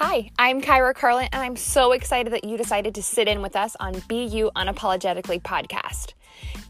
Hi, 0.00 0.30
I'm 0.38 0.62
Kyra 0.62 0.94
Carlin, 0.94 1.28
and 1.32 1.42
I'm 1.42 1.56
so 1.56 1.90
excited 1.90 2.32
that 2.32 2.44
you 2.44 2.56
decided 2.56 2.94
to 2.94 3.02
sit 3.02 3.26
in 3.26 3.42
with 3.42 3.56
us 3.56 3.74
on 3.80 4.00
Be 4.06 4.26
You 4.26 4.52
Unapologetically 4.54 5.42
podcast. 5.42 6.12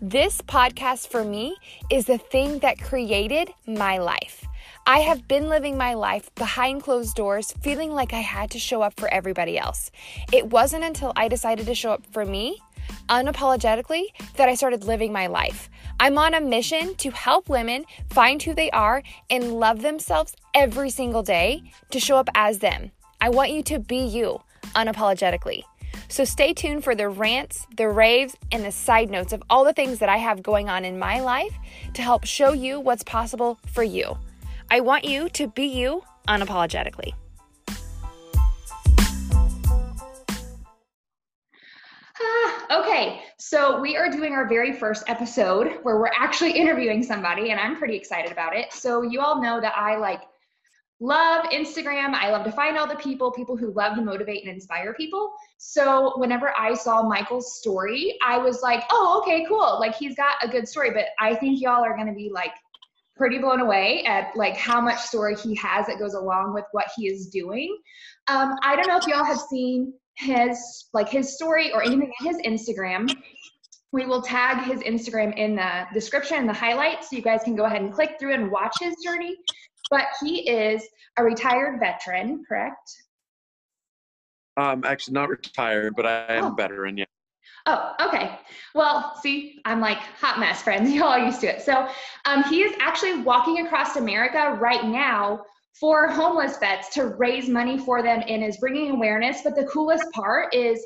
This 0.01 0.41
podcast 0.41 1.09
for 1.09 1.23
me 1.23 1.55
is 1.91 2.07
the 2.07 2.17
thing 2.17 2.61
that 2.61 2.81
created 2.81 3.51
my 3.67 3.99
life. 3.99 4.47
I 4.87 5.01
have 5.01 5.29
been 5.29 5.51
living 5.51 5.77
my 5.77 5.93
life 5.93 6.35
behind 6.37 6.85
closed 6.85 7.17
doors, 7.17 7.53
feeling 7.61 7.93
like 7.93 8.15
I 8.15 8.21
had 8.21 8.51
to 8.53 8.59
show 8.59 8.81
up 8.81 8.99
for 8.99 9.13
everybody 9.13 9.59
else. 9.59 9.91
It 10.33 10.47
wasn't 10.47 10.85
until 10.85 11.13
I 11.15 11.29
decided 11.29 11.67
to 11.67 11.75
show 11.75 11.91
up 11.91 12.07
for 12.11 12.25
me 12.25 12.63
unapologetically 13.11 14.05
that 14.37 14.49
I 14.49 14.55
started 14.55 14.85
living 14.85 15.13
my 15.13 15.27
life. 15.27 15.69
I'm 16.01 16.17
on 16.17 16.33
a 16.33 16.41
mission 16.41 16.95
to 16.95 17.11
help 17.11 17.51
women 17.51 17.85
find 18.09 18.43
who 18.43 18.55
they 18.55 18.71
are 18.71 19.03
and 19.29 19.61
love 19.61 19.83
themselves 19.83 20.35
every 20.55 20.89
single 20.89 21.23
day 21.23 21.71
to 21.91 22.01
show 22.01 22.17
up 22.17 22.31
as 22.35 22.61
them. 22.61 22.91
I 23.21 23.31
want 23.31 23.51
you 23.51 23.65
to 23.65 23.81
be 23.81 23.99
you 23.99 24.41
unapologetically. 24.77 25.65
So 26.09 26.25
stay 26.25 26.53
tuned 26.53 26.85
for 26.85 26.95
the 26.95 27.09
rants, 27.09 27.67
the 27.77 27.89
raves, 27.89 28.37
and 28.53 28.65
the 28.65 28.71
side 28.71 29.11
notes 29.11 29.33
of 29.33 29.43
all 29.51 29.65
the 29.65 29.73
things 29.73 29.99
that 29.99 30.09
I 30.09 30.19
have 30.19 30.41
going 30.41 30.69
on 30.69 30.85
in 30.85 31.01
my 31.01 31.21
life 31.21 31.53
to 31.95 32.03
help 32.03 32.25
show 32.25 32.53
you 32.53 32.79
what's 32.79 33.03
possible 33.03 33.59
for 33.73 33.83
you. 33.83 34.17
I 34.71 34.81
want 34.81 35.05
you 35.05 35.29
to 35.31 35.49
be 35.49 35.67
you 35.67 36.05
unapologetically. 36.29 37.13
Ah, 42.21 42.83
okay, 42.83 43.21
so 43.39 43.81
we 43.81 43.97
are 43.97 44.11
doing 44.11 44.33
our 44.33 44.47
very 44.47 44.73
first 44.73 45.05
episode 45.09 45.79
where 45.83 45.99
we're 45.99 46.11
actually 46.17 46.53
interviewing 46.53 47.03
somebody, 47.03 47.51
and 47.51 47.59
I'm 47.59 47.77
pretty 47.77 47.97
excited 47.97 48.31
about 48.31 48.55
it. 48.57 48.73
So, 48.73 49.03
you 49.03 49.21
all 49.21 49.43
know 49.43 49.61
that 49.61 49.77
I 49.77 49.97
like 49.97 50.23
love 51.01 51.45
Instagram. 51.47 52.15
I 52.15 52.31
love 52.31 52.45
to 52.45 52.53
find 52.53 52.77
all 52.77 52.89
the 52.89 52.97
people, 52.97 53.31
people 53.31 53.57
who 53.57 53.73
love 53.73 53.97
to 53.97 54.03
motivate 54.03 54.45
and 54.45 54.53
inspire 54.53 54.95
people. 54.95 55.33
So 55.59 56.19
whenever 56.19 56.53
I 56.59 56.75
saw 56.75 57.03
Michael's 57.03 57.59
story, 57.59 58.19
I 58.25 58.39
was 58.39 58.63
like, 58.63 58.83
oh, 58.91 59.23
okay, 59.23 59.47
cool. 59.47 59.79
Like 59.79 59.95
he's 59.95 60.17
got 60.17 60.35
a 60.43 60.49
good 60.49 60.67
story, 60.67 60.91
but 60.91 61.07
I 61.21 61.35
think 61.37 61.61
y'all 61.61 61.85
are 61.85 61.95
going 61.95 62.09
to 62.09 62.15
be 62.15 62.31
like 62.33 62.53
pretty 63.17 63.39
blown 63.39 63.61
away 63.61 64.05
at 64.05 64.35
like 64.37 64.57
how 64.57 64.81
much 64.81 64.99
story 64.99 65.37
he 65.37 65.55
has 65.57 65.87
that 65.87 65.99
goes 65.99 66.15
along 66.15 66.55
with 66.55 66.65
what 66.73 66.87
he 66.97 67.09
is 67.09 67.29
doing. 67.29 67.77
Um, 68.29 68.55
I 68.63 68.77
don't 68.77 68.89
know 68.89 68.97
if 68.97 69.07
y'all 69.07 69.25
have 69.25 69.41
seen 69.41 69.93
his 70.17 70.87
like 70.93 71.09
his 71.09 71.35
story 71.35 71.73
or 71.73 71.83
anything 71.83 72.13
in 72.21 72.27
his 72.27 72.39
Instagram. 72.39 73.15
We 73.93 74.05
will 74.05 74.21
tag 74.21 74.65
his 74.65 74.81
Instagram 74.81 75.37
in 75.37 75.57
the 75.57 75.87
description 75.95 76.39
and 76.39 76.49
the 76.49 76.53
highlights 76.53 77.11
so 77.11 77.17
you 77.17 77.23
guys 77.23 77.41
can 77.43 77.57
go 77.57 77.65
ahead 77.65 77.81
and 77.81 77.93
click 77.93 78.17
through 78.21 78.35
and 78.35 78.51
watch 78.51 78.77
his 78.81 78.97
journey 79.03 79.37
but 79.91 80.07
he 80.21 80.49
is 80.49 80.87
a 81.17 81.25
retired 81.25 81.81
veteran, 81.81 82.45
correct? 82.47 82.91
Um, 84.57 84.83
actually, 84.85 85.15
not 85.15 85.29
retired, 85.29 85.95
but 85.97 86.07
I 86.07 86.35
am 86.35 86.45
oh. 86.45 86.53
a 86.53 86.55
veteran. 86.55 86.99
Yeah. 86.99 87.05
Oh, 87.67 87.95
okay. 88.01 88.39
Well, 88.75 89.15
see, 89.23 89.61
I'm 89.65 89.81
like 89.81 89.99
hot 89.99 90.41
mess, 90.41 90.63
friends. 90.63 90.91
You're 90.93 91.05
all 91.05 91.19
used 91.19 91.41
to 91.43 91.47
it. 91.49 91.63
So, 91.63 91.89
um, 92.25 92.43
he 92.45 92.63
is 92.63 92.75
actually 92.81 93.21
walking 93.21 93.65
across 93.67 93.97
America 93.97 94.57
right 94.61 94.85
now 94.85 95.43
for 95.79 96.09
homeless 96.09 96.59
vets 96.59 96.93
to 96.95 97.07
raise 97.07 97.49
money 97.49 97.79
for 97.79 98.03
them 98.03 98.23
and 98.27 98.43
is 98.43 98.57
bringing 98.57 98.91
awareness. 98.91 99.43
But 99.45 99.55
the 99.55 99.67
coolest 99.67 100.11
part 100.13 100.53
is 100.55 100.85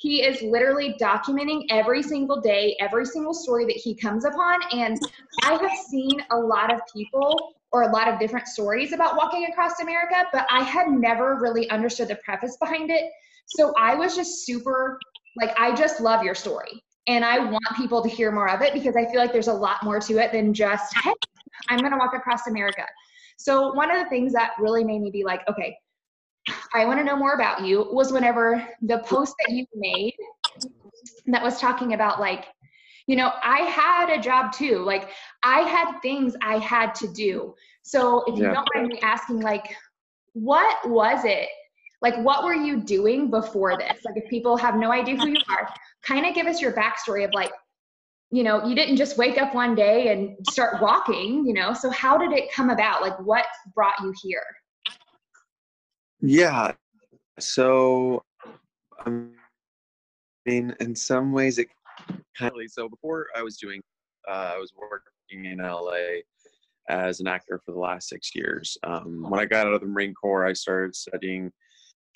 he 0.00 0.24
is 0.24 0.42
literally 0.42 0.96
documenting 1.00 1.64
every 1.70 2.02
single 2.02 2.40
day, 2.40 2.76
every 2.80 3.06
single 3.06 3.34
story 3.34 3.64
that 3.66 3.76
he 3.76 3.94
comes 3.94 4.24
upon. 4.24 4.60
And 4.72 4.98
I 5.44 5.52
have 5.52 5.78
seen 5.86 6.20
a 6.32 6.36
lot 6.36 6.74
of 6.74 6.80
people 6.92 7.54
or 7.72 7.82
a 7.82 7.90
lot 7.90 8.08
of 8.08 8.18
different 8.18 8.46
stories 8.46 8.92
about 8.92 9.16
walking 9.16 9.46
across 9.46 9.80
America, 9.80 10.24
but 10.32 10.46
I 10.50 10.62
had 10.62 10.88
never 10.88 11.38
really 11.40 11.68
understood 11.70 12.08
the 12.08 12.16
preface 12.16 12.56
behind 12.58 12.90
it. 12.90 13.10
So 13.46 13.72
I 13.78 13.94
was 13.94 14.14
just 14.14 14.44
super, 14.44 14.98
like, 15.36 15.58
I 15.58 15.74
just 15.74 16.00
love 16.00 16.22
your 16.22 16.34
story. 16.34 16.82
And 17.06 17.24
I 17.24 17.38
want 17.38 17.64
people 17.76 18.02
to 18.02 18.08
hear 18.08 18.30
more 18.30 18.48
of 18.48 18.62
it 18.62 18.72
because 18.74 18.94
I 18.94 19.06
feel 19.06 19.16
like 19.16 19.32
there's 19.32 19.48
a 19.48 19.52
lot 19.52 19.82
more 19.82 19.98
to 20.00 20.18
it 20.18 20.32
than 20.32 20.54
just, 20.54 20.94
hey, 21.02 21.12
I'm 21.68 21.78
going 21.78 21.90
to 21.92 21.98
walk 21.98 22.14
across 22.14 22.46
America. 22.46 22.84
So 23.38 23.72
one 23.72 23.90
of 23.90 24.02
the 24.02 24.08
things 24.08 24.32
that 24.34 24.52
really 24.60 24.84
made 24.84 25.00
me 25.00 25.10
be 25.10 25.24
like, 25.24 25.40
okay, 25.48 25.76
I 26.74 26.84
want 26.84 27.00
to 27.00 27.04
know 27.04 27.16
more 27.16 27.34
about 27.34 27.64
you 27.64 27.88
was 27.90 28.12
whenever 28.12 28.66
the 28.82 28.98
post 28.98 29.34
that 29.40 29.54
you 29.54 29.66
made 29.74 30.14
that 31.26 31.42
was 31.42 31.60
talking 31.60 31.94
about 31.94 32.20
like 32.20 32.46
you 33.12 33.16
know 33.16 33.30
i 33.42 33.58
had 33.58 34.08
a 34.08 34.18
job 34.18 34.52
too 34.52 34.78
like 34.78 35.10
i 35.42 35.60
had 35.60 36.00
things 36.00 36.34
i 36.40 36.56
had 36.56 36.94
to 36.94 37.06
do. 37.08 37.54
So 37.82 38.24
if 38.26 38.38
you 38.38 38.44
yeah. 38.44 38.54
don't 38.54 38.68
mind 38.74 38.88
me 38.88 39.00
asking 39.02 39.40
like 39.40 39.74
what 40.32 40.88
was 40.88 41.26
it? 41.26 41.48
Like 42.00 42.16
what 42.24 42.42
were 42.42 42.54
you 42.54 42.80
doing 42.80 43.30
before 43.30 43.76
this? 43.76 43.98
Like 44.06 44.16
if 44.16 44.30
people 44.30 44.56
have 44.56 44.76
no 44.76 44.90
idea 44.90 45.16
who 45.16 45.28
you 45.28 45.42
are 45.50 45.68
kind 46.02 46.24
of 46.24 46.34
give 46.34 46.46
us 46.46 46.62
your 46.62 46.72
backstory 46.72 47.22
of 47.24 47.34
like 47.34 47.52
you 48.30 48.42
know 48.42 48.66
you 48.66 48.74
didn't 48.74 48.96
just 48.96 49.18
wake 49.18 49.36
up 49.36 49.54
one 49.54 49.74
day 49.74 50.10
and 50.10 50.34
start 50.48 50.80
walking 50.80 51.44
you 51.44 51.52
know? 51.52 51.74
So 51.74 51.90
how 51.90 52.16
did 52.16 52.32
it 52.32 52.50
come 52.50 52.70
about? 52.70 53.02
Like 53.02 53.18
what 53.20 53.44
brought 53.74 54.00
you 54.00 54.14
here? 54.22 54.46
Yeah. 56.22 56.72
So 57.38 58.24
i 59.04 59.10
mean 60.46 60.74
in 60.80 60.94
some 60.94 61.32
ways 61.32 61.58
it 61.58 61.68
so 62.68 62.88
before 62.88 63.26
I 63.36 63.42
was 63.42 63.56
doing, 63.56 63.80
uh, 64.28 64.52
I 64.54 64.58
was 64.58 64.72
working 64.76 65.44
in 65.44 65.58
LA 65.58 66.22
as 66.88 67.20
an 67.20 67.26
actor 67.28 67.60
for 67.64 67.72
the 67.72 67.78
last 67.78 68.08
six 68.08 68.34
years. 68.34 68.76
Um, 68.84 69.26
when 69.28 69.40
I 69.40 69.44
got 69.44 69.66
out 69.66 69.74
of 69.74 69.80
the 69.80 69.86
Marine 69.86 70.14
Corps, 70.14 70.46
I 70.46 70.52
started 70.52 70.94
studying 70.94 71.52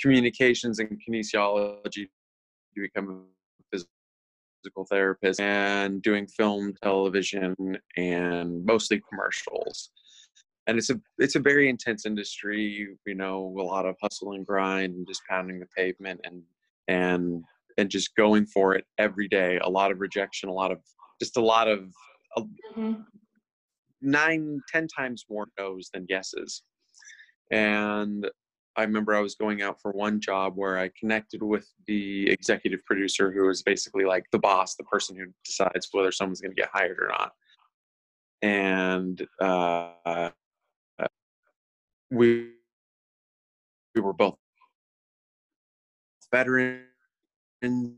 communications 0.00 0.78
and 0.78 1.00
kinesiology 1.08 2.08
to 2.74 2.80
become 2.80 3.26
a 3.72 3.78
physical 4.62 4.84
therapist 4.90 5.40
and 5.40 6.02
doing 6.02 6.26
film, 6.26 6.74
television, 6.82 7.54
and 7.96 8.64
mostly 8.64 9.00
commercials. 9.08 9.90
And 10.66 10.76
it's 10.76 10.90
a 10.90 11.00
it's 11.18 11.36
a 11.36 11.40
very 11.40 11.68
intense 11.68 12.06
industry, 12.06 12.88
you 13.06 13.14
know, 13.14 13.54
a 13.58 13.62
lot 13.62 13.86
of 13.86 13.94
hustle 14.02 14.32
and 14.32 14.44
grind 14.44 14.96
and 14.96 15.06
just 15.06 15.22
pounding 15.28 15.60
the 15.60 15.66
pavement 15.76 16.20
and 16.24 16.42
and 16.88 17.44
and 17.78 17.90
just 17.90 18.14
going 18.16 18.46
for 18.46 18.74
it 18.74 18.84
every 18.98 19.28
day. 19.28 19.58
A 19.62 19.68
lot 19.68 19.90
of 19.90 20.00
rejection, 20.00 20.48
a 20.48 20.52
lot 20.52 20.72
of 20.72 20.78
just 21.20 21.36
a 21.36 21.40
lot 21.40 21.68
of 21.68 21.90
uh, 22.36 22.42
mm-hmm. 22.76 23.00
nine, 24.02 24.60
ten 24.68 24.86
times 24.88 25.24
more 25.30 25.48
no's 25.58 25.90
than 25.92 26.06
yeses. 26.08 26.62
And 27.50 28.28
I 28.76 28.82
remember 28.82 29.14
I 29.14 29.20
was 29.20 29.34
going 29.34 29.62
out 29.62 29.80
for 29.80 29.92
one 29.92 30.20
job 30.20 30.52
where 30.56 30.78
I 30.78 30.90
connected 30.98 31.42
with 31.42 31.66
the 31.86 32.28
executive 32.30 32.84
producer, 32.84 33.32
who 33.32 33.46
was 33.46 33.62
basically 33.62 34.04
like 34.04 34.24
the 34.32 34.38
boss, 34.38 34.74
the 34.74 34.84
person 34.84 35.16
who 35.16 35.26
decides 35.44 35.88
whether 35.92 36.12
someone's 36.12 36.40
going 36.42 36.54
to 36.54 36.60
get 36.60 36.68
hired 36.72 36.98
or 37.00 37.08
not. 37.08 37.32
And 38.42 39.26
uh, 39.40 40.30
we 42.10 42.50
we 43.94 44.00
were 44.02 44.12
both 44.12 44.36
veterans 46.30 46.85
and 47.62 47.96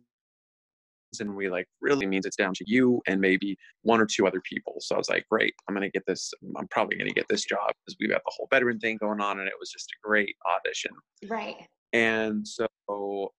we 1.27 1.49
like 1.49 1.67
really 1.81 2.07
means 2.07 2.27
it's 2.27 2.37
down 2.37 2.53
to 2.55 2.65
you 2.67 3.01
and 3.07 3.21
maybe 3.21 3.57
one 3.83 4.01
or 4.01 4.07
two 4.07 4.27
other 4.27 4.41
people. 4.43 4.77
So 4.81 4.95
I 4.95 4.99
was 4.99 5.09
like, 5.09 5.27
great, 5.31 5.55
I'm 5.69 5.75
gonna 5.75 5.91
get 5.91 6.05
this. 6.07 6.33
I'm 6.57 6.69
probably 6.69 6.97
gonna 6.97 7.11
get 7.11 7.27
this 7.29 7.45
job 7.45 7.73
because 7.87 7.97
we've 7.99 8.11
got 8.11 8.23
the 8.25 8.33
whole 8.37 8.49
veteran 8.51 8.79
thing 8.79 8.99
going 9.01 9.21
on, 9.21 9.39
and 9.41 9.49
it 9.49 9.55
was 9.59 9.71
just 9.71 9.91
a 9.91 10.07
great 10.07 10.37
audition. 10.55 10.93
Right. 11.29 11.57
And 11.93 12.47
so 12.47 13.33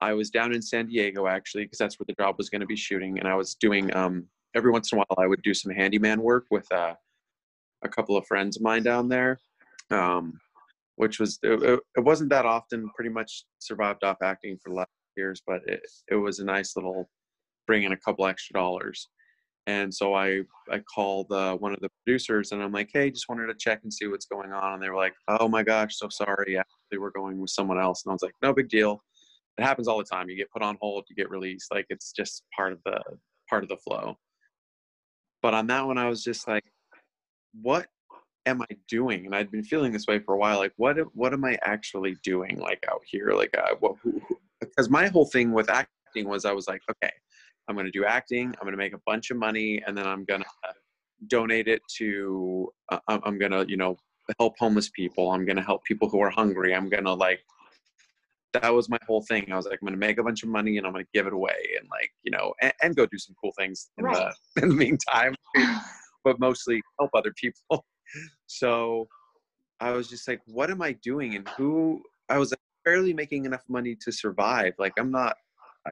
I 0.00 0.12
was 0.12 0.30
down 0.30 0.52
in 0.52 0.62
San 0.62 0.86
Diego 0.86 1.26
actually 1.26 1.64
because 1.64 1.78
that's 1.78 1.98
where 1.98 2.06
the 2.06 2.14
job 2.14 2.36
was 2.38 2.48
going 2.50 2.60
to 2.60 2.66
be 2.66 2.76
shooting, 2.76 3.18
and 3.18 3.28
I 3.28 3.34
was 3.34 3.54
doing 3.54 3.94
um 3.96 4.26
every 4.54 4.70
once 4.70 4.92
in 4.92 4.98
a 4.98 5.00
while 5.00 5.24
I 5.24 5.26
would 5.26 5.42
do 5.42 5.54
some 5.54 5.72
handyman 5.72 6.20
work 6.20 6.44
with 6.50 6.70
uh, 6.72 6.94
a 7.82 7.88
couple 7.88 8.16
of 8.16 8.26
friends 8.26 8.56
of 8.56 8.62
mine 8.62 8.82
down 8.82 9.08
there. 9.08 9.40
Um, 9.90 10.38
which 10.96 11.18
was 11.18 11.38
it, 11.42 11.80
it 11.96 12.00
wasn't 12.00 12.30
that 12.30 12.46
often. 12.46 12.88
Pretty 12.94 13.10
much 13.10 13.44
survived 13.58 14.04
off 14.04 14.18
acting 14.22 14.58
for 14.62 14.70
the 14.70 14.76
last 14.76 14.90
years, 15.16 15.42
but 15.46 15.60
it, 15.66 15.80
it 16.10 16.16
was 16.16 16.38
a 16.38 16.44
nice 16.44 16.76
little 16.76 17.08
bring 17.66 17.84
in 17.84 17.92
a 17.92 17.96
couple 17.96 18.26
extra 18.26 18.54
dollars. 18.54 19.08
And 19.66 19.94
so 19.94 20.14
I 20.14 20.40
I 20.70 20.80
called 20.80 21.30
uh, 21.30 21.56
one 21.56 21.72
of 21.72 21.80
the 21.80 21.90
producers 22.04 22.50
and 22.50 22.62
I'm 22.62 22.72
like, 22.72 22.90
hey, 22.92 23.10
just 23.10 23.28
wanted 23.28 23.46
to 23.46 23.54
check 23.54 23.80
and 23.84 23.94
see 23.94 24.08
what's 24.08 24.26
going 24.26 24.52
on. 24.52 24.74
And 24.74 24.82
they 24.82 24.88
were 24.88 24.96
like, 24.96 25.14
oh 25.28 25.46
my 25.48 25.62
gosh, 25.62 25.96
so 25.96 26.08
sorry. 26.08 26.58
Actually, 26.58 26.98
we're 26.98 27.10
going 27.10 27.40
with 27.40 27.50
someone 27.50 27.78
else. 27.78 28.02
And 28.04 28.10
I 28.10 28.14
was 28.14 28.22
like, 28.22 28.34
no 28.42 28.52
big 28.52 28.68
deal. 28.68 29.04
It 29.58 29.64
happens 29.64 29.86
all 29.86 29.98
the 29.98 30.04
time. 30.04 30.28
You 30.28 30.36
get 30.36 30.50
put 30.50 30.62
on 30.62 30.78
hold, 30.80 31.04
you 31.08 31.14
get 31.14 31.30
released. 31.30 31.68
Like 31.72 31.86
it's 31.90 32.12
just 32.12 32.42
part 32.56 32.72
of 32.72 32.80
the 32.84 33.00
part 33.48 33.62
of 33.62 33.68
the 33.68 33.76
flow. 33.76 34.16
But 35.42 35.54
on 35.54 35.66
that 35.68 35.86
one, 35.86 35.98
I 35.98 36.08
was 36.08 36.24
just 36.24 36.48
like, 36.48 36.64
what 37.60 37.86
am 38.46 38.62
I 38.62 38.76
doing? 38.88 39.26
And 39.26 39.34
I'd 39.34 39.50
been 39.50 39.64
feeling 39.64 39.92
this 39.92 40.06
way 40.06 40.18
for 40.18 40.34
a 40.34 40.38
while. 40.38 40.58
Like, 40.58 40.72
what 40.76 40.96
what 41.14 41.32
am 41.32 41.44
I 41.44 41.58
actually 41.62 42.16
doing? 42.24 42.58
Like 42.58 42.84
out 42.90 43.02
here, 43.04 43.32
like 43.32 43.56
uh, 43.56 43.74
what 43.80 43.96
who, 44.02 44.20
because 44.74 44.90
my 44.90 45.08
whole 45.08 45.26
thing 45.26 45.52
with 45.52 45.70
acting 45.70 46.28
was 46.28 46.44
I 46.44 46.52
was 46.52 46.68
like, 46.68 46.82
okay, 46.90 47.12
I'm 47.68 47.74
going 47.74 47.86
to 47.86 47.92
do 47.92 48.04
acting. 48.04 48.46
I'm 48.46 48.62
going 48.62 48.72
to 48.72 48.78
make 48.78 48.94
a 48.94 49.00
bunch 49.06 49.30
of 49.30 49.36
money, 49.36 49.82
and 49.86 49.96
then 49.96 50.06
I'm 50.06 50.24
going 50.24 50.42
to 50.42 50.46
donate 51.28 51.68
it 51.68 51.82
to. 51.98 52.72
Uh, 52.90 52.98
I'm 53.08 53.38
going 53.38 53.52
to, 53.52 53.64
you 53.68 53.76
know, 53.76 53.96
help 54.38 54.54
homeless 54.58 54.90
people. 54.90 55.30
I'm 55.30 55.44
going 55.44 55.56
to 55.56 55.62
help 55.62 55.84
people 55.84 56.08
who 56.08 56.20
are 56.20 56.30
hungry. 56.30 56.74
I'm 56.74 56.88
going 56.88 57.04
to 57.04 57.14
like 57.14 57.40
that 58.52 58.72
was 58.72 58.88
my 58.88 58.98
whole 59.06 59.22
thing. 59.22 59.50
I 59.50 59.56
was 59.56 59.66
like, 59.66 59.78
I'm 59.80 59.86
gonna 59.86 59.96
make 59.96 60.18
a 60.18 60.22
bunch 60.22 60.42
of 60.42 60.48
money 60.48 60.76
and 60.78 60.86
I'm 60.86 60.92
gonna 60.92 61.04
give 61.14 61.26
it 61.26 61.32
away 61.32 61.56
and 61.78 61.88
like, 61.90 62.10
you 62.22 62.30
know, 62.30 62.52
and, 62.60 62.72
and 62.82 62.96
go 62.96 63.06
do 63.06 63.18
some 63.18 63.34
cool 63.42 63.52
things 63.58 63.90
in 63.98 64.04
Right. 64.04 64.32
the 64.56 64.62
in 64.62 64.68
the 64.68 64.74
meantime, 64.74 65.34
but 66.24 66.38
mostly 66.38 66.82
help 66.98 67.10
other 67.14 67.32
people. 67.36 67.84
So 68.46 69.08
I 69.80 69.92
was 69.92 70.06
just 70.06 70.28
like, 70.28 70.42
what 70.44 70.70
am 70.70 70.82
I 70.82 70.92
doing? 71.02 71.34
And 71.34 71.48
who 71.56 72.02
I 72.28 72.36
was 72.36 72.52
barely 72.84 73.12
making 73.12 73.44
enough 73.44 73.64
money 73.68 73.96
to 74.02 74.12
survive. 74.12 74.74
Like 74.78 74.92
I'm 74.98 75.10
not, 75.10 75.36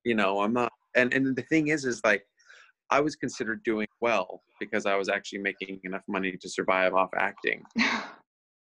you 0.04 0.14
know, 0.14 0.40
I'm 0.40 0.52
not 0.52 0.72
and, 0.96 1.12
and 1.14 1.36
the 1.36 1.42
thing 1.42 1.68
is 1.68 1.84
is 1.84 2.00
like 2.04 2.24
I 2.90 3.00
was 3.00 3.14
considered 3.16 3.62
doing 3.62 3.86
well 4.00 4.42
because 4.58 4.84
I 4.84 4.96
was 4.96 5.08
actually 5.08 5.38
making 5.38 5.80
enough 5.84 6.02
money 6.08 6.36
to 6.40 6.48
survive 6.48 6.94
off 6.94 7.10
acting. 7.16 7.62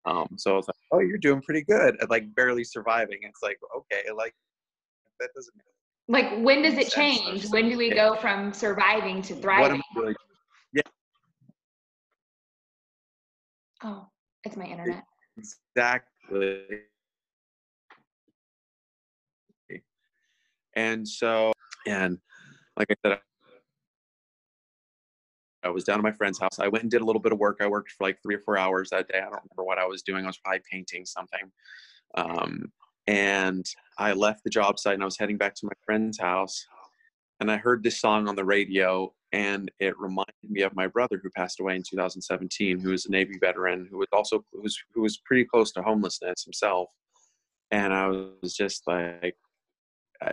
Um, 0.07 0.27
so 0.37 0.53
I 0.53 0.55
was 0.57 0.67
like, 0.67 0.75
"Oh, 0.91 0.99
you're 0.99 1.17
doing 1.17 1.41
pretty 1.41 1.63
good 1.63 1.97
at 1.99 2.11
like 2.11 2.33
barely 2.35 2.63
surviving." 2.63 3.17
It's 3.23 3.41
like, 3.41 3.57
okay, 3.75 4.03
like 4.15 4.35
that 5.19 5.29
doesn't. 5.35 5.55
like 6.07 6.43
when 6.43 6.61
does 6.61 6.75
it 6.75 6.91
change? 6.91 7.49
When 7.49 7.69
do 7.69 7.77
we 7.77 7.89
go 7.89 8.15
from 8.15 8.53
surviving 8.53 9.23
to 9.23 9.35
thriving? 9.35 9.81
I? 9.97 10.81
Oh, 13.83 14.07
it's 14.43 14.55
my 14.55 14.65
internet. 14.65 15.03
Exactly. 15.37 16.61
And 20.75 21.07
so, 21.07 21.51
and 21.87 22.17
like 22.77 22.87
I 22.91 22.95
said, 23.05 23.19
I 25.63 25.69
was 25.69 25.83
down 25.83 25.97
at 25.97 26.03
my 26.03 26.11
friend's 26.11 26.39
house. 26.39 26.59
I 26.59 26.67
went 26.67 26.83
and 26.83 26.91
did 26.91 27.01
a 27.01 27.05
little 27.05 27.21
bit 27.21 27.31
of 27.31 27.39
work. 27.39 27.57
I 27.59 27.67
worked 27.67 27.91
for 27.91 28.03
like 28.03 28.21
three 28.21 28.35
or 28.35 28.39
four 28.39 28.57
hours 28.57 28.89
that 28.91 29.07
day. 29.07 29.17
I 29.17 29.21
don't 29.21 29.41
remember 29.49 29.63
what 29.63 29.79
I 29.79 29.85
was 29.85 30.03
doing. 30.03 30.23
I 30.23 30.27
was 30.27 30.37
probably 30.37 30.61
painting 30.71 31.05
something. 31.05 31.51
Um, 32.15 32.71
and 33.07 33.65
I 33.97 34.13
left 34.13 34.43
the 34.43 34.49
job 34.49 34.79
site 34.79 34.93
and 34.93 35.03
I 35.03 35.05
was 35.05 35.17
heading 35.17 35.37
back 35.37 35.55
to 35.55 35.65
my 35.65 35.73
friend's 35.85 36.19
house. 36.19 36.65
And 37.39 37.51
I 37.51 37.57
heard 37.57 37.83
this 37.83 37.99
song 37.99 38.29
on 38.29 38.35
the 38.35 38.45
radio, 38.45 39.13
and 39.33 39.69
it 39.79 39.99
reminded 39.99 40.33
me 40.47 40.61
of 40.61 40.73
my 40.73 40.87
brother 40.87 41.19
who 41.21 41.29
passed 41.31 41.59
away 41.59 41.75
in 41.75 41.83
2017, 41.83 42.79
who 42.79 42.91
was 42.91 43.05
a 43.05 43.11
Navy 43.11 43.37
veteran, 43.41 43.87
who 43.91 43.97
was 43.97 44.07
also 44.13 44.45
who 44.53 44.61
was 44.61 44.81
who 44.93 45.01
was 45.01 45.17
pretty 45.17 45.43
close 45.43 45.73
to 45.73 45.81
homelessness 45.81 46.45
himself. 46.45 46.89
And 47.71 47.93
I 47.93 48.07
was 48.07 48.55
just 48.55 48.87
like, 48.87 49.35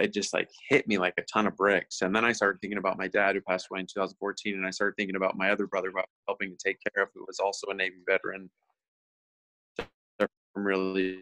it 0.00 0.12
just 0.12 0.32
like 0.32 0.48
hit 0.68 0.86
me 0.88 0.98
like 0.98 1.14
a 1.18 1.22
ton 1.22 1.46
of 1.46 1.56
bricks. 1.56 2.02
And 2.02 2.14
then 2.14 2.24
I 2.24 2.32
started 2.32 2.60
thinking 2.60 2.78
about 2.78 2.98
my 2.98 3.08
dad 3.08 3.34
who 3.34 3.40
passed 3.40 3.68
away 3.70 3.80
in 3.80 3.86
2014, 3.86 4.54
and 4.54 4.66
I 4.66 4.70
started 4.70 4.94
thinking 4.96 5.16
about 5.16 5.36
my 5.36 5.50
other 5.50 5.66
brother 5.66 5.90
who 5.90 5.98
I 5.98 6.02
was 6.02 6.08
helping 6.28 6.50
to 6.50 6.56
take 6.64 6.78
care 6.82 7.04
of, 7.04 7.10
who 7.14 7.24
was 7.26 7.38
also 7.38 7.68
a 7.68 7.74
Navy 7.74 7.96
veteran. 8.06 8.50
From 10.18 10.66
really 10.66 11.20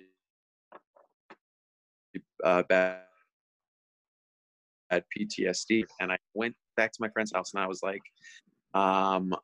uh, 2.44 2.62
bad, 2.68 3.00
bad 4.90 5.04
PTSD, 5.16 5.84
and 6.00 6.12
I 6.12 6.18
went 6.34 6.54
back 6.76 6.92
to 6.92 6.98
my 7.00 7.08
friend's 7.08 7.32
house, 7.32 7.52
and 7.54 7.62
I 7.62 7.66
was 7.66 7.82
like, 7.82 8.02
um, 8.74 9.34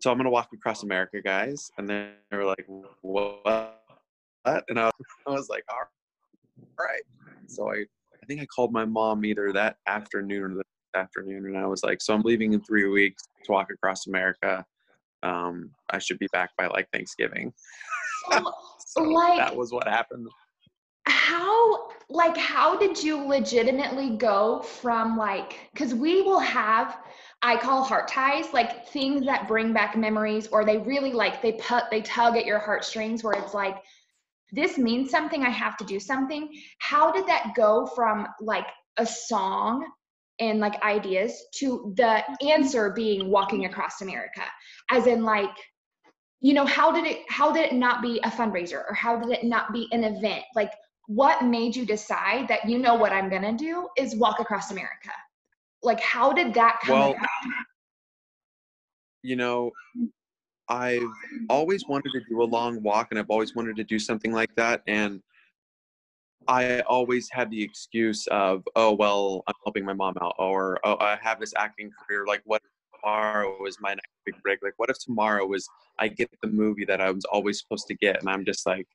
"So 0.00 0.10
I'm 0.10 0.16
gonna 0.16 0.30
walk 0.30 0.50
across 0.54 0.82
America, 0.82 1.20
guys." 1.20 1.70
And 1.76 1.88
they 1.88 2.12
were 2.30 2.44
like, 2.44 2.64
"What?" 3.02 3.82
And 4.44 4.78
I 4.78 4.90
was 5.26 5.48
like, 5.50 5.64
"All 5.68 5.78
right." 6.78 7.02
So 7.48 7.70
I 7.70 7.84
I 8.22 8.26
think 8.26 8.40
I 8.40 8.46
called 8.46 8.72
my 8.72 8.84
mom 8.84 9.24
either 9.24 9.52
that 9.52 9.76
afternoon 9.86 10.42
or 10.52 10.54
the 10.54 10.98
afternoon, 10.98 11.46
and 11.46 11.58
I 11.58 11.66
was 11.66 11.82
like, 11.82 12.00
"So 12.00 12.14
I'm 12.14 12.22
leaving 12.22 12.52
in 12.52 12.62
three 12.62 12.88
weeks 12.88 13.22
to 13.44 13.52
walk 13.52 13.68
across 13.72 14.06
America. 14.06 14.64
Um, 15.22 15.70
I 15.90 15.98
should 15.98 16.18
be 16.18 16.28
back 16.32 16.50
by 16.56 16.66
like 16.68 16.88
Thanksgiving." 16.92 17.52
So, 18.30 18.52
So 18.86 19.02
like, 19.02 19.38
that 19.38 19.56
was 19.56 19.72
what 19.72 19.88
happened. 19.88 20.28
how 21.06 21.88
like 22.08 22.36
how 22.36 22.76
did 22.78 23.02
you 23.02 23.16
legitimately 23.26 24.16
go 24.16 24.60
from 24.62 25.16
like 25.16 25.68
because 25.72 25.94
we 25.94 26.22
will 26.22 26.38
have 26.38 26.98
i 27.42 27.56
call 27.56 27.82
heart 27.82 28.06
ties 28.06 28.52
like 28.52 28.86
things 28.88 29.24
that 29.26 29.48
bring 29.48 29.72
back 29.72 29.96
memories 29.96 30.46
or 30.48 30.64
they 30.64 30.78
really 30.78 31.12
like 31.12 31.42
they 31.42 31.52
put 31.52 31.90
they 31.90 32.00
tug 32.02 32.36
at 32.36 32.46
your 32.46 32.58
heartstrings 32.58 33.24
where 33.24 33.34
it's 33.34 33.54
like 33.54 33.76
this 34.52 34.78
means 34.78 35.10
something 35.10 35.42
i 35.42 35.50
have 35.50 35.76
to 35.78 35.84
do 35.84 35.98
something. 35.98 36.48
How 36.78 37.10
did 37.10 37.26
that 37.26 37.52
go 37.56 37.86
from 37.86 38.26
like 38.40 38.66
a 38.98 39.06
song 39.06 39.86
and 40.38 40.60
like 40.60 40.82
ideas 40.82 41.42
to 41.56 41.92
the 41.96 42.22
answer 42.46 42.90
being 42.90 43.30
walking 43.30 43.64
across 43.64 44.00
america? 44.02 44.42
As 44.90 45.06
in 45.06 45.24
like 45.24 45.50
you 46.40 46.54
know 46.54 46.66
how 46.66 46.92
did 46.92 47.06
it 47.06 47.20
how 47.28 47.52
did 47.52 47.64
it 47.66 47.74
not 47.74 48.02
be 48.02 48.20
a 48.24 48.30
fundraiser? 48.30 48.82
Or 48.88 48.94
how 48.94 49.18
did 49.18 49.30
it 49.30 49.44
not 49.44 49.72
be 49.72 49.88
an 49.92 50.04
event? 50.04 50.44
Like 50.54 50.72
what 51.06 51.44
made 51.44 51.74
you 51.74 51.84
decide 51.84 52.46
that 52.48 52.68
you 52.68 52.78
know 52.78 52.94
what 52.94 53.12
i'm 53.12 53.28
going 53.28 53.42
to 53.42 53.52
do 53.52 53.88
is 53.96 54.14
walk 54.16 54.38
across 54.40 54.70
america? 54.70 55.10
Like 55.82 56.00
how 56.00 56.32
did 56.32 56.54
that 56.54 56.80
come 56.84 56.98
Well, 56.98 57.10
about? 57.10 57.28
you 59.22 59.36
know, 59.36 59.70
I've 60.68 61.02
always 61.48 61.84
wanted 61.88 62.12
to 62.12 62.20
do 62.28 62.42
a 62.42 62.44
long 62.44 62.82
walk 62.82 63.08
and 63.10 63.18
I've 63.18 63.30
always 63.30 63.54
wanted 63.54 63.76
to 63.76 63.84
do 63.84 63.98
something 63.98 64.32
like 64.32 64.54
that. 64.56 64.82
And 64.86 65.20
I 66.48 66.80
always 66.80 67.28
had 67.30 67.50
the 67.50 67.62
excuse 67.62 68.26
of, 68.28 68.62
oh, 68.74 68.92
well, 68.94 69.42
I'm 69.46 69.54
helping 69.64 69.84
my 69.84 69.92
mom 69.92 70.14
out, 70.20 70.34
or 70.38 70.80
oh, 70.84 70.96
I 70.98 71.16
have 71.22 71.38
this 71.38 71.52
acting 71.56 71.90
career. 71.90 72.24
Like, 72.26 72.42
what 72.44 72.60
if 72.64 73.00
tomorrow 73.00 73.56
was 73.60 73.76
my 73.80 73.90
next 73.90 74.10
big 74.26 74.34
break? 74.42 74.58
Like, 74.62 74.74
what 74.76 74.90
if 74.90 74.98
tomorrow 74.98 75.46
was 75.46 75.68
I 75.98 76.08
get 76.08 76.30
the 76.42 76.48
movie 76.48 76.84
that 76.86 77.00
I 77.00 77.10
was 77.10 77.24
always 77.26 77.60
supposed 77.60 77.86
to 77.88 77.94
get? 77.94 78.20
And 78.20 78.28
I'm 78.28 78.44
just 78.44 78.66
like, 78.66 78.86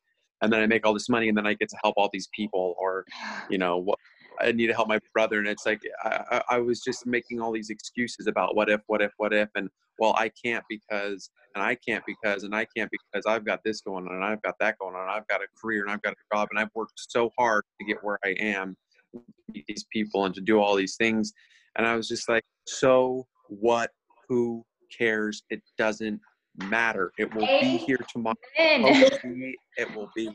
and 0.41 0.51
then 0.51 0.61
I 0.61 0.67
make 0.67 0.85
all 0.85 0.93
this 0.93 1.09
money 1.09 1.29
and 1.29 1.37
then 1.37 1.47
I 1.47 1.53
get 1.53 1.69
to 1.69 1.77
help 1.83 1.95
all 1.97 2.09
these 2.11 2.27
people, 2.35 2.75
or, 2.77 3.05
you 3.49 3.57
know, 3.57 3.77
what 3.77 3.97
I 4.39 4.51
need 4.51 4.67
to 4.67 4.73
help 4.73 4.87
my 4.87 4.99
brother. 5.13 5.39
And 5.39 5.47
it's 5.47 5.65
like, 5.65 5.81
I, 6.03 6.41
I 6.49 6.59
was 6.59 6.81
just 6.81 7.05
making 7.05 7.41
all 7.41 7.51
these 7.51 7.69
excuses 7.69 8.27
about 8.27 8.55
what 8.55 8.69
if, 8.69 8.81
what 8.87 9.01
if, 9.01 9.11
what 9.17 9.33
if. 9.33 9.49
And 9.55 9.69
well, 9.99 10.13
I 10.17 10.29
can't 10.43 10.63
because, 10.69 11.29
and 11.55 11.63
I 11.63 11.75
can't 11.75 12.03
because, 12.05 12.43
and 12.43 12.55
I 12.55 12.65
can't 12.75 12.89
because 12.91 13.25
I've 13.25 13.45
got 13.45 13.63
this 13.63 13.81
going 13.81 14.07
on, 14.07 14.13
and 14.13 14.23
I've 14.23 14.41
got 14.43 14.55
that 14.59 14.77
going 14.77 14.95
on, 14.95 15.01
and 15.01 15.11
I've 15.11 15.27
got 15.27 15.41
a 15.41 15.47
career, 15.59 15.81
and 15.81 15.91
I've 15.91 16.01
got 16.03 16.13
a 16.13 16.35
job, 16.35 16.49
and 16.51 16.59
I've 16.59 16.69
worked 16.75 16.93
so 16.95 17.31
hard 17.37 17.63
to 17.79 17.85
get 17.85 18.03
where 18.03 18.19
I 18.23 18.35
am, 18.39 18.75
to 19.13 19.21
meet 19.51 19.65
these 19.67 19.85
people, 19.91 20.25
and 20.25 20.35
to 20.35 20.41
do 20.41 20.59
all 20.59 20.75
these 20.75 20.97
things. 20.97 21.33
And 21.75 21.87
I 21.87 21.95
was 21.95 22.07
just 22.07 22.29
like, 22.29 22.43
so 22.67 23.25
what? 23.47 23.89
Who 24.29 24.63
cares? 24.95 25.43
It 25.49 25.63
doesn't 25.77 26.19
matter. 26.57 27.11
It 27.17 27.33
will 27.33 27.47
be 27.59 27.77
here 27.77 27.99
tomorrow. 28.11 28.35
It 28.57 29.95
will 29.95 30.09
be. 30.15 30.29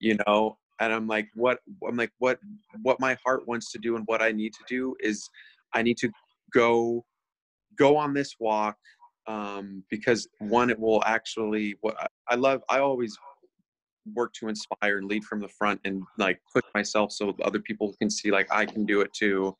You 0.00 0.16
know, 0.26 0.56
and 0.80 0.92
I'm 0.92 1.06
like, 1.06 1.28
what? 1.34 1.58
I'm 1.86 1.96
like, 1.96 2.12
what? 2.18 2.38
What 2.82 3.00
my 3.00 3.16
heart 3.24 3.46
wants 3.46 3.72
to 3.72 3.78
do, 3.78 3.96
and 3.96 4.04
what 4.06 4.22
I 4.22 4.32
need 4.32 4.52
to 4.54 4.64
do 4.68 4.94
is, 5.00 5.28
I 5.74 5.82
need 5.82 5.98
to 5.98 6.10
go 6.52 7.04
go 7.76 7.96
on 7.96 8.12
this 8.14 8.34
walk 8.40 8.76
um, 9.26 9.84
because 9.90 10.26
one 10.38 10.70
it 10.70 10.78
will 10.78 11.02
actually 11.04 11.76
what 11.80 11.96
I- 12.00 12.06
i 12.30 12.34
love 12.34 12.62
i 12.68 12.78
always 12.78 13.16
work 14.14 14.32
to 14.34 14.48
inspire 14.48 14.98
and 14.98 15.06
lead 15.06 15.24
from 15.24 15.40
the 15.40 15.48
front 15.48 15.80
and 15.84 16.02
like 16.16 16.40
push 16.52 16.64
myself 16.74 17.12
so 17.12 17.34
other 17.42 17.60
people 17.60 17.94
can 18.00 18.10
see 18.10 18.30
like 18.30 18.48
i 18.50 18.64
can 18.64 18.86
do 18.86 19.02
it 19.02 19.12
too 19.12 19.54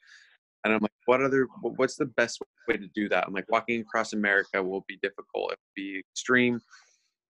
and 0.65 0.73
i'm 0.73 0.81
like 0.81 0.91
what 1.05 1.23
other 1.23 1.47
what's 1.61 1.97
the 1.97 2.07
best 2.07 2.41
way 2.67 2.77
to 2.77 2.89
do 2.95 3.09
that 3.09 3.27
i'm 3.27 3.35
like 3.35 3.51
walking 3.51 3.81
across 3.83 4.15
america 4.15 4.63
will 4.63 4.85
be 4.89 4.99
difficult 5.03 5.53
it 5.53 5.59
will 5.59 5.75
be 5.77 6.03
extreme 6.13 6.61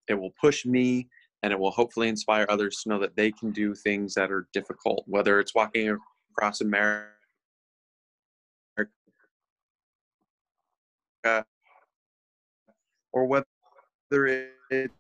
it 0.09 0.15
will 0.15 0.33
push 0.41 0.65
me 0.65 1.09
and 1.43 1.53
it 1.53 1.59
will 1.59 1.71
hopefully 1.71 2.09
inspire 2.09 2.47
others 2.49 2.83
to 2.83 2.89
know 2.89 2.99
that 2.99 3.17
they 3.17 3.31
can 3.31 3.51
do 3.51 3.75
things 3.75 4.15
that 4.15 4.31
are 4.31 4.49
difficult 4.53 5.05
whether 5.07 5.41
it's 5.41 5.55
walking 5.55 5.97
across 6.33 6.61
america 6.61 7.09
or 13.13 13.27
whether 13.27 13.47
it's 14.71 14.93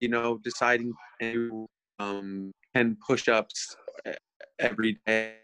you 0.00 0.08
know 0.08 0.38
deciding 0.42 0.92
to 1.20 1.66
um, 1.98 2.52
10 2.74 2.96
push-ups 3.06 3.76
e- 4.06 4.12
every 4.58 4.98
day 5.06 5.34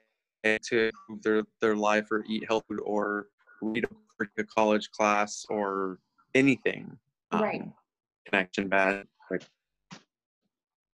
to 0.62 0.90
improve 1.08 1.22
their, 1.22 1.42
their 1.60 1.76
life 1.76 2.10
or 2.10 2.24
eat 2.28 2.44
healthy 2.48 2.74
or 2.84 3.26
read 3.62 3.84
a, 3.84 4.24
a 4.40 4.44
college 4.44 4.90
class 4.90 5.44
or 5.48 5.98
anything 6.34 6.96
um, 7.32 7.40
Right. 7.42 7.62
connection 8.26 8.68
bad 8.68 9.06
like 9.30 9.42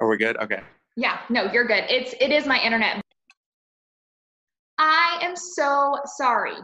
are 0.01 0.09
we 0.09 0.17
good 0.17 0.37
okay 0.39 0.61
Yeah, 0.97 1.19
no, 1.29 1.51
you're 1.53 1.67
good. 1.67 1.85
It's 1.89 2.15
it 2.21 2.31
is 2.31 2.47
my 2.47 2.59
internet. 2.61 3.01
I 4.79 5.19
am 5.23 5.37
so 5.37 5.97
sorry. 6.05 6.55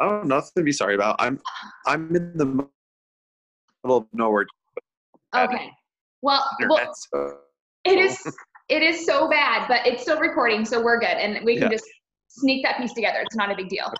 oh 0.00 0.22
nothing 0.22 0.50
to 0.56 0.62
be 0.62 0.72
sorry 0.72 0.94
about 0.94 1.16
i'm 1.18 1.40
i'm 1.86 2.14
in 2.14 2.36
the 2.36 2.44
middle 2.44 2.70
of 3.98 4.06
nowhere 4.12 4.46
Okay. 5.34 5.70
Well, 6.22 6.48
well 6.68 6.94
so 7.12 7.38
it 7.84 7.98
is 7.98 8.16
it 8.68 8.82
is 8.82 9.04
so 9.06 9.28
bad, 9.28 9.68
but 9.68 9.86
it's 9.86 10.02
still 10.02 10.18
recording, 10.18 10.64
so 10.64 10.82
we're 10.82 10.98
good, 10.98 11.08
and 11.08 11.44
we 11.44 11.54
can 11.54 11.64
Yeah. 11.64 11.76
just 11.76 11.84
sneak 12.28 12.64
that 12.64 12.78
piece 12.78 12.92
together. 12.94 13.20
It's 13.20 13.36
not 13.36 13.50
a 13.50 13.54
big 13.54 13.68
deal. 13.68 13.92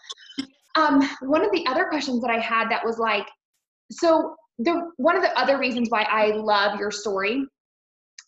Um, 0.76 1.08
one 1.20 1.44
of 1.44 1.50
the 1.52 1.66
other 1.66 1.86
questions 1.86 2.20
that 2.20 2.30
I 2.30 2.38
had 2.38 2.68
that 2.70 2.84
was 2.84 2.98
like, 2.98 3.26
so 3.90 4.36
the 4.58 4.90
one 4.96 5.16
of 5.16 5.22
the 5.22 5.38
other 5.38 5.58
reasons 5.58 5.90
why 5.90 6.02
I 6.02 6.28
love 6.32 6.78
your 6.78 6.90
story, 6.90 7.44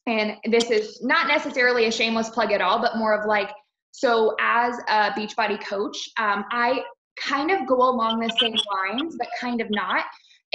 and 0.07 0.37
this 0.47 0.71
is 0.71 1.03
not 1.03 1.29
necessarily 1.29 1.87
a 1.87 1.93
shameless 1.93 2.31
plug 2.31 2.53
at 2.53 2.61
all, 2.61 2.81
but 2.81 2.97
more 2.97 3.19
of 3.19 3.27
like, 3.27 3.51
so 3.93 4.35
as 4.41 4.79
a 4.89 5.11
Beachbody 5.11 5.63
coach, 5.65 5.97
um, 6.19 6.45
I 6.51 6.83
kind 7.21 7.51
of 7.51 7.67
go 7.67 7.77
along 7.77 8.21
the 8.21 8.35
same 8.41 8.55
lines, 8.55 9.17
but 9.19 9.29
kind 9.41 9.61
of 9.61 9.69
not. 9.71 10.05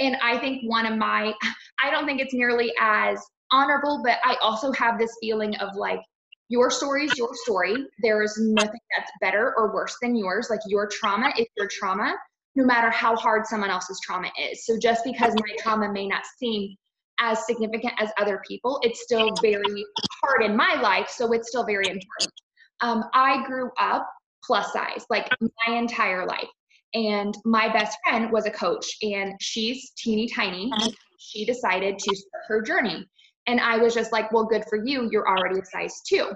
And 0.00 0.16
I 0.22 0.38
think 0.38 0.62
one 0.68 0.86
of 0.86 0.98
my, 0.98 1.32
I 1.82 1.90
don't 1.90 2.06
think 2.06 2.20
it's 2.20 2.34
nearly 2.34 2.72
as 2.80 3.20
honorable, 3.52 4.02
but 4.04 4.18
I 4.24 4.36
also 4.42 4.72
have 4.72 4.98
this 4.98 5.16
feeling 5.20 5.54
of 5.56 5.76
like, 5.76 6.00
your 6.48 6.70
story 6.70 7.06
is 7.06 7.16
your 7.16 7.30
story. 7.44 7.86
There 8.02 8.22
is 8.22 8.38
nothing 8.38 8.80
that's 8.96 9.10
better 9.20 9.54
or 9.56 9.72
worse 9.72 9.96
than 10.02 10.14
yours. 10.14 10.48
Like 10.50 10.60
your 10.66 10.86
trauma 10.86 11.32
is 11.38 11.46
your 11.56 11.68
trauma 11.68 12.14
no 12.54 12.64
matter 12.64 12.90
how 12.90 13.16
hard 13.16 13.46
someone 13.46 13.70
else's 13.70 14.00
trauma 14.00 14.30
is. 14.38 14.64
So 14.64 14.78
just 14.78 15.04
because 15.04 15.34
my 15.34 15.56
trauma 15.58 15.90
may 15.92 16.06
not 16.06 16.22
seem 16.38 16.76
as 17.20 17.46
significant 17.46 17.94
as 17.98 18.10
other 18.18 18.40
people, 18.46 18.78
it's 18.82 19.02
still 19.02 19.38
very 19.42 19.84
hard 20.22 20.42
in 20.42 20.56
my 20.56 20.80
life. 20.80 21.08
So 21.08 21.32
it's 21.32 21.48
still 21.48 21.64
very 21.64 21.86
important. 21.86 22.32
Um, 22.80 23.04
I 23.12 23.44
grew 23.46 23.70
up 23.78 24.08
plus 24.44 24.72
size 24.72 25.04
like 25.10 25.32
my 25.40 25.74
entire 25.76 26.26
life. 26.26 26.48
And 26.92 27.36
my 27.44 27.72
best 27.72 27.98
friend 28.04 28.30
was 28.30 28.46
a 28.46 28.50
coach 28.50 28.86
and 29.02 29.34
she's 29.40 29.90
teeny 29.96 30.28
tiny. 30.28 30.70
She 31.18 31.44
decided 31.44 31.98
to 31.98 32.14
start 32.14 32.42
her 32.46 32.62
journey. 32.62 33.04
And 33.46 33.60
I 33.60 33.76
was 33.76 33.94
just 33.94 34.12
like, 34.12 34.32
well, 34.32 34.44
good 34.44 34.64
for 34.68 34.84
you. 34.84 35.08
You're 35.10 35.28
already 35.28 35.60
a 35.60 35.64
size 35.64 36.00
two. 36.08 36.30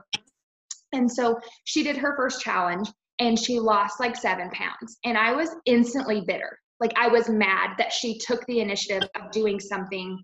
And 0.92 1.10
so 1.10 1.38
she 1.64 1.82
did 1.82 1.96
her 1.96 2.16
first 2.16 2.40
challenge 2.40 2.90
and 3.18 3.38
she 3.38 3.58
lost 3.58 4.00
like 4.00 4.16
seven 4.16 4.50
pounds. 4.50 4.98
And 5.04 5.18
I 5.18 5.32
was 5.32 5.50
instantly 5.66 6.22
bitter. 6.26 6.58
Like 6.80 6.92
I 6.96 7.08
was 7.08 7.28
mad 7.28 7.70
that 7.78 7.92
she 7.92 8.18
took 8.18 8.44
the 8.46 8.60
initiative 8.60 9.08
of 9.20 9.30
doing 9.30 9.58
something 9.58 10.22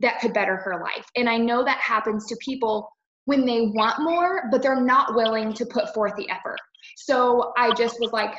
that 0.00 0.20
could 0.20 0.34
better 0.34 0.56
her 0.56 0.82
life. 0.82 1.06
And 1.16 1.28
I 1.28 1.36
know 1.36 1.64
that 1.64 1.78
happens 1.78 2.26
to 2.26 2.36
people 2.44 2.88
when 3.26 3.46
they 3.46 3.68
want 3.68 4.02
more, 4.02 4.48
but 4.50 4.62
they're 4.62 4.80
not 4.80 5.14
willing 5.14 5.52
to 5.54 5.66
put 5.66 5.94
forth 5.94 6.14
the 6.16 6.28
effort. 6.28 6.58
So 6.96 7.52
I 7.56 7.72
just 7.74 8.00
was 8.00 8.12
like, 8.12 8.34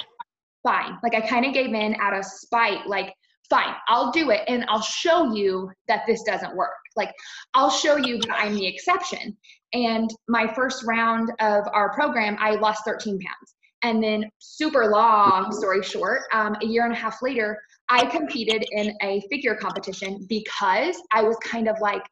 fine. 0.64 0.98
Like 1.04 1.16
I 1.16 1.22
kind 1.22 1.46
of 1.46 1.54
gave 1.54 1.74
in 1.74 1.96
out 2.02 2.18
of 2.18 2.26
spite, 2.26 2.88
like, 2.88 3.14
fine, 3.50 3.76
I'll 3.88 4.12
do 4.12 4.32
it 4.32 4.42
and 4.48 4.66
I'll 4.68 4.82
show 4.82 5.34
you 5.34 5.72
that 5.88 6.04
this 6.08 6.24
doesn't 6.24 6.56
work. 6.56 6.72
Like, 6.96 7.14
I'll 7.54 7.70
show 7.70 7.98
you 7.98 8.20
that 8.20 8.32
I'm 8.32 8.56
the 8.56 8.68
exception. 8.68 9.38
And 9.74 10.10
my 10.28 10.52
first 10.54 10.84
round 10.86 11.32
of 11.40 11.66
our 11.74 11.94
program, 11.94 12.38
I 12.40 12.52
lost 12.56 12.84
13 12.86 13.20
pounds. 13.20 13.56
And 13.82 14.02
then, 14.02 14.30
super 14.40 14.88
long 14.88 15.52
story 15.52 15.84
short, 15.84 16.22
um, 16.32 16.56
a 16.62 16.66
year 16.66 16.86
and 16.86 16.94
a 16.94 16.96
half 16.96 17.22
later, 17.22 17.60
I 17.90 18.06
competed 18.06 18.64
in 18.72 18.96
a 19.02 19.22
figure 19.30 19.56
competition 19.56 20.26
because 20.30 21.02
I 21.12 21.22
was 21.24 21.36
kind 21.44 21.68
of 21.68 21.76
like, 21.82 22.04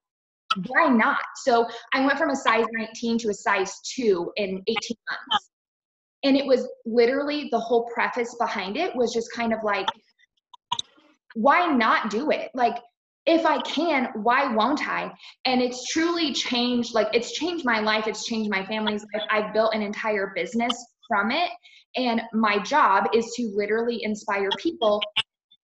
why 0.68 0.90
not? 0.90 1.22
So 1.38 1.66
I 1.94 2.06
went 2.06 2.18
from 2.18 2.30
a 2.30 2.36
size 2.36 2.66
19 2.74 3.20
to 3.20 3.30
a 3.30 3.34
size 3.34 3.74
2 3.96 4.32
in 4.36 4.62
18 4.68 4.98
months. 5.10 5.50
And 6.24 6.38
it 6.38 6.46
was 6.46 6.68
literally 6.86 7.48
the 7.52 7.60
whole 7.60 7.90
preface 7.94 8.36
behind 8.40 8.78
it 8.78 8.96
was 8.96 9.14
just 9.14 9.32
kind 9.34 9.54
of 9.54 9.60
like, 9.64 9.88
why 11.36 11.68
not 11.68 12.10
do 12.10 12.32
it? 12.32 12.52
Like, 12.54 12.78
if 13.26 13.46
I 13.46 13.62
can, 13.62 14.10
why 14.16 14.54
won't 14.54 14.88
I? 14.88 15.12
And 15.46 15.62
it's 15.62 15.88
truly 15.92 16.34
changed, 16.34 16.94
like, 16.96 17.10
it's 17.14 17.34
changed 17.34 17.66
my 17.66 17.80
life. 17.80 18.08
It's 18.08 18.26
changed 18.26 18.50
my 18.50 18.66
family's 18.66 19.06
life. 19.14 19.24
I've 19.30 19.54
built 19.54 19.76
an 19.76 19.82
entire 19.82 20.34
business 20.36 20.74
from 21.08 21.32
it. 21.32 21.50
And 21.96 22.22
my 22.34 22.58
job 22.60 23.06
is 23.14 23.32
to 23.36 23.52
literally 23.54 24.04
inspire 24.04 24.50
people 24.58 25.02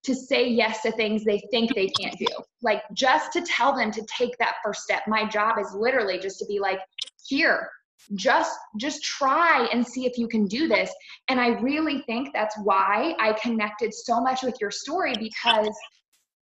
to 0.04 0.14
say 0.14 0.48
yes 0.48 0.84
to 0.84 0.92
things 0.92 1.26
they 1.26 1.42
think 1.52 1.74
they 1.74 1.88
can't 2.00 2.18
do. 2.18 2.28
Like, 2.62 2.84
just 2.94 3.34
to 3.34 3.42
tell 3.42 3.76
them 3.76 3.92
to 3.92 4.06
take 4.06 4.38
that 4.38 4.56
first 4.64 4.84
step. 4.84 5.02
My 5.08 5.28
job 5.28 5.58
is 5.60 5.74
literally 5.74 6.20
just 6.20 6.40
to 6.40 6.46
be 6.46 6.60
like, 6.60 6.80
here, 7.26 7.70
just 8.16 8.58
just 8.78 9.04
try 9.04 9.68
and 9.74 9.86
see 9.86 10.06
if 10.06 10.18
you 10.18 10.28
can 10.28 10.46
do 10.46 10.68
this. 10.68 10.92
And 11.30 11.40
i 11.40 11.50
really 11.60 12.02
think 12.08 12.30
that's 12.34 12.58
why 12.64 13.14
i 13.20 13.34
connected 13.42 13.94
so 13.94 14.22
much 14.22 14.44
with 14.44 14.56
your 14.62 14.72
story 14.72 15.14
because 15.20 15.76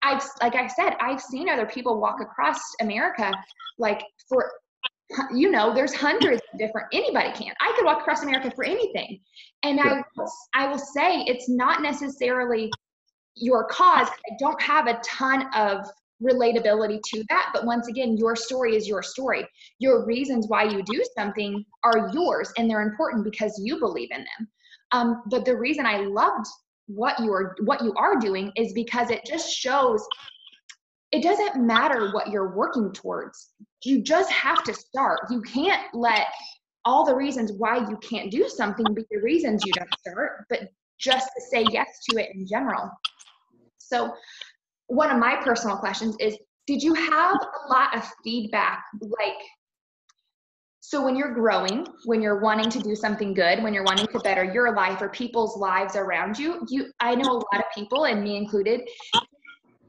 i've 0.02 0.22
like 0.42 0.54
i 0.54 0.66
said 0.66 0.94
i've 1.00 1.20
seen 1.20 1.48
other 1.48 1.66
people 1.66 2.00
walk 2.00 2.20
across 2.20 2.58
america 2.80 3.32
like 3.78 4.02
for 4.28 4.50
you 5.34 5.50
know 5.50 5.74
there's 5.74 5.94
hundreds 5.94 6.42
of 6.52 6.58
different 6.58 6.86
anybody 6.92 7.32
can. 7.32 7.54
I 7.60 7.72
could 7.76 7.84
walk 7.84 8.00
across 8.00 8.22
america 8.22 8.50
for 8.54 8.64
anything. 8.64 9.20
And 9.62 9.80
i 9.80 10.02
i 10.54 10.66
will 10.66 10.78
say 10.78 11.20
it's 11.26 11.48
not 11.48 11.82
necessarily 11.82 12.70
your 13.36 13.64
cause. 13.64 14.08
I 14.08 14.36
don't 14.38 14.60
have 14.62 14.86
a 14.86 15.00
ton 15.04 15.46
of 15.54 15.86
relatability 16.22 17.00
to 17.12 17.24
that. 17.28 17.50
But 17.52 17.64
once 17.64 17.88
again, 17.88 18.16
your 18.16 18.36
story 18.36 18.76
is 18.76 18.88
your 18.88 19.02
story. 19.02 19.46
Your 19.78 20.04
reasons 20.06 20.46
why 20.48 20.64
you 20.64 20.82
do 20.84 21.04
something 21.16 21.64
are 21.82 22.10
yours 22.12 22.52
and 22.56 22.68
they're 22.68 22.82
important 22.82 23.24
because 23.24 23.60
you 23.62 23.78
believe 23.78 24.10
in 24.10 24.18
them. 24.18 24.48
Um, 24.92 25.22
but 25.30 25.44
the 25.44 25.56
reason 25.56 25.86
I 25.86 25.98
loved 26.00 26.46
what 26.86 27.18
you 27.18 27.32
are 27.32 27.56
what 27.64 27.82
you 27.82 27.94
are 27.96 28.16
doing 28.16 28.52
is 28.56 28.74
because 28.74 29.10
it 29.10 29.22
just 29.26 29.50
shows 29.50 30.06
it 31.12 31.22
doesn't 31.22 31.64
matter 31.64 32.10
what 32.12 32.28
you're 32.28 32.54
working 32.56 32.92
towards. 32.92 33.50
You 33.84 34.02
just 34.02 34.30
have 34.30 34.62
to 34.64 34.74
start. 34.74 35.20
You 35.30 35.40
can't 35.42 35.82
let 35.94 36.26
all 36.84 37.04
the 37.04 37.14
reasons 37.14 37.52
why 37.52 37.78
you 37.88 37.96
can't 37.98 38.30
do 38.30 38.48
something 38.48 38.84
be 38.94 39.04
the 39.10 39.20
reasons 39.20 39.62
you 39.64 39.72
don't 39.72 39.88
start, 40.00 40.44
but 40.50 40.68
just 40.98 41.28
to 41.36 41.42
say 41.50 41.64
yes 41.70 41.88
to 42.10 42.20
it 42.20 42.30
in 42.34 42.46
general. 42.46 42.90
So 43.78 44.12
one 44.88 45.10
of 45.10 45.18
my 45.18 45.36
personal 45.42 45.76
questions 45.76 46.16
is 46.20 46.36
did 46.66 46.82
you 46.82 46.94
have 46.94 47.36
a 47.36 47.72
lot 47.72 47.96
of 47.96 48.04
feedback 48.22 48.84
like 49.00 49.34
so 50.80 51.02
when 51.02 51.16
you're 51.16 51.32
growing 51.32 51.86
when 52.04 52.20
you're 52.20 52.40
wanting 52.40 52.70
to 52.70 52.78
do 52.80 52.94
something 52.94 53.32
good 53.32 53.62
when 53.62 53.72
you're 53.72 53.84
wanting 53.84 54.06
to 54.06 54.18
better 54.20 54.44
your 54.44 54.74
life 54.74 55.00
or 55.00 55.08
people's 55.08 55.56
lives 55.56 55.96
around 55.96 56.38
you 56.38 56.66
you 56.68 56.86
i 57.00 57.14
know 57.14 57.30
a 57.30 57.40
lot 57.52 57.58
of 57.58 57.64
people 57.74 58.04
and 58.04 58.22
me 58.22 58.36
included 58.36 58.82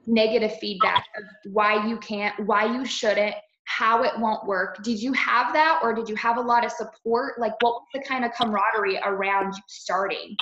negative 0.08 0.58
feedback 0.60 1.06
of 1.18 1.24
why 1.52 1.86
you 1.88 1.98
can't 1.98 2.34
why 2.46 2.66
you 2.66 2.86
shouldn't 2.86 3.36
how 3.66 4.04
it 4.04 4.12
won't 4.20 4.46
work. 4.46 4.84
Did 4.84 5.02
you 5.02 5.12
have 5.14 5.52
that 5.54 5.80
or 5.84 5.94
did 5.94 6.08
you 6.08 6.16
have 6.16 6.38
a 6.38 6.42
lot 6.42 6.64
of 6.64 6.72
support? 6.72 7.40
Like 7.40 7.54
what 7.62 7.74
was 7.74 7.88
the 7.94 8.02
kind 8.08 8.24
of 8.24 8.32
camaraderie 8.32 9.00
around 9.04 9.54
you 9.54 9.62
starting? 9.68 10.38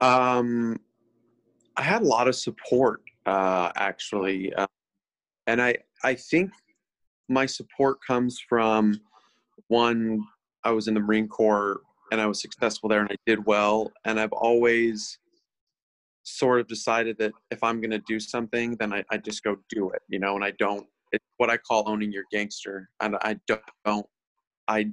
Um 0.00 0.78
i 1.76 1.82
had 1.82 2.02
a 2.02 2.04
lot 2.04 2.28
of 2.28 2.34
support 2.34 3.02
uh, 3.28 3.70
actually. 3.76 4.52
Uh, 4.54 4.66
and 5.46 5.60
I, 5.60 5.76
I 6.02 6.14
think 6.14 6.50
my 7.28 7.44
support 7.44 7.98
comes 8.06 8.40
from 8.48 9.00
one, 9.68 10.24
I 10.64 10.70
was 10.70 10.88
in 10.88 10.94
the 10.94 11.00
Marine 11.00 11.28
Corps 11.28 11.80
and 12.10 12.20
I 12.20 12.26
was 12.26 12.40
successful 12.40 12.88
there 12.88 13.00
and 13.02 13.10
I 13.10 13.16
did 13.26 13.44
well. 13.44 13.92
And 14.06 14.18
I've 14.18 14.32
always 14.32 15.18
sort 16.22 16.60
of 16.60 16.68
decided 16.68 17.18
that 17.18 17.32
if 17.50 17.62
I'm 17.62 17.80
going 17.80 17.90
to 17.90 18.02
do 18.06 18.18
something, 18.18 18.76
then 18.76 18.94
I, 18.94 19.04
I 19.10 19.18
just 19.18 19.42
go 19.42 19.56
do 19.68 19.90
it, 19.90 20.00
you 20.08 20.18
know, 20.18 20.34
and 20.34 20.44
I 20.44 20.52
don't, 20.58 20.86
it's 21.12 21.24
what 21.36 21.50
I 21.50 21.58
call 21.58 21.84
owning 21.86 22.12
your 22.12 22.24
gangster. 22.32 22.88
And 23.00 23.16
I 23.20 23.38
don't, 23.46 24.06
I, 24.68 24.90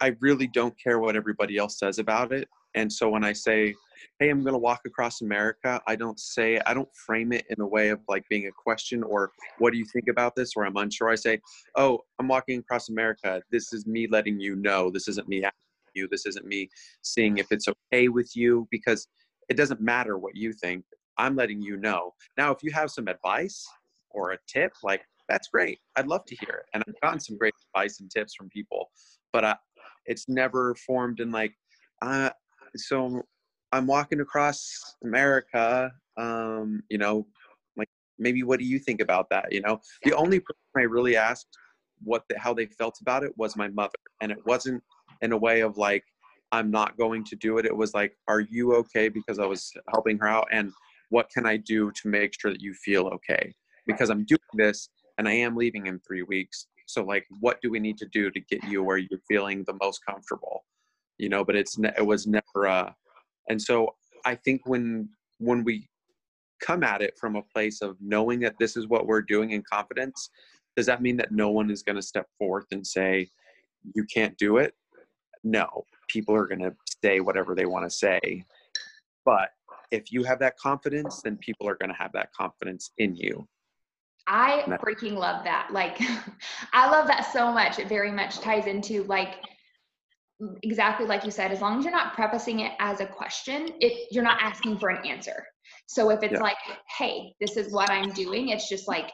I 0.00 0.14
really 0.20 0.46
don't 0.46 0.74
care 0.80 1.00
what 1.00 1.16
everybody 1.16 1.56
else 1.56 1.78
says 1.80 1.98
about 1.98 2.32
it. 2.32 2.48
And 2.74 2.92
so 2.92 3.08
when 3.08 3.24
I 3.24 3.32
say, 3.32 3.74
hey, 4.20 4.30
I'm 4.30 4.42
going 4.42 4.52
to 4.52 4.58
walk 4.58 4.80
across 4.86 5.20
America, 5.20 5.80
I 5.86 5.96
don't 5.96 6.18
say, 6.18 6.60
I 6.66 6.74
don't 6.74 6.88
frame 6.94 7.32
it 7.32 7.46
in 7.50 7.60
a 7.60 7.66
way 7.66 7.88
of 7.88 8.00
like 8.08 8.24
being 8.28 8.46
a 8.46 8.52
question 8.52 9.02
or 9.02 9.32
what 9.58 9.72
do 9.72 9.78
you 9.78 9.84
think 9.84 10.08
about 10.08 10.34
this? 10.36 10.52
Or 10.56 10.64
I'm 10.64 10.76
unsure. 10.76 11.08
I 11.08 11.14
say, 11.14 11.40
oh, 11.76 12.00
I'm 12.18 12.28
walking 12.28 12.58
across 12.58 12.88
America. 12.88 13.42
This 13.50 13.72
is 13.72 13.86
me 13.86 14.06
letting 14.08 14.38
you 14.40 14.56
know. 14.56 14.90
This 14.90 15.08
isn't 15.08 15.28
me 15.28 15.44
asking 15.44 15.92
you. 15.94 16.08
This 16.10 16.26
isn't 16.26 16.46
me 16.46 16.68
seeing 17.02 17.38
if 17.38 17.46
it's 17.50 17.66
okay 17.68 18.08
with 18.08 18.36
you 18.36 18.68
because 18.70 19.08
it 19.48 19.56
doesn't 19.56 19.80
matter 19.80 20.18
what 20.18 20.36
you 20.36 20.52
think. 20.52 20.84
I'm 21.16 21.34
letting 21.34 21.60
you 21.60 21.76
know. 21.76 22.14
Now, 22.36 22.52
if 22.52 22.62
you 22.62 22.70
have 22.72 22.90
some 22.90 23.08
advice 23.08 23.66
or 24.10 24.32
a 24.32 24.38
tip, 24.46 24.72
like 24.82 25.02
that's 25.28 25.48
great. 25.48 25.78
I'd 25.96 26.06
love 26.06 26.24
to 26.26 26.36
hear 26.36 26.62
it. 26.62 26.66
And 26.74 26.84
I've 26.86 27.00
gotten 27.00 27.20
some 27.20 27.36
great 27.36 27.54
advice 27.74 28.00
and 28.00 28.10
tips 28.10 28.34
from 28.34 28.48
people, 28.48 28.90
but 29.32 29.44
uh, 29.44 29.56
it's 30.06 30.28
never 30.28 30.74
formed 30.74 31.20
in 31.20 31.30
like, 31.30 31.54
uh, 32.02 32.30
so 32.76 33.22
I'm 33.72 33.86
walking 33.86 34.20
across 34.20 34.96
America, 35.04 35.92
um, 36.16 36.82
you 36.88 36.98
know, 36.98 37.26
like 37.76 37.88
maybe 38.18 38.42
what 38.42 38.58
do 38.58 38.64
you 38.64 38.78
think 38.78 39.00
about 39.00 39.28
that? 39.30 39.52
You 39.52 39.60
know, 39.60 39.80
the 40.04 40.14
only 40.14 40.40
person 40.40 40.56
I 40.76 40.82
really 40.82 41.16
asked 41.16 41.48
what 42.02 42.24
the, 42.28 42.38
how 42.38 42.54
they 42.54 42.66
felt 42.66 42.98
about 43.00 43.24
it 43.24 43.32
was 43.36 43.56
my 43.56 43.68
mother, 43.68 43.98
and 44.22 44.32
it 44.32 44.38
wasn't 44.46 44.82
in 45.22 45.32
a 45.32 45.36
way 45.36 45.60
of 45.60 45.76
like 45.76 46.04
I'm 46.52 46.70
not 46.70 46.96
going 46.96 47.24
to 47.24 47.36
do 47.36 47.58
it. 47.58 47.66
It 47.66 47.76
was 47.76 47.92
like, 47.92 48.16
are 48.26 48.40
you 48.40 48.74
okay? 48.76 49.08
Because 49.08 49.38
I 49.38 49.44
was 49.44 49.70
helping 49.92 50.18
her 50.18 50.28
out, 50.28 50.48
and 50.50 50.72
what 51.10 51.28
can 51.30 51.46
I 51.46 51.56
do 51.56 51.90
to 51.90 52.08
make 52.08 52.38
sure 52.38 52.50
that 52.50 52.60
you 52.60 52.74
feel 52.74 53.06
okay? 53.08 53.52
Because 53.86 54.10
I'm 54.10 54.24
doing 54.24 54.38
this, 54.54 54.88
and 55.18 55.28
I 55.28 55.32
am 55.32 55.56
leaving 55.56 55.86
in 55.86 56.00
three 56.00 56.22
weeks. 56.22 56.66
So 56.86 57.04
like, 57.04 57.26
what 57.40 57.60
do 57.60 57.70
we 57.70 57.80
need 57.80 57.98
to 57.98 58.06
do 58.06 58.30
to 58.30 58.40
get 58.40 58.64
you 58.64 58.82
where 58.82 58.96
you're 58.96 59.20
feeling 59.28 59.62
the 59.66 59.76
most 59.80 60.00
comfortable? 60.08 60.64
You 61.18 61.28
know, 61.28 61.44
but 61.44 61.56
it's 61.56 61.78
ne- 61.78 61.94
it 61.96 62.06
was 62.06 62.26
never 62.26 62.66
uh 62.66 62.92
and 63.48 63.60
so 63.60 63.94
i 64.24 64.34
think 64.34 64.66
when 64.66 65.08
when 65.38 65.64
we 65.64 65.88
come 66.60 66.82
at 66.82 67.02
it 67.02 67.16
from 67.18 67.36
a 67.36 67.42
place 67.42 67.82
of 67.82 67.96
knowing 68.00 68.40
that 68.40 68.58
this 68.58 68.76
is 68.76 68.88
what 68.88 69.06
we're 69.06 69.22
doing 69.22 69.52
in 69.52 69.62
confidence, 69.70 70.30
does 70.76 70.86
that 70.86 71.02
mean 71.02 71.16
that 71.16 71.32
no 71.32 71.50
one 71.50 71.70
is 71.70 71.82
going 71.82 71.96
to 71.96 72.02
step 72.02 72.26
forth 72.38 72.66
and 72.72 72.86
say, 72.86 73.28
you 73.94 74.04
can't 74.12 74.36
do 74.38 74.58
it? 74.58 74.74
No, 75.44 75.84
people 76.08 76.34
are 76.34 76.46
going 76.46 76.60
to 76.60 76.74
say 77.02 77.20
whatever 77.20 77.54
they 77.54 77.66
want 77.66 77.88
to 77.88 77.90
say. 77.90 78.44
But 79.24 79.50
if 79.90 80.12
you 80.12 80.24
have 80.24 80.38
that 80.40 80.58
confidence, 80.58 81.22
then 81.22 81.36
people 81.38 81.68
are 81.68 81.76
going 81.76 81.90
to 81.90 81.96
have 81.96 82.12
that 82.12 82.32
confidence 82.32 82.90
in 82.98 83.14
you. 83.14 83.46
I 84.26 84.62
freaking 84.82 85.14
love 85.14 85.44
that. 85.44 85.70
Like, 85.72 85.98
I 86.72 86.90
love 86.90 87.06
that 87.06 87.30
so 87.32 87.50
much. 87.50 87.78
It 87.78 87.88
very 87.88 88.10
much 88.10 88.40
ties 88.40 88.66
into 88.66 89.04
like 89.04 89.36
exactly 90.62 91.06
like 91.06 91.24
you 91.24 91.30
said. 91.30 91.52
As 91.52 91.60
long 91.60 91.78
as 91.78 91.84
you're 91.84 91.92
not 91.92 92.14
prefacing 92.14 92.60
it 92.60 92.72
as 92.78 93.00
a 93.00 93.06
question, 93.06 93.70
it 93.80 94.08
you're 94.10 94.24
not 94.24 94.40
asking 94.42 94.78
for 94.78 94.88
an 94.88 95.06
answer. 95.06 95.46
So 95.86 96.10
if 96.10 96.22
it's 96.22 96.34
yeah. 96.34 96.40
like, 96.40 96.56
"Hey, 96.98 97.34
this 97.40 97.56
is 97.56 97.72
what 97.72 97.90
I'm 97.90 98.10
doing," 98.10 98.50
it's 98.50 98.68
just 98.68 98.88
like, 98.88 99.10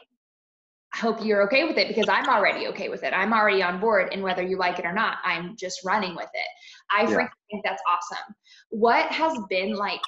"I 0.93 0.97
hope 0.97 1.23
you're 1.23 1.43
okay 1.43 1.63
with 1.63 1.77
it 1.77 1.87
because 1.87 2.09
I'm 2.09 2.27
already 2.27 2.67
okay 2.67 2.89
with 2.89 3.03
it. 3.03 3.13
I'm 3.13 3.33
already 3.33 3.63
on 3.63 3.79
board, 3.79 4.09
and 4.11 4.21
whether 4.23 4.43
you 4.43 4.57
like 4.57 4.79
it 4.79 4.85
or 4.85 4.93
not, 4.93 5.17
I'm 5.23 5.55
just 5.57 5.83
running 5.83 6.15
with 6.15 6.29
it." 6.33 6.47
I 6.91 7.03
yeah. 7.03 7.27
think 7.49 7.63
that's 7.63 7.81
awesome. 7.89 8.35
What 8.69 9.11
has 9.11 9.37
been 9.49 9.73
like? 9.75 10.01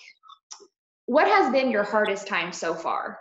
What 1.05 1.27
has 1.27 1.51
been 1.51 1.71
your 1.71 1.83
hardest 1.83 2.27
time 2.27 2.51
so 2.51 2.73
far? 2.73 3.19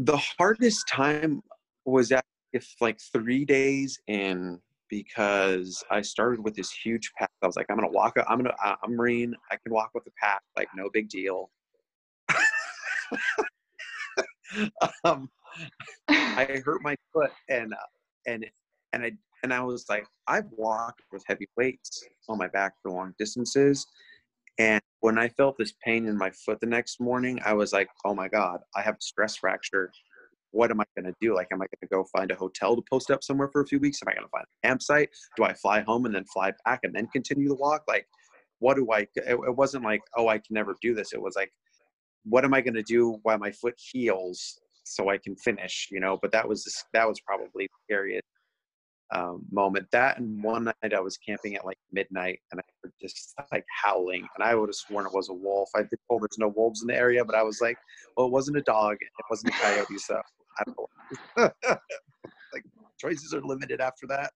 the 0.00 0.16
hardest 0.16 0.88
time 0.88 1.42
was 1.84 2.10
at 2.10 2.24
if 2.52 2.74
like 2.80 2.98
three 3.12 3.44
days 3.44 3.98
in 4.08 4.58
because 4.90 5.82
I 5.90 6.02
started 6.02 6.44
with 6.44 6.54
this 6.54 6.70
huge 6.70 7.10
pack. 7.18 7.30
I 7.42 7.46
was 7.46 7.56
like, 7.56 7.66
I'm 7.70 7.76
gonna 7.76 7.90
walk. 7.90 8.16
I'm 8.28 8.38
gonna. 8.38 8.54
I'm 8.82 8.96
Marine. 8.96 9.34
I 9.50 9.56
can 9.56 9.72
walk 9.72 9.90
with 9.94 10.06
a 10.06 10.10
pack. 10.20 10.42
Like 10.56 10.68
no 10.76 10.90
big 10.92 11.08
deal. 11.08 11.50
um, 15.04 15.30
I 16.08 16.60
hurt 16.64 16.82
my 16.82 16.96
foot 17.12 17.30
and 17.48 17.72
uh, 17.72 17.76
and 18.26 18.46
and 18.92 19.04
I 19.04 19.12
and 19.42 19.54
I 19.54 19.62
was 19.62 19.86
like, 19.88 20.06
I've 20.26 20.50
walked 20.50 21.02
with 21.12 21.22
heavy 21.26 21.48
weights 21.56 22.04
on 22.28 22.38
my 22.38 22.48
back 22.48 22.74
for 22.82 22.90
long 22.90 23.14
distances, 23.18 23.86
and 24.58 24.80
when 25.00 25.18
I 25.18 25.28
felt 25.28 25.56
this 25.56 25.72
pain 25.82 26.06
in 26.06 26.16
my 26.16 26.30
foot 26.30 26.60
the 26.60 26.66
next 26.66 27.00
morning, 27.00 27.40
I 27.44 27.54
was 27.54 27.72
like, 27.72 27.88
oh 28.04 28.14
my 28.14 28.28
God, 28.28 28.60
I 28.76 28.82
have 28.82 28.96
a 28.96 29.00
stress 29.00 29.36
fracture. 29.36 29.90
What 30.52 30.70
am 30.70 30.80
I 30.80 30.84
going 30.96 31.12
to 31.12 31.14
do? 31.20 31.34
Like, 31.34 31.48
am 31.52 31.62
I 31.62 31.66
going 31.66 31.82
to 31.82 31.88
go 31.88 32.04
find 32.12 32.30
a 32.30 32.34
hotel 32.34 32.76
to 32.76 32.82
post 32.90 33.10
up 33.10 33.22
somewhere 33.22 33.48
for 33.52 33.60
a 33.60 33.66
few 33.66 33.78
weeks? 33.78 34.00
Am 34.02 34.08
I 34.08 34.14
going 34.14 34.26
to 34.26 34.30
find 34.30 34.44
a 34.44 34.66
campsite? 34.66 35.10
Do 35.36 35.44
I 35.44 35.54
fly 35.54 35.80
home 35.80 36.06
and 36.06 36.14
then 36.14 36.24
fly 36.32 36.52
back 36.64 36.80
and 36.82 36.94
then 36.94 37.06
continue 37.08 37.48
the 37.48 37.54
walk? 37.54 37.82
Like, 37.86 38.06
what 38.58 38.76
do 38.76 38.86
I, 38.92 39.00
it, 39.14 39.38
it 39.46 39.56
wasn't 39.56 39.84
like, 39.84 40.02
oh, 40.16 40.28
I 40.28 40.38
can 40.38 40.54
never 40.54 40.76
do 40.82 40.94
this. 40.94 41.12
It 41.12 41.22
was 41.22 41.34
like, 41.36 41.50
what 42.24 42.44
am 42.44 42.52
I 42.52 42.60
going 42.60 42.74
to 42.74 42.82
do 42.82 43.18
while 43.22 43.38
my 43.38 43.50
foot 43.52 43.74
heals 43.92 44.60
so 44.84 45.08
I 45.08 45.18
can 45.18 45.36
finish, 45.36 45.88
you 45.90 46.00
know? 46.00 46.18
But 46.20 46.32
that 46.32 46.48
was, 46.48 46.64
this. 46.64 46.84
that 46.92 47.08
was 47.08 47.20
probably 47.20 47.66
the 47.66 47.94
scariest 47.94 48.26
um, 49.12 49.42
moment. 49.50 49.86
That 49.92 50.18
and 50.18 50.42
one 50.42 50.64
night 50.64 50.94
I 50.94 51.00
was 51.00 51.16
camping 51.16 51.54
at 51.54 51.64
like 51.64 51.78
midnight 51.92 52.40
and 52.52 52.60
I 52.60 52.64
was 52.82 52.92
just 53.00 53.34
like 53.52 53.64
howling, 53.82 54.26
and 54.36 54.44
I 54.44 54.54
would 54.54 54.68
have 54.68 54.74
sworn 54.74 55.06
it 55.06 55.12
was 55.12 55.28
a 55.28 55.34
wolf. 55.34 55.68
I've 55.74 55.90
been 55.90 55.98
told 56.08 56.22
there's 56.22 56.38
no 56.38 56.48
wolves 56.48 56.82
in 56.82 56.88
the 56.88 56.96
area, 56.96 57.24
but 57.24 57.34
I 57.34 57.42
was 57.42 57.60
like, 57.60 57.76
well, 58.16 58.26
it 58.26 58.32
wasn't 58.32 58.58
a 58.58 58.62
dog, 58.62 58.96
it 59.00 59.24
wasn't 59.28 59.54
a 59.54 59.58
coyote, 59.58 59.98
so 59.98 60.20
I 60.60 60.64
don't 60.64 60.78
know. 61.36 61.76
like 62.52 62.64
choices 62.98 63.34
are 63.34 63.42
limited 63.42 63.80
after 63.80 64.06
that. 64.08 64.32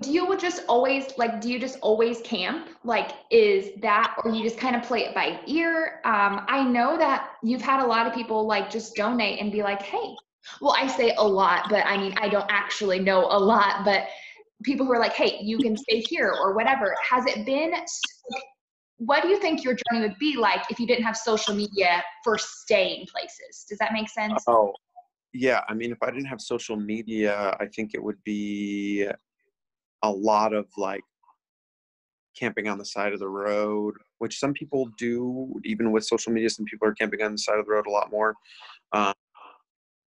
Do 0.00 0.10
you 0.10 0.36
just 0.36 0.62
always 0.68 1.06
like? 1.16 1.40
Do 1.40 1.50
you 1.50 1.58
just 1.58 1.78
always 1.80 2.20
camp? 2.20 2.68
Like, 2.84 3.12
is 3.30 3.70
that, 3.80 4.14
or 4.22 4.30
you 4.30 4.42
just 4.42 4.58
kind 4.58 4.76
of 4.76 4.82
play 4.82 5.04
it 5.06 5.14
by 5.14 5.40
ear? 5.46 6.00
Um, 6.04 6.44
I 6.48 6.62
know 6.62 6.96
that 6.98 7.32
you've 7.42 7.62
had 7.62 7.82
a 7.82 7.86
lot 7.86 8.06
of 8.06 8.14
people 8.14 8.46
like 8.46 8.70
just 8.70 8.94
donate 8.94 9.40
and 9.40 9.50
be 9.50 9.62
like, 9.62 9.80
"Hey, 9.82 10.14
well, 10.60 10.74
I 10.78 10.86
say 10.86 11.14
a 11.16 11.26
lot, 11.26 11.66
but 11.68 11.84
I 11.86 11.96
mean, 11.96 12.14
I 12.18 12.28
don't 12.28 12.46
actually 12.50 12.98
know 12.98 13.26
a 13.30 13.38
lot, 13.38 13.84
but 13.84 14.08
people 14.62 14.86
who 14.86 14.92
are 14.92 14.98
like, 14.98 15.14
hey, 15.14 15.38
you 15.40 15.58
can 15.58 15.76
stay 15.76 16.00
here 16.00 16.34
or 16.40 16.54
whatever. 16.54 16.94
Has 17.02 17.26
it 17.26 17.44
been, 17.44 17.72
what 18.98 19.22
do 19.22 19.28
you 19.28 19.38
think 19.40 19.64
your 19.64 19.74
journey 19.74 20.06
would 20.06 20.18
be 20.18 20.36
like 20.36 20.62
if 20.70 20.78
you 20.78 20.86
didn't 20.86 21.04
have 21.04 21.16
social 21.16 21.54
media 21.54 22.02
for 22.22 22.38
staying 22.38 23.06
places? 23.06 23.66
Does 23.68 23.78
that 23.78 23.92
make 23.92 24.08
sense? 24.08 24.42
Oh, 24.46 24.72
yeah. 25.32 25.62
I 25.68 25.74
mean, 25.74 25.92
if 25.92 25.98
I 26.02 26.10
didn't 26.10 26.26
have 26.26 26.40
social 26.40 26.76
media, 26.76 27.56
I 27.60 27.66
think 27.66 27.92
it 27.94 28.02
would 28.02 28.22
be 28.24 29.06
a 30.02 30.10
lot 30.10 30.52
of 30.52 30.66
like 30.76 31.02
camping 32.38 32.68
on 32.68 32.78
the 32.78 32.84
side 32.84 33.12
of 33.12 33.20
the 33.20 33.28
road, 33.28 33.94
which 34.18 34.38
some 34.38 34.52
people 34.52 34.88
do, 34.98 35.52
even 35.64 35.92
with 35.92 36.04
social 36.04 36.32
media. 36.32 36.50
Some 36.50 36.64
people 36.64 36.88
are 36.88 36.94
camping 36.94 37.22
on 37.22 37.32
the 37.32 37.38
side 37.38 37.58
of 37.58 37.66
the 37.66 37.72
road 37.72 37.86
a 37.86 37.90
lot 37.90 38.10
more. 38.10 38.34
Um, 38.92 39.14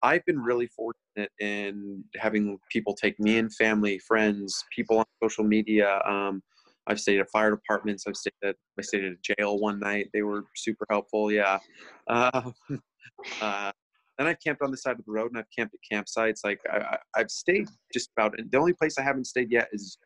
I've 0.03 0.25
been 0.25 0.41
really 0.41 0.67
fortunate 0.67 1.31
in 1.41 2.03
having 2.17 2.59
people 2.71 2.95
take 2.95 3.19
me 3.21 3.39
and 3.39 3.55
family, 3.55 3.99
friends, 4.01 4.65
people 4.75 4.99
on 4.99 5.05
social 5.23 5.45
media. 5.45 6.03
Um, 6.07 6.43
I've 6.89 7.01
stayed 7.01 7.21
at 7.21 7.31
fire 7.31 7.51
departments. 7.51 8.05
I've 8.09 8.17
stayed 8.17 8.33
at 8.43 8.57
I 8.79 8.83
stayed 8.83 9.05
at 9.05 9.13
a 9.13 9.35
jail 9.37 9.59
one 9.61 9.79
night. 9.79 10.09
They 10.13 10.23
were 10.23 10.45
super 10.57 10.87
helpful. 10.91 11.31
Yeah. 11.31 11.59
Uh, 12.09 12.51
uh, 13.41 13.71
then 14.23 14.31
I've 14.31 14.41
camped 14.41 14.63
on 14.63 14.71
the 14.71 14.77
side 14.77 14.99
of 14.99 15.05
the 15.05 15.13
road 15.13 15.31
and 15.33 15.39
I've 15.39 15.51
camped 15.57 15.75
at 15.75 15.81
campsites. 15.93 16.41
Like 16.45 16.61
I, 16.71 16.99
have 17.17 17.31
stayed 17.31 17.69
just 17.93 18.11
about. 18.17 18.35
The 18.51 18.59
only 18.59 18.73
place 18.73 18.99
I 18.99 19.03
haven't 19.03 19.27
stayed 19.27 19.51
yet 19.51 19.69
is 19.73 19.99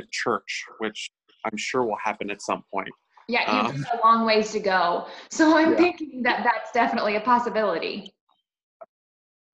a 0.00 0.04
church, 0.10 0.64
which 0.78 1.10
I'm 1.44 1.56
sure 1.56 1.84
will 1.84 1.98
happen 2.02 2.30
at 2.30 2.42
some 2.42 2.62
point. 2.72 2.90
Yeah, 3.28 3.66
you've 3.66 3.74
um, 3.74 3.82
got 3.82 4.02
a 4.02 4.06
long 4.06 4.26
ways 4.26 4.52
to 4.52 4.60
go. 4.60 5.06
So 5.30 5.56
I'm 5.56 5.72
yeah. 5.72 5.78
thinking 5.78 6.22
that 6.22 6.44
that's 6.44 6.72
definitely 6.72 7.16
a 7.16 7.20
possibility 7.20 8.12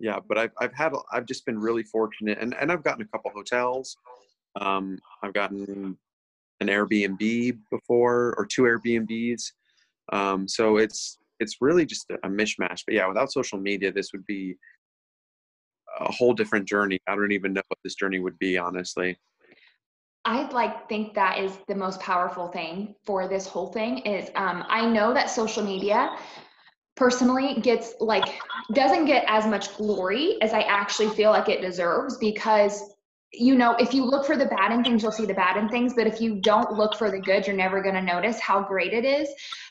yeah 0.01 0.19
but 0.29 0.39
i've, 0.39 0.53
I've 0.59 0.75
had 0.75 0.93
i've 1.13 1.27
just 1.27 1.47
been 1.47 1.59
really 1.59 1.83
fortunate 1.83 2.39
and, 2.41 2.55
and 2.61 2.71
i've 2.71 2.83
gotten 2.83 3.03
a 3.03 3.09
couple 3.09 3.31
hotels 3.35 3.97
um, 4.61 4.99
i've 5.23 5.33
gotten 5.33 5.97
an 6.61 6.67
airbnb 6.67 7.59
before 7.71 8.35
or 8.37 8.47
two 8.47 8.63
airbnbs 8.63 9.43
um, 10.13 10.47
so 10.47 10.77
it's 10.77 11.19
it's 11.45 11.59
really 11.61 11.87
just 11.87 12.11
a 12.11 12.29
mishmash 12.29 12.83
but 12.85 12.95
yeah 12.95 13.07
without 13.07 13.31
social 13.31 13.59
media 13.59 13.93
this 13.93 14.11
would 14.13 14.27
be 14.27 14.57
a 16.01 16.13
whole 16.13 16.35
different 16.35 16.67
journey. 16.67 16.99
I 17.07 17.15
don't 17.15 17.33
even 17.33 17.53
know 17.53 17.63
what 17.69 17.79
this 17.85 17.95
journey 17.95 18.19
would 18.19 18.39
be 18.39 18.59
honestly. 18.59 19.17
I 20.25 20.49
like 20.51 20.89
think 20.89 21.15
that 21.15 21.39
is 21.39 21.59
the 21.69 21.75
most 21.75 22.01
powerful 22.01 22.49
thing 22.49 22.95
for 23.05 23.29
this 23.29 23.47
whole 23.47 23.73
thing 23.73 23.99
is 23.99 24.31
um, 24.37 24.65
I 24.69 24.87
know 24.87 25.13
that 25.13 25.29
social 25.29 25.63
media 25.63 26.17
personally 26.97 27.61
gets 27.61 27.95
like 28.01 28.41
doesn't 28.73 29.05
get 29.05 29.25
as 29.29 29.47
much 29.47 29.77
glory 29.77 30.41
as 30.41 30.55
I 30.55 30.61
actually 30.63 31.11
feel 31.11 31.31
like 31.31 31.49
it 31.49 31.61
deserves 31.61 32.17
because 32.19 32.94
you 33.39 33.55
know 33.55 33.75
if 33.77 33.93
you 33.95 34.05
look 34.05 34.27
for 34.27 34.37
the 34.37 34.47
bad 34.47 34.73
in 34.73 34.83
things 34.83 35.03
you'll 35.03 35.13
see 35.13 35.27
the 35.27 35.35
bad 35.35 35.57
in 35.57 35.69
things 35.69 35.95
but 35.95 36.07
if 36.07 36.21
you 36.21 36.41
don't 36.41 36.73
look 36.73 36.95
for 36.95 37.11
the 37.11 37.19
good 37.19 37.47
you're 37.47 37.57
never 37.57 37.83
going 37.83 37.95
to 37.95 38.03
notice 38.03 38.41
how 38.41 38.63
great 38.63 38.93
it 38.93 39.05
is 39.05 39.29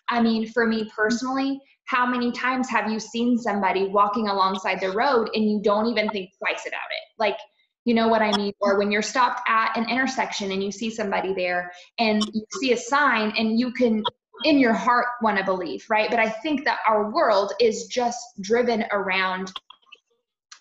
i 0.10 0.21
mean 0.21 0.47
for 0.47 0.65
me 0.65 0.89
personally 0.95 1.60
how 1.86 2.06
many 2.06 2.32
times 2.32 2.69
have 2.69 2.89
you 2.89 2.99
seen 2.99 3.38
somebody 3.38 3.88
walking 3.88 4.28
alongside 4.28 4.80
the 4.80 4.91
road 4.91 5.30
and 5.34 5.49
you 5.49 5.62
don't 5.62 5.88
even 5.88 6.10
think 6.10 6.30
twice 6.38 6.65
about 6.65 6.89
it 6.91 7.19
like 7.19 7.38
you 7.86 7.93
know 7.93 8.08
what 8.08 8.21
I 8.21 8.36
mean? 8.38 8.54
Or 8.62 8.78
when 8.78 8.91
you're 8.91 9.02
stopped 9.02 9.41
at 9.47 9.76
an 9.78 9.89
intersection 9.89 10.52
and 10.52 10.63
you 10.63 10.71
see 10.71 10.89
somebody 10.89 11.34
there 11.34 11.71
and 11.99 12.23
you 12.34 12.45
see 12.60 12.71
a 12.71 12.78
sign 12.78 13.34
and 13.38 13.60
you 13.60 13.71
can 13.73 14.04
in 14.45 14.58
your 14.58 14.73
heart 14.73 15.08
want 15.21 15.38
to 15.38 15.43
believe, 15.43 15.86
right? 15.89 16.10
But 16.10 16.19
I 16.19 16.30
think 16.30 16.65
that 16.65 16.80
our 16.88 17.12
world 17.12 17.54
is 17.60 17.86
just 17.88 18.19
driven 18.41 18.86
around 18.91 19.52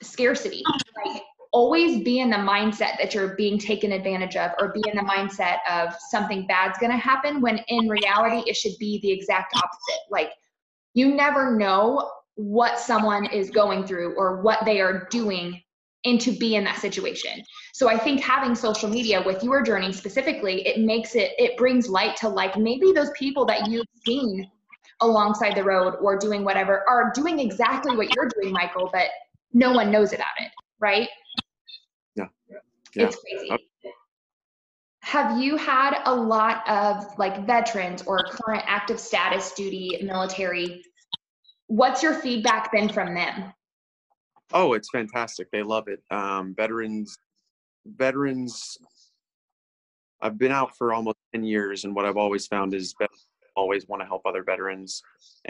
scarcity. 0.03 0.62
Always 1.53 2.03
be 2.03 2.21
in 2.21 2.31
the 2.31 2.37
mindset 2.37 2.97
that 2.99 3.15
you're 3.15 3.37
being 3.37 3.59
taken 3.59 3.93
advantage 3.93 4.37
of 4.37 4.51
or 4.59 4.73
be 4.73 4.83
in 4.91 4.97
the 4.97 5.03
mindset 5.03 5.59
of 5.71 5.95
something 6.09 6.47
bad's 6.47 6.79
going 6.79 6.91
to 6.91 6.99
happen 6.99 7.41
when 7.41 7.59
in 7.69 7.88
reality 7.88 8.49
it 8.49 8.57
should 8.57 8.73
be 8.79 8.99
the 9.03 9.11
exact 9.11 9.55
opposite. 9.55 10.01
Like 10.11 10.31
you 10.95 11.15
never 11.15 11.57
know 11.57 12.11
what 12.37 12.79
someone 12.79 13.27
is 13.27 13.51
going 13.51 13.87
through 13.87 14.15
or 14.17 14.41
what 14.41 14.65
they 14.65 14.81
are 14.81 15.07
doing 15.11 15.61
and 16.05 16.21
to 16.21 16.33
be 16.33 16.57
in 16.57 16.65
that 16.65 16.79
situation. 16.79 17.45
So 17.75 17.88
I 17.88 17.99
think 17.99 18.21
having 18.21 18.55
social 18.55 18.88
media 18.88 19.23
with 19.25 19.45
your 19.45 19.62
journey 19.62 19.93
specifically, 19.93 20.67
it 20.67 20.81
makes 20.81 21.15
it, 21.15 21.33
it 21.38 21.57
brings 21.57 21.88
light 21.88 22.17
to 22.17 22.29
like 22.29 22.57
maybe 22.57 22.93
those 22.93 23.11
people 23.17 23.45
that 23.47 23.69
you've 23.69 23.87
seen 24.05 24.51
alongside 25.01 25.55
the 25.55 25.62
road 25.62 25.95
or 26.01 26.19
doing 26.19 26.45
whatever 26.45 26.85
are 26.88 27.12
doing 27.15 27.38
exactly 27.38 27.97
what 27.97 28.15
you're 28.15 28.29
doing, 28.41 28.53
Michael, 28.53 28.88
but 28.93 29.09
no 29.53 29.73
one 29.73 29.91
knows 29.91 30.12
about 30.12 30.35
it, 30.38 30.51
right? 30.81 31.09
Yeah. 32.94 33.07
It's 33.07 33.16
crazy. 33.16 33.50
Okay. 33.50 33.62
Have 35.02 35.40
you 35.40 35.57
had 35.57 36.00
a 36.07 36.14
lot 36.14 36.66
of 36.68 37.18
like 37.18 37.44
veterans 37.46 38.02
or 38.07 38.24
current 38.24 38.62
active 38.66 39.00
status 39.00 39.52
duty 39.52 39.98
military? 40.02 40.83
What's 41.66 42.02
your 42.02 42.14
feedback 42.14 42.70
been 42.70 42.88
from 42.88 43.14
them? 43.14 43.52
Oh, 44.52 44.74
it's 44.74 44.90
fantastic. 44.90 45.50
They 45.50 45.62
love 45.62 45.88
it. 45.88 46.02
Um, 46.11 46.55
veterans, 46.55 47.16
veterans. 47.87 48.78
I've 50.20 50.38
been 50.38 50.52
out 50.52 50.76
for 50.76 50.92
almost 50.92 51.16
ten 51.35 51.42
years, 51.42 51.85
and 51.85 51.94
what 51.94 52.05
I've 52.05 52.16
always 52.16 52.46
found 52.46 52.74
is 52.74 52.94
veterans 52.98 53.26
always 53.57 53.88
want 53.88 54.00
to 54.00 54.07
help 54.07 54.22
other 54.24 54.42
veterans 54.42 55.02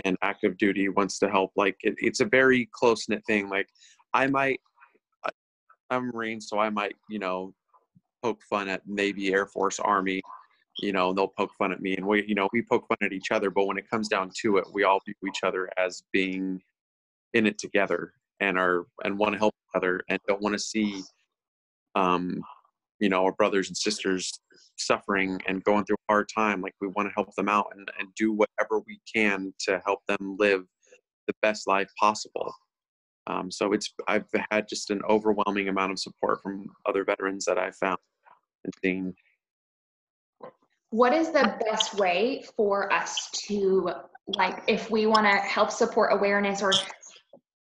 and 0.05 0.16
active 0.22 0.57
duty 0.59 0.88
wants 0.88 1.18
to 1.20 1.28
help 1.28 1.52
like 1.57 1.76
it, 1.83 1.94
it's 1.98 2.20
a 2.20 2.24
very 2.24 2.68
close 2.72 3.09
knit 3.09 3.22
thing 3.26 3.48
like 3.48 3.68
i 4.14 4.26
might 4.26 4.61
i'm 5.92 6.09
a 6.09 6.12
marine 6.12 6.40
so 6.40 6.59
i 6.59 6.70
might 6.70 6.96
you 7.09 7.18
know 7.18 7.52
poke 8.22 8.42
fun 8.42 8.68
at 8.68 8.87
navy 8.87 9.33
air 9.33 9.46
force 9.46 9.78
army 9.81 10.22
you 10.78 10.92
know 10.92 11.11
and 11.11 11.18
they'll 11.18 11.28
poke 11.28 11.52
fun 11.59 11.70
at 11.72 11.83
me. 11.83 11.96
And 11.96 12.07
we 12.07 12.24
you 12.26 12.35
know 12.35 12.48
we 12.52 12.62
poke 12.62 12.87
fun 12.88 12.98
at 13.02 13.12
each 13.12 13.31
other 13.31 13.50
but 13.50 13.66
when 13.66 13.78
it 13.78 13.88
comes 13.90 14.09
down 14.09 14.31
to 14.40 14.57
it 14.57 14.64
we 14.72 14.85
all 14.85 15.00
view 15.05 15.14
each 15.28 15.42
other 15.42 15.68
as 15.76 16.02
being 16.12 16.62
in 17.35 17.46
it 17.46 17.59
together 17.59 18.14
and 18.40 18.59
are 18.59 18.87
and 19.05 19.18
want 19.18 19.35
to 19.35 19.38
help 19.38 19.55
each 19.55 19.76
other 19.76 20.02
and 20.09 20.18
don't 20.26 20.40
want 20.40 20.55
to 20.55 20.59
see 20.59 21.02
um 21.94 22.42
you 23.00 23.09
know 23.09 23.24
our 23.24 23.33
brothers 23.33 23.68
and 23.68 23.76
sisters 23.76 24.33
suffering 24.76 25.40
and 25.46 25.62
going 25.64 25.85
through 25.85 25.96
a 26.09 26.12
hard 26.12 26.28
time. 26.35 26.61
Like 26.61 26.74
we 26.81 26.88
want 26.88 27.09
to 27.09 27.14
help 27.14 27.35
them 27.35 27.48
out 27.48 27.72
and, 27.74 27.88
and 27.98 28.09
do 28.16 28.33
whatever 28.33 28.83
we 28.87 29.00
can 29.12 29.52
to 29.61 29.81
help 29.85 30.00
them 30.07 30.37
live 30.38 30.64
the 31.26 31.35
best 31.42 31.66
life 31.66 31.90
possible 31.98 32.52
um, 33.26 33.50
so 33.50 33.72
it's 33.72 33.94
i've 34.08 34.26
had 34.50 34.68
just 34.68 34.90
an 34.90 35.00
overwhelming 35.08 35.68
amount 35.68 35.92
of 35.92 35.98
support 35.98 36.42
from 36.42 36.66
other 36.87 37.04
veterans 37.04 37.44
that 37.44 37.58
i've 37.58 37.76
found 37.76 37.98
and 38.64 38.74
seen. 38.82 39.14
What 40.90 41.12
is 41.12 41.30
the 41.30 41.56
best 41.68 41.94
way 41.94 42.44
for 42.56 42.92
us 42.92 43.30
to 43.46 43.90
like 44.26 44.62
if 44.68 44.90
we 44.90 45.06
want 45.06 45.26
to 45.26 45.37
help 45.38 45.70
support 45.70 46.12
awareness 46.12 46.62
or 46.62 46.72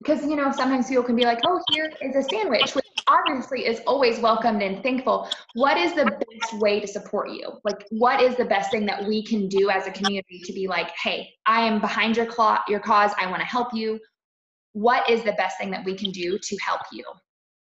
because 0.01 0.23
you 0.23 0.35
know 0.35 0.51
sometimes 0.51 0.87
people 0.87 1.03
can 1.03 1.15
be 1.15 1.25
like 1.25 1.39
oh 1.45 1.61
here 1.71 1.91
is 2.01 2.15
a 2.15 2.23
sandwich 2.23 2.73
which 2.73 2.85
obviously 3.07 3.65
is 3.65 3.81
always 3.85 4.19
welcomed 4.19 4.61
and 4.61 4.81
thankful. 4.81 5.29
What 5.53 5.77
is 5.77 5.93
the 5.93 6.05
best 6.05 6.59
way 6.59 6.79
to 6.79 6.87
support 6.87 7.29
you? 7.29 7.51
Like 7.63 7.85
what 7.89 8.21
is 8.21 8.35
the 8.37 8.45
best 8.45 8.71
thing 8.71 8.85
that 8.85 9.05
we 9.05 9.23
can 9.23 9.47
do 9.47 9.69
as 9.69 9.87
a 9.87 9.91
community 9.91 10.41
to 10.45 10.53
be 10.53 10.67
like 10.67 10.91
hey 11.03 11.29
i 11.45 11.61
am 11.61 11.81
behind 11.81 12.15
your 12.15 12.25
claw 12.25 12.59
your 12.67 12.79
cause. 12.79 13.11
I 13.19 13.27
want 13.27 13.41
to 13.41 13.45
help 13.45 13.73
you 13.73 13.99
what 14.77 15.09
is 15.09 15.23
the 15.23 15.33
best 15.33 15.57
thing 15.57 15.71
that 15.71 15.83
we 15.83 15.95
can 15.95 16.11
do 16.11 16.37
to 16.37 16.57
help 16.65 16.81
you 16.91 17.03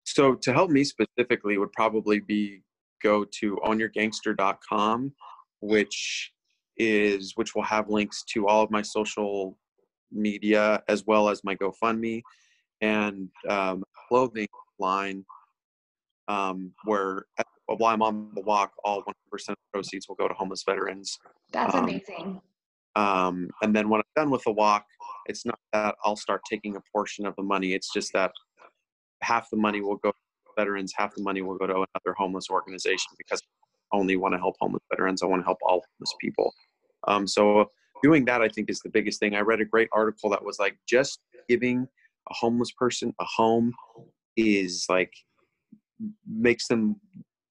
so 0.05 0.35
to 0.35 0.53
help 0.53 0.71
me 0.71 0.83
specifically 0.85 1.59
would 1.59 1.73
probably 1.73 2.21
be 2.21 2.63
go 3.03 3.25
to 3.25 3.57
ownyourgangster.com 3.65 5.13
which 5.61 6.33
is 6.77 7.33
which 7.37 7.55
will 7.55 7.63
have 7.63 7.89
links 7.89 8.23
to 8.25 8.47
all 8.47 8.63
of 8.63 8.71
my 8.71 8.83
social 8.83 9.57
media 10.13 10.83
as 10.89 11.05
well 11.07 11.29
as 11.29 11.43
my 11.45 11.55
GoFundMe 11.55 12.23
and 12.81 13.29
um, 13.49 13.85
clothing 14.09 14.49
line 14.79 15.25
um, 16.29 16.73
where 16.85 17.25
while 17.67 17.93
I'm 17.93 18.03
on 18.03 18.31
the 18.35 18.43
walk, 18.43 18.73
all 18.85 19.03
100% 19.03 19.49
of 19.51 19.57
proceeds 19.73 20.09
will 20.09 20.15
go 20.15 20.29
to 20.29 20.35
homeless 20.35 20.63
veterans. 20.65 21.19
That's 21.53 21.75
um, 21.75 21.85
amazing. 21.85 22.41
Um, 22.95 23.51
and 23.63 23.75
then 23.75 23.89
when 23.89 24.01
I'm 24.01 24.23
done 24.23 24.31
with 24.31 24.43
the 24.45 24.53
walk, 24.53 24.87
it's 25.29 25.45
not 25.45 25.59
that 25.73 25.95
I'll 26.05 26.17
start 26.17 26.43
taking 26.49 26.77
a 26.77 26.81
portion 26.93 27.27
of 27.27 27.35
the 27.37 27.43
money. 27.43 27.75
It's 27.75 27.93
just 27.93 28.13
that 28.13 28.33
half 29.23 29.51
the 29.51 29.57
money 29.57 29.81
will 29.81 29.97
go 29.97 30.11
to 30.11 30.17
veterans, 30.57 30.93
half 30.97 31.15
the 31.15 31.23
money 31.23 31.43
will 31.43 31.57
go 31.57 31.67
to 31.67 31.75
another 31.75 32.15
homeless 32.17 32.51
organization 32.51 33.13
because 33.19 33.43
I 33.93 33.97
only 33.97 34.17
want 34.17 34.35
to 34.35 34.39
help 34.39 34.57
homeless 34.61 34.83
veterans. 34.91 35.23
I 35.23 35.27
want 35.27 35.43
to 35.43 35.47
help 35.47 35.59
all 35.63 35.85
homeless 35.99 36.15
people. 36.21 36.53
Um, 37.09 37.27
so 37.27 37.71
doing 38.03 38.25
that, 38.27 38.43
I 38.43 38.49
think, 38.49 38.71
is 38.71 38.81
the 38.81 38.91
biggest 38.91 39.21
thing. 39.21 39.35
I 39.35 39.41
read 39.41 39.61
a 39.61 39.65
great 39.65 39.89
article 39.93 40.31
that 40.31 40.45
was 40.45 40.59
like 40.59 40.77
just 40.89 41.21
giving 41.49 41.87
a 42.31 42.35
homeless 42.35 42.73
person 42.73 43.15
a 43.21 43.25
home 43.25 43.73
is 44.37 44.87
like 44.89 45.13
makes 46.29 46.67
them, 46.69 46.97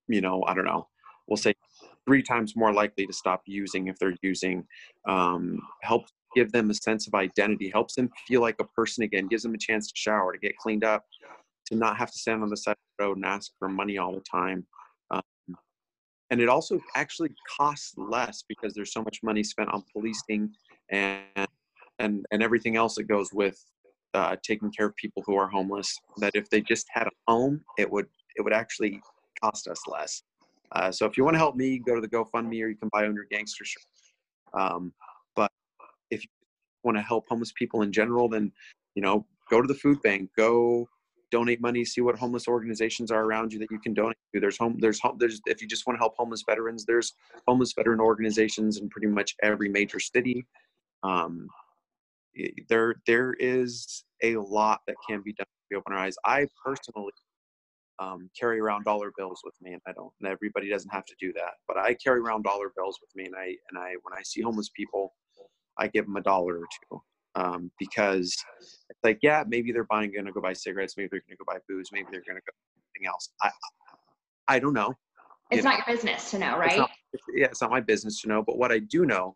you 0.07 0.21
know, 0.21 0.43
I 0.47 0.53
don't 0.53 0.65
know, 0.65 0.87
we'll 1.27 1.37
say 1.37 1.53
three 2.05 2.21
times 2.21 2.55
more 2.55 2.73
likely 2.73 3.05
to 3.07 3.13
stop 3.13 3.41
using 3.45 3.87
if 3.87 3.97
they're 3.97 4.15
using. 4.21 4.65
Um, 5.07 5.59
give 6.35 6.51
them 6.51 6.69
a 6.69 6.73
sense 6.73 7.07
of 7.07 7.13
identity, 7.13 7.69
helps 7.69 7.95
them 7.95 8.09
feel 8.27 8.41
like 8.41 8.57
a 8.59 8.65
person 8.65 9.03
again, 9.03 9.27
gives 9.27 9.43
them 9.43 9.55
a 9.55 9.57
chance 9.57 9.87
to 9.87 9.93
shower, 9.95 10.33
to 10.33 10.39
get 10.39 10.57
cleaned 10.57 10.83
up, 10.83 11.05
to 11.67 11.75
not 11.75 11.97
have 11.97 12.11
to 12.11 12.17
stand 12.17 12.43
on 12.43 12.49
the 12.49 12.57
side 12.57 12.71
of 12.71 12.77
the 12.97 13.05
road 13.05 13.17
and 13.17 13.25
ask 13.25 13.51
for 13.57 13.69
money 13.69 13.97
all 13.97 14.13
the 14.13 14.23
time. 14.29 14.65
Um, 15.11 15.21
and 16.29 16.41
it 16.41 16.49
also 16.49 16.79
actually 16.95 17.29
costs 17.57 17.93
less 17.97 18.43
because 18.47 18.73
there's 18.73 18.93
so 18.93 19.03
much 19.03 19.19
money 19.23 19.43
spent 19.43 19.69
on 19.73 19.83
policing 19.91 20.51
and 20.89 21.47
and 21.99 22.25
and 22.31 22.43
everything 22.43 22.75
else 22.75 22.95
that 22.95 23.03
goes 23.03 23.29
with 23.31 23.57
uh, 24.13 24.35
taking 24.43 24.71
care 24.71 24.87
of 24.87 24.95
people 24.95 25.23
who 25.25 25.35
are 25.35 25.47
homeless. 25.47 25.95
That 26.17 26.31
if 26.35 26.49
they 26.49 26.61
just 26.61 26.85
had 26.91 27.07
a 27.07 27.11
home, 27.27 27.61
it 27.77 27.89
would 27.89 28.07
it 28.35 28.41
would 28.41 28.53
actually 28.53 29.01
cost 29.41 29.67
us 29.67 29.79
less. 29.87 30.23
Uh, 30.71 30.91
so 30.91 31.05
if 31.05 31.15
you 31.17 31.23
want 31.23 31.35
to 31.35 31.39
help 31.39 31.55
me, 31.55 31.79
go 31.79 31.95
to 31.95 32.01
the 32.01 32.07
GoFundMe 32.07 32.63
or 32.63 32.67
you 32.67 32.75
can 32.75 32.89
buy 32.91 33.05
on 33.05 33.13
your 33.13 33.27
gangster 33.31 33.63
shirt. 33.63 33.83
Um, 34.53 34.93
if 36.11 36.23
you 36.23 36.29
want 36.83 36.97
to 36.97 37.01
help 37.01 37.25
homeless 37.29 37.51
people 37.53 37.81
in 37.81 37.91
general, 37.91 38.29
then 38.29 38.51
you 38.95 39.01
know 39.01 39.25
go 39.49 39.61
to 39.61 39.67
the 39.67 39.73
food 39.73 40.01
bank, 40.01 40.29
go 40.37 40.87
donate 41.31 41.61
money, 41.61 41.83
see 41.83 42.01
what 42.01 42.17
homeless 42.17 42.47
organizations 42.47 43.11
are 43.11 43.23
around 43.23 43.51
you 43.51 43.59
that 43.59 43.71
you 43.71 43.79
can 43.79 43.93
donate 43.93 44.17
to. 44.33 44.39
There's 44.39 44.57
home, 44.57 44.77
there's 44.79 44.99
home, 44.99 45.17
there's 45.19 45.41
if 45.45 45.61
you 45.61 45.67
just 45.67 45.85
want 45.85 45.97
to 45.97 45.99
help 45.99 46.15
homeless 46.17 46.43
veterans, 46.47 46.85
there's 46.85 47.13
homeless 47.47 47.73
veteran 47.73 47.99
organizations 47.99 48.77
in 48.77 48.89
pretty 48.89 49.07
much 49.07 49.35
every 49.43 49.69
major 49.69 49.99
city. 49.99 50.45
Um, 51.03 51.47
there, 52.69 52.95
there 53.07 53.33
is 53.39 54.03
a 54.23 54.37
lot 54.37 54.81
that 54.87 54.95
can 55.07 55.21
be 55.21 55.33
done 55.33 55.47
to 55.71 55.77
open 55.77 55.93
our 55.93 55.99
eyes. 55.99 56.15
I 56.25 56.47
personally 56.63 57.11
um, 57.99 58.29
carry 58.37 58.59
around 58.59 58.83
dollar 58.83 59.11
bills 59.17 59.41
with 59.43 59.55
me, 59.61 59.73
and 59.73 59.81
I 59.87 59.93
don't. 59.93 60.11
And 60.21 60.29
everybody 60.29 60.69
doesn't 60.69 60.93
have 60.93 61.05
to 61.05 61.15
do 61.19 61.31
that, 61.33 61.53
but 61.67 61.77
I 61.77 61.93
carry 61.93 62.19
around 62.19 62.43
dollar 62.43 62.71
bills 62.75 62.99
with 63.01 63.09
me, 63.15 63.25
and 63.25 63.35
I 63.35 63.55
and 63.69 63.77
I 63.77 63.95
when 64.03 64.17
I 64.17 64.21
see 64.23 64.41
homeless 64.41 64.69
people, 64.75 65.13
I 65.77 65.87
give 65.87 66.05
them 66.05 66.15
a 66.15 66.21
dollar 66.21 66.59
or 66.59 66.67
two 66.89 67.01
um, 67.35 67.71
because 67.79 68.35
it's 68.89 68.99
like 69.03 69.19
yeah, 69.21 69.43
maybe 69.47 69.71
they're 69.71 69.85
buying 69.85 70.11
going 70.11 70.25
to 70.25 70.31
go 70.31 70.41
buy 70.41 70.53
cigarettes, 70.53 70.95
maybe 70.97 71.09
they're 71.11 71.23
going 71.27 71.37
to 71.37 71.43
go 71.43 71.45
buy 71.51 71.59
booze, 71.67 71.89
maybe 71.91 72.07
they're 72.11 72.23
going 72.27 72.37
to 72.37 72.41
go 72.41 72.53
something 72.95 73.07
else. 73.07 73.29
I 73.41 73.51
I 74.47 74.59
don't 74.59 74.73
know. 74.73 74.93
It's 75.51 75.63
you 75.63 75.63
not 75.63 75.79
know. 75.79 75.83
your 75.87 75.95
business 75.95 76.31
to 76.31 76.39
know, 76.39 76.57
right? 76.57 76.71
It's 76.71 76.77
not, 76.77 76.89
yeah, 77.35 77.45
it's 77.45 77.61
not 77.61 77.71
my 77.71 77.81
business 77.81 78.21
to 78.21 78.27
know. 78.27 78.41
But 78.41 78.57
what 78.57 78.71
I 78.71 78.79
do 78.79 79.05
know, 79.05 79.35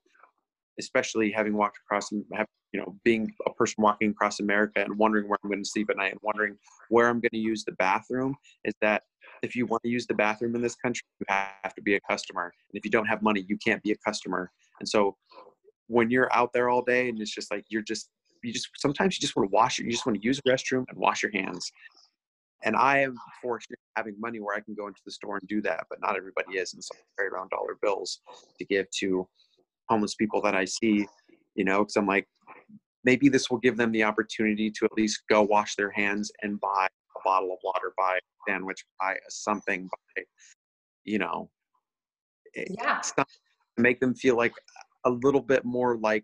especially 0.80 1.32
having 1.32 1.54
walked 1.56 1.78
across 1.86 2.10
have, 2.34 2.48
you 2.72 2.80
know, 2.80 2.96
being 3.04 3.32
a 3.48 3.54
person 3.54 3.76
walking 3.84 4.12
across 4.12 4.40
America 4.40 4.84
and 4.84 4.98
wondering 4.98 5.28
where 5.28 5.38
I'm 5.44 5.50
going 5.50 5.64
to 5.64 5.70
sleep 5.70 5.90
at 5.90 5.98
night 5.98 6.12
and 6.12 6.20
wondering 6.24 6.58
where 6.90 7.08
I'm 7.08 7.20
going 7.20 7.32
to 7.32 7.38
use 7.38 7.64
the 7.64 7.74
bathroom, 7.74 8.36
is 8.66 8.74
that 8.82 9.04
if 9.42 9.56
you 9.56 9.66
want 9.66 9.84
to 9.84 9.90
use 9.90 10.06
the 10.08 10.14
bathroom 10.14 10.56
in 10.56 10.62
this 10.62 10.76
country, 10.76 11.04
you 11.20 11.26
have 11.30 11.74
to 11.76 11.82
be 11.82 11.96
a 11.96 12.00
customer. 12.02 12.46
And 12.72 12.78
if 12.78 12.86
you 12.86 12.92
don't 12.92 13.06
have 13.06 13.22
money, 13.22 13.46
you 13.48 13.58
can't 13.64 13.82
be 13.84 13.92
a 13.92 13.98
customer. 14.06 14.52
And 14.80 14.88
so 14.88 15.16
when 15.90 16.10
you're 16.12 16.32
out 16.34 16.54
there 16.54 16.70
all 16.70 16.84
day 16.84 17.10
and 17.10 17.20
it's 17.20 17.34
just 17.34 17.52
like 17.52 17.66
you're 17.68 17.82
just 17.82 18.10
you 18.44 18.54
just 18.54 18.70
sometimes 18.78 19.18
you 19.18 19.20
just 19.20 19.36
want 19.36 19.50
to 19.50 19.54
wash 19.54 19.80
it 19.80 19.86
you 19.86 19.92
just 19.92 20.06
want 20.06 20.16
to 20.16 20.26
use 20.26 20.40
a 20.40 20.50
restroom 20.50 20.86
and 20.88 20.98
wash 20.98 21.24
your 21.24 21.32
hands 21.32 21.72
and 22.64 22.76
i 22.76 23.00
am 23.00 23.16
fortunate 23.42 23.80
having 23.98 24.16
money 24.20 24.40
where 24.40 24.56
i 24.56 24.60
can 24.60 24.76
go 24.76 24.88
into 24.88 25.02
the 25.04 25.12
store 25.12 25.38
and 25.38 25.50
do 25.50 25.62
that 25.62 25.84
but 25.90 26.00
not 26.00 26.16
everybody 26.16 26.58
is 26.58 26.74
and 26.74 26.84
so 26.84 26.92
i 26.96 27.02
carry 27.18 27.30
around 27.30 27.50
dollar 27.50 27.76
bills 27.82 28.22
to 28.58 28.66
give 28.66 28.86
to 28.92 29.28
homeless 29.90 30.16
people 30.16 30.42
that 30.42 30.56
i 30.56 30.64
see 30.64 31.06
you 31.56 31.66
know 31.66 31.80
because 31.80 31.96
i'm 31.96 32.08
like 32.08 32.28
maybe 33.04 33.30
this 33.30 33.50
will 33.50 33.58
give 33.58 33.76
them 33.76 33.92
the 33.92 34.04
opportunity 34.04 34.70
to 34.70 34.86
at 34.86 34.94
least 34.94 35.24
go 35.28 35.42
wash 35.42 35.76
their 35.76 35.90
hands 35.90 36.32
and 36.44 36.60
buy 36.62 36.86
a 36.86 37.20
bottle 37.26 37.52
of 37.52 37.58
water 37.64 37.94
buy 37.98 38.16
a 38.16 38.52
sandwich 38.52 38.86
buy 39.02 39.16
something 39.28 39.90
buy 40.16 40.24
you 41.04 41.18
know 41.18 41.50
eh, 42.56 42.66
yeah. 42.70 43.02
make 43.78 44.00
them 44.00 44.14
feel 44.14 44.38
like 44.38 44.54
a 45.10 45.20
little 45.24 45.42
bit 45.42 45.66
more 45.66 45.98
like 45.98 46.24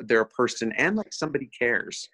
they're 0.00 0.22
a 0.22 0.26
person 0.26 0.72
and 0.72 0.96
like 0.96 1.12
somebody 1.12 1.46
cares. 1.46 2.08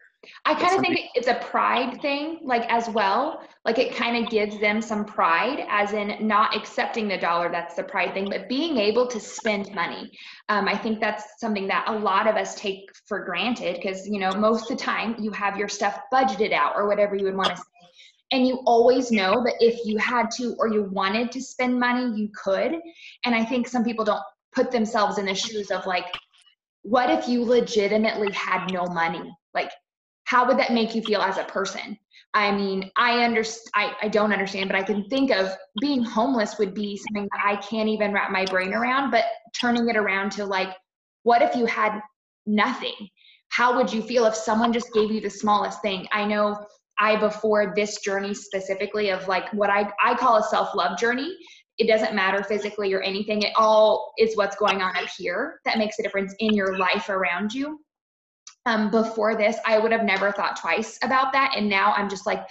I 0.44 0.55
kind 0.55 0.77
of 0.77 0.83
think 0.83 1.01
it's 1.14 1.29
a 1.29 1.37
pride 1.37 1.99
thing, 2.03 2.40
like 2.42 2.70
as 2.70 2.90
well. 2.90 3.42
Like 3.64 3.79
it 3.79 3.94
kind 3.96 4.23
of 4.23 4.31
gives 4.31 4.59
them 4.61 4.83
some 4.83 5.07
pride, 5.07 5.64
as 5.70 5.94
in 5.94 6.27
not 6.27 6.55
accepting 6.55 7.09
the 7.09 7.16
dollar. 7.16 7.51
That's 7.51 7.75
the 7.75 7.85
pride 7.85 8.12
thing, 8.12 8.29
but 8.29 8.46
being 8.46 8.77
able 8.77 9.07
to 9.07 9.18
spend 9.18 9.75
money. 9.75 10.11
Um, 10.51 10.68
I 10.68 10.77
think 10.77 11.01
that's 11.01 11.25
something 11.38 11.66
that 11.68 11.87
a 11.88 11.99
lot 11.99 12.27
of 12.27 12.37
us 12.37 12.55
take 12.55 12.90
for 13.07 13.25
granted 13.25 13.77
because 13.77 14.07
you 14.07 14.20
know 14.20 14.33
most 14.33 14.70
of 14.70 14.77
the 14.77 14.85
time 14.85 15.16
you 15.18 15.31
have 15.31 15.57
your 15.57 15.68
stuff 15.68 15.99
budgeted 16.12 16.53
out 16.53 16.75
or 16.77 16.87
whatever 16.87 17.16
you 17.16 17.25
would 17.25 17.37
want 17.37 17.51
to 17.51 17.57
say, 17.57 17.62
and 18.33 18.46
you 18.46 18.61
always 18.66 19.11
know 19.11 19.42
that 19.42 19.55
if 19.61 19.81
you 19.87 19.96
had 19.96 20.31
to 20.33 20.55
or 20.59 20.68
you 20.68 20.83
wanted 20.83 21.33
to 21.33 21.40
spend 21.40 21.81
money, 21.81 22.12
you 22.14 22.29
could. 22.35 22.75
And 23.25 23.35
I 23.35 23.42
think 23.42 23.68
some 23.68 23.85
people 23.85 24.05
don't 24.05 24.23
put 24.52 24.70
themselves 24.70 25.18
in 25.18 25.26
the 25.26 25.34
shoes 25.34 25.70
of 25.70 25.86
like, 25.86 26.06
what 26.82 27.10
if 27.10 27.28
you 27.28 27.44
legitimately 27.44 28.32
had 28.32 28.70
no 28.72 28.86
money? 28.86 29.30
Like, 29.54 29.70
how 30.24 30.46
would 30.46 30.58
that 30.58 30.72
make 30.72 30.94
you 30.94 31.02
feel 31.02 31.20
as 31.20 31.38
a 31.38 31.44
person? 31.44 31.98
I 32.32 32.52
mean, 32.52 32.90
I 32.96 33.24
understand, 33.24 33.70
I, 33.74 34.06
I 34.06 34.08
don't 34.08 34.32
understand, 34.32 34.68
but 34.68 34.78
I 34.78 34.84
can 34.84 35.08
think 35.08 35.32
of 35.32 35.50
being 35.80 36.04
homeless 36.04 36.58
would 36.58 36.74
be 36.74 36.96
something 36.96 37.28
that 37.32 37.42
I 37.44 37.56
can't 37.56 37.88
even 37.88 38.12
wrap 38.12 38.30
my 38.30 38.44
brain 38.44 38.72
around, 38.72 39.10
but 39.10 39.24
turning 39.60 39.88
it 39.88 39.96
around 39.96 40.30
to 40.32 40.44
like, 40.44 40.70
what 41.24 41.42
if 41.42 41.56
you 41.56 41.66
had 41.66 42.00
nothing? 42.46 42.94
How 43.48 43.76
would 43.76 43.92
you 43.92 44.00
feel 44.00 44.26
if 44.26 44.36
someone 44.36 44.72
just 44.72 44.92
gave 44.92 45.10
you 45.10 45.20
the 45.20 45.30
smallest 45.30 45.82
thing? 45.82 46.06
I 46.12 46.24
know 46.24 46.64
I, 46.98 47.16
before 47.16 47.72
this 47.74 47.98
journey 48.00 48.34
specifically 48.34 49.10
of 49.10 49.26
like 49.26 49.52
what 49.52 49.70
I, 49.70 49.90
I 50.02 50.14
call 50.14 50.36
a 50.36 50.44
self 50.44 50.74
love 50.74 50.98
journey, 50.98 51.34
it 51.81 51.87
doesn't 51.87 52.14
matter 52.14 52.45
physically 52.45 52.93
or 52.93 53.01
anything. 53.01 53.40
It 53.40 53.53
all 53.57 54.12
is 54.19 54.37
what's 54.37 54.55
going 54.55 54.83
on 54.83 54.95
up 54.97 55.09
here 55.16 55.61
that 55.64 55.79
makes 55.79 55.99
a 55.99 56.03
difference 56.03 56.35
in 56.38 56.55
your 56.55 56.77
life 56.77 57.09
around 57.09 57.55
you. 57.55 57.81
Um, 58.66 58.90
before 58.90 59.35
this, 59.35 59.57
I 59.64 59.79
would 59.79 59.90
have 59.90 60.05
never 60.05 60.31
thought 60.31 60.61
twice 60.61 60.99
about 61.03 61.33
that. 61.33 61.55
And 61.57 61.71
now 61.71 61.95
I'm 61.95 62.11
just 62.11 62.27
like, 62.27 62.47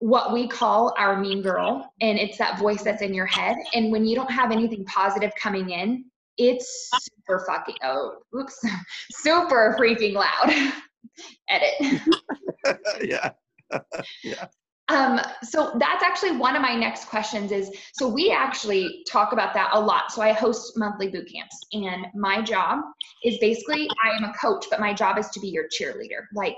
what 0.00 0.34
we 0.34 0.46
call 0.48 0.92
our 0.98 1.18
mean 1.18 1.40
girl 1.42 1.94
and 2.00 2.18
it's 2.18 2.36
that 2.36 2.58
voice 2.58 2.82
that's 2.82 3.02
in 3.02 3.14
your 3.14 3.24
head 3.24 3.54
and 3.72 3.92
when 3.92 4.04
you 4.04 4.16
don't 4.16 4.32
have 4.32 4.50
anything 4.50 4.84
positive 4.86 5.30
coming 5.40 5.70
in 5.70 6.04
it's 6.38 6.90
super 7.00 7.44
fucking 7.46 7.76
oh 7.84 8.16
oops 8.36 8.60
super 9.12 9.76
freaking 9.78 10.14
loud 10.14 10.72
edit 11.48 12.00
yeah 13.00 13.30
yeah 14.24 14.46
um, 14.92 15.20
so 15.42 15.72
that's 15.78 16.02
actually 16.02 16.36
one 16.36 16.54
of 16.54 16.62
my 16.62 16.74
next 16.74 17.06
questions 17.06 17.50
is 17.50 17.70
so 17.94 18.06
we 18.06 18.30
actually 18.30 19.04
talk 19.10 19.32
about 19.32 19.54
that 19.54 19.70
a 19.72 19.80
lot. 19.80 20.12
So 20.12 20.22
i 20.22 20.32
host 20.32 20.76
monthly 20.76 21.08
boot 21.08 21.30
camps 21.32 21.58
and 21.72 22.06
my 22.14 22.42
job 22.42 22.80
is 23.24 23.38
basically 23.38 23.88
i 24.04 24.16
am 24.16 24.24
a 24.24 24.32
coach 24.34 24.66
but 24.70 24.80
my 24.80 24.92
job 24.92 25.18
is 25.18 25.28
to 25.30 25.40
be 25.40 25.48
your 25.48 25.64
cheerleader 25.68 26.24
like 26.34 26.56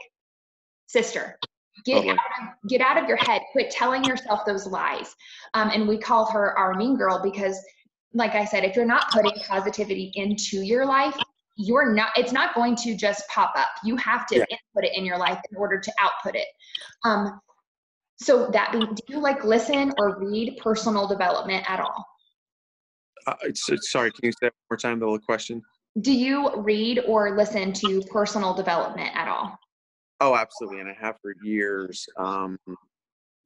sister. 0.86 1.38
Get 1.84 2.06
out 2.06 2.16
of, 2.16 2.68
get 2.68 2.80
out 2.80 3.02
of 3.02 3.08
your 3.08 3.18
head. 3.18 3.42
Quit 3.52 3.70
telling 3.70 4.04
yourself 4.04 4.46
those 4.46 4.66
lies. 4.66 5.14
Um, 5.52 5.70
and 5.70 5.86
we 5.86 5.98
call 5.98 6.24
her 6.30 6.56
our 6.56 6.74
mean 6.74 6.96
girl 6.96 7.20
because 7.22 7.60
like 8.16 8.34
i 8.34 8.44
said 8.44 8.64
if 8.64 8.76
you're 8.76 8.86
not 8.86 9.10
putting 9.10 9.32
positivity 9.48 10.12
into 10.14 10.62
your 10.62 10.86
life 10.86 11.16
you're 11.56 11.92
not 11.92 12.10
it's 12.16 12.32
not 12.32 12.54
going 12.54 12.76
to 12.76 12.96
just 12.96 13.28
pop 13.28 13.52
up. 13.56 13.68
You 13.84 13.96
have 13.96 14.26
to 14.26 14.36
yeah. 14.36 14.44
input 14.50 14.90
it 14.90 14.96
in 14.96 15.04
your 15.04 15.18
life 15.18 15.40
in 15.50 15.56
order 15.56 15.78
to 15.78 15.92
output 16.00 16.34
it. 16.34 16.46
Um, 17.04 17.40
so 18.24 18.48
that 18.52 18.72
be, 18.72 18.80
do 18.80 19.02
you 19.08 19.20
like 19.20 19.44
listen 19.44 19.92
or 19.98 20.18
read 20.18 20.58
personal 20.62 21.06
development 21.06 21.68
at 21.68 21.80
all 21.80 22.04
uh, 23.26 23.34
sorry 23.80 24.10
can 24.10 24.20
you 24.24 24.32
say 24.32 24.46
one 24.46 24.52
more 24.70 24.76
time 24.76 24.98
the 24.98 25.18
question 25.26 25.62
do 26.00 26.12
you 26.12 26.50
read 26.56 27.00
or 27.06 27.36
listen 27.36 27.72
to 27.72 28.02
personal 28.10 28.54
development 28.54 29.10
at 29.14 29.28
all 29.28 29.58
Oh, 30.20 30.36
absolutely, 30.36 30.80
and 30.80 30.88
I 30.88 30.96
have 31.00 31.16
for 31.20 31.34
years. 31.42 32.06
Um, 32.16 32.56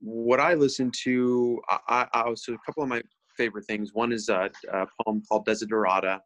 what 0.01 0.39
I 0.39 0.55
listen 0.55 0.93
to, 1.05 1.61
I, 1.89 2.07
I, 2.13 2.35
so 2.35 2.53
a 2.53 2.59
couple 2.65 2.83
of 2.83 2.89
my 2.89 3.03
favorite 3.37 3.65
things. 3.67 3.91
One 3.95 4.13
is 4.13 4.29
a, 4.29 4.51
a 4.73 4.87
poem 5.03 5.23
called 5.29 5.47
Desiderata 5.47 6.21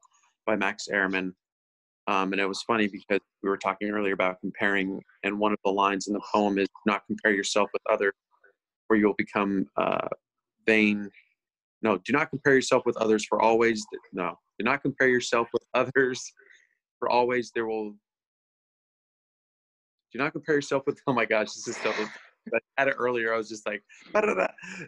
by 0.46 0.56
Max 0.56 0.88
Ehrmann. 0.92 1.32
Um, 2.08 2.32
and 2.32 2.40
it 2.40 2.46
was 2.46 2.62
funny 2.62 2.88
because 2.88 3.20
we 3.42 3.48
were 3.48 3.56
talking 3.56 3.88
earlier 3.90 4.14
about 4.14 4.40
comparing, 4.40 5.00
and 5.22 5.38
one 5.38 5.52
of 5.52 5.58
the 5.64 5.70
lines 5.70 6.08
in 6.08 6.12
the 6.12 6.22
poem 6.32 6.58
is 6.58 6.68
not 6.86 7.02
compare 7.06 7.32
yourself 7.32 7.70
with 7.72 7.82
others, 7.88 8.12
or 8.90 8.96
you'll 8.96 9.14
become 9.14 9.66
uh, 9.76 10.08
vain. 10.66 11.10
No, 11.82 11.98
do 11.98 12.12
not 12.12 12.30
compare 12.30 12.54
yourself 12.54 12.84
with 12.86 12.96
others 12.96 13.24
for 13.24 13.40
always. 13.40 13.84
No, 14.12 14.38
do 14.58 14.64
not 14.64 14.82
compare 14.82 15.08
yourself 15.08 15.48
with 15.52 15.64
others 15.74 16.32
for 16.98 17.10
always. 17.10 17.50
There 17.54 17.66
will 17.66 17.94
do 20.12 20.18
not 20.18 20.32
compare 20.32 20.54
yourself 20.54 20.82
with 20.86 21.00
oh 21.06 21.12
my 21.12 21.24
gosh 21.24 21.52
this 21.54 21.68
is 21.68 21.76
so 21.76 21.92
I 22.52 22.58
had 22.76 22.88
it 22.88 22.96
earlier. 22.98 23.32
I 23.32 23.36
was 23.36 23.48
just 23.48 23.66
like, 23.66 23.82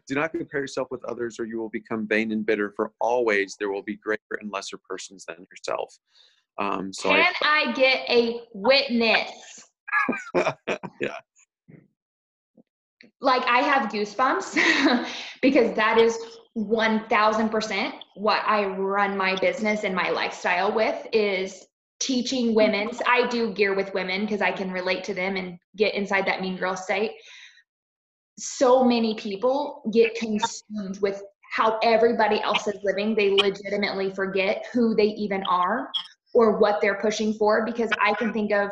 do 0.08 0.14
not 0.14 0.32
compare 0.32 0.60
yourself 0.60 0.88
with 0.90 1.04
others, 1.04 1.38
or 1.38 1.44
you 1.44 1.58
will 1.58 1.68
become 1.68 2.06
vain 2.06 2.32
and 2.32 2.44
bitter. 2.44 2.72
For 2.74 2.92
always 3.00 3.56
there 3.58 3.70
will 3.70 3.82
be 3.82 3.96
greater 3.96 4.38
and 4.40 4.50
lesser 4.50 4.78
persons 4.88 5.24
than 5.26 5.46
yourself. 5.50 5.96
Um, 6.58 6.92
so 6.92 7.10
can 7.10 7.20
I, 7.42 7.68
I 7.68 7.72
get 7.72 8.10
a 8.10 8.42
witness? 8.52 9.62
yeah. 11.00 11.16
Like 13.24 13.42
I 13.46 13.60
have 13.60 13.90
goosebumps 13.90 15.08
because 15.42 15.74
that 15.76 15.96
is 15.96 16.18
one 16.52 17.08
thousand 17.08 17.48
percent 17.48 17.94
what 18.16 18.42
I 18.46 18.66
run 18.66 19.16
my 19.16 19.34
business 19.36 19.82
and 19.82 19.94
my 19.94 20.10
lifestyle 20.10 20.72
with 20.72 21.06
is 21.12 21.64
teaching 22.00 22.54
women. 22.54 22.90
I 23.08 23.26
do 23.28 23.54
gear 23.54 23.74
with 23.74 23.94
women 23.94 24.20
because 24.20 24.42
I 24.42 24.52
can 24.52 24.70
relate 24.70 25.04
to 25.04 25.14
them 25.14 25.36
and 25.36 25.58
get 25.74 25.94
inside 25.94 26.26
that 26.26 26.42
mean 26.42 26.58
girl 26.58 26.76
state. 26.76 27.12
So 28.38 28.84
many 28.84 29.14
people 29.14 29.82
get 29.90 30.14
consumed 30.16 31.00
with 31.00 31.22
how 31.50 31.78
everybody 31.82 32.42
else 32.42 32.66
is 32.66 32.78
living. 32.82 33.14
They 33.14 33.30
legitimately 33.30 34.10
forget 34.10 34.66
who 34.72 34.94
they 34.94 35.06
even 35.06 35.42
are 35.44 35.88
or 36.34 36.58
what 36.58 36.82
they're 36.82 37.00
pushing 37.00 37.32
for 37.32 37.64
because 37.64 37.90
I 38.02 38.12
can 38.14 38.34
think 38.34 38.52
of 38.52 38.70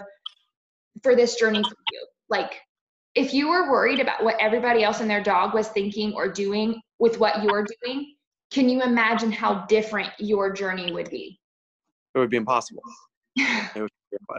for 1.03 1.17
this 1.17 1.37
journey 1.37 1.63
for 1.63 1.77
you. 1.91 2.07
Like 2.29 2.61
if 3.15 3.35
you 3.35 3.49
were 3.49 3.71
worried 3.71 4.01
about 4.01 4.25
what 4.25 4.37
everybody 4.41 4.83
else 4.85 5.01
and 5.01 5.11
their 5.11 5.23
dog 5.23 5.55
was 5.55 5.69
thinking 5.69 6.13
or 6.15 6.29
doing 6.29 6.81
with 6.99 7.19
what 7.19 7.43
you're 7.43 7.67
doing, 7.83 8.15
can 8.51 8.69
you 8.69 8.83
imagine 8.83 9.33
how 9.33 9.67
different 9.67 10.11
your 10.19 10.53
journey 10.53 10.93
would 10.93 11.11
be? 11.11 11.39
It 12.15 12.19
would 12.19 12.31
be 12.31 12.37
impossible 12.37 12.83
it, 13.37 13.81
would, 13.81 13.91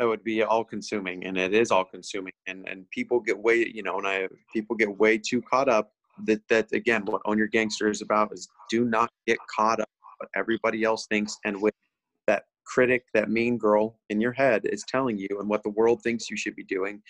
it 0.02 0.06
would 0.06 0.24
be 0.24 0.44
all 0.44 0.64
consuming 0.64 1.26
and 1.26 1.38
it 1.38 1.54
is 1.54 1.72
all 1.72 1.84
consuming 1.84 2.34
and 2.46 2.68
and 2.68 2.88
people 2.92 3.20
get 3.20 3.38
way 3.38 3.68
you 3.74 3.82
know 3.82 3.98
and 3.98 4.08
i 4.08 4.28
people 4.54 4.76
get 4.76 4.98
way 5.00 5.18
too 5.18 5.42
caught 5.42 5.68
up 5.68 5.94
that 6.26 6.40
that 6.48 6.72
again 6.74 7.04
what 7.06 7.22
own 7.26 7.40
your 7.40 7.48
gangster 7.48 7.90
is 7.90 8.04
about 8.04 8.32
is 8.32 8.48
do 8.70 8.86
not 8.86 9.10
get 9.26 9.38
caught 9.54 9.80
up 9.80 9.90
what 10.20 10.30
everybody 10.36 10.84
else 10.84 11.08
thinks 11.08 11.38
and 11.44 11.60
with 11.60 11.74
that 12.28 12.44
critic 12.66 13.06
that 13.16 13.32
mean 13.32 13.58
girl 13.58 14.00
in 14.10 14.22
your 14.22 14.32
head 14.32 14.62
is 14.66 14.84
telling 14.88 15.18
you 15.18 15.28
and 15.40 15.50
what 15.50 15.64
the 15.64 15.70
world 15.70 16.04
thinks 16.04 16.30
you 16.30 16.38
should 16.38 16.56
be 16.56 16.64
doing 16.64 17.02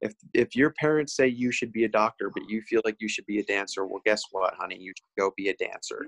if 0.00 0.14
if 0.34 0.56
your 0.56 0.70
parents 0.70 1.14
say 1.14 1.26
you 1.26 1.52
should 1.52 1.72
be 1.72 1.84
a 1.84 1.88
doctor 1.88 2.30
but 2.32 2.48
you 2.48 2.62
feel 2.62 2.80
like 2.84 2.96
you 3.00 3.08
should 3.08 3.26
be 3.26 3.38
a 3.38 3.44
dancer 3.44 3.84
well 3.84 4.00
guess 4.04 4.22
what 4.30 4.54
honey 4.54 4.76
you 4.78 4.92
should 4.96 5.22
go 5.22 5.32
be 5.36 5.48
a 5.48 5.56
dancer 5.56 6.06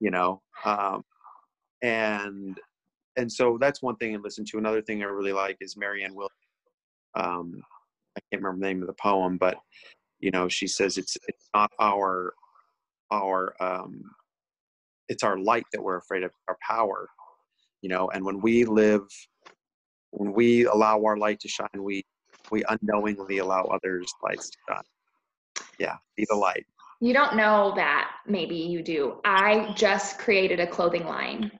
you 0.00 0.10
know 0.10 0.40
um, 0.64 1.02
and 1.82 2.58
and 3.16 3.30
so 3.30 3.56
that's 3.58 3.82
one 3.82 3.96
thing 3.96 4.14
I 4.14 4.18
listen 4.18 4.44
to. 4.46 4.58
Another 4.58 4.82
thing 4.82 5.02
I 5.02 5.06
really 5.06 5.32
like 5.32 5.56
is 5.60 5.76
Marianne 5.76 6.14
Will. 6.14 6.28
Um, 7.14 7.62
I 8.16 8.20
can't 8.30 8.42
remember 8.42 8.60
the 8.60 8.72
name 8.72 8.82
of 8.82 8.88
the 8.88 8.94
poem, 8.94 9.38
but 9.38 9.56
you 10.20 10.30
know, 10.30 10.48
she 10.48 10.66
says 10.66 10.98
it's 10.98 11.16
it's 11.28 11.48
not 11.54 11.70
our 11.80 12.34
our 13.10 13.54
um, 13.60 14.02
it's 15.08 15.22
our 15.22 15.38
light 15.38 15.64
that 15.72 15.82
we're 15.82 15.96
afraid 15.96 16.22
of, 16.22 16.32
our 16.48 16.58
power. 16.66 17.08
You 17.82 17.88
know, 17.88 18.10
and 18.10 18.24
when 18.24 18.40
we 18.40 18.64
live, 18.64 19.02
when 20.10 20.32
we 20.32 20.64
allow 20.66 21.02
our 21.04 21.16
light 21.16 21.40
to 21.40 21.48
shine, 21.48 21.68
we 21.78 22.04
we 22.50 22.64
unknowingly 22.68 23.38
allow 23.38 23.64
others' 23.64 24.12
lights 24.22 24.50
to 24.50 24.56
shine. 24.68 25.64
Yeah, 25.78 25.96
be 26.16 26.26
the 26.28 26.36
light. 26.36 26.66
You 27.00 27.12
don't 27.12 27.36
know 27.36 27.72
that. 27.76 28.10
Maybe 28.26 28.56
you 28.56 28.82
do. 28.82 29.20
I 29.24 29.72
just 29.76 30.18
created 30.18 30.60
a 30.60 30.66
clothing 30.66 31.04
line 31.04 31.50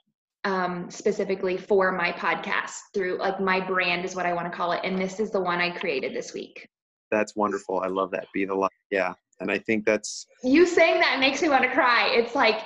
um, 0.45 0.89
specifically 0.91 1.57
for 1.57 1.93
my 1.93 2.13
podcast 2.13 2.79
through 2.95 3.19
like 3.19 3.41
my 3.41 3.61
brand 3.61 4.05
is 4.05 4.15
what 4.15 4.27
I 4.27 4.33
want 4.33 4.51
to 4.51 4.57
call 4.57 4.73
it. 4.73 4.81
And 4.85 4.99
this 4.99 5.21
is 5.21 5.31
the 5.31 5.41
one 5.41 5.61
I 5.61 5.71
created 5.77 6.15
this 6.15 6.33
week. 6.33 6.67
That's 7.11 7.37
wonderful. 7.37 7.81
I 7.81 7.89
love 7.89 8.11
that. 8.13 8.27
Be 8.33 8.45
the 8.45 8.55
light. 8.55 8.71
Yeah. 8.91 9.13
And 9.41 9.51
I 9.51 9.59
think 9.59 9.85
that's 9.85 10.27
you 10.43 10.65
saying 10.65 11.01
that 11.01 11.21
makes 11.21 11.43
me 11.43 11.49
want 11.49 11.65
to 11.65 11.71
cry. 11.71 12.09
It's 12.13 12.35
like 12.35 12.63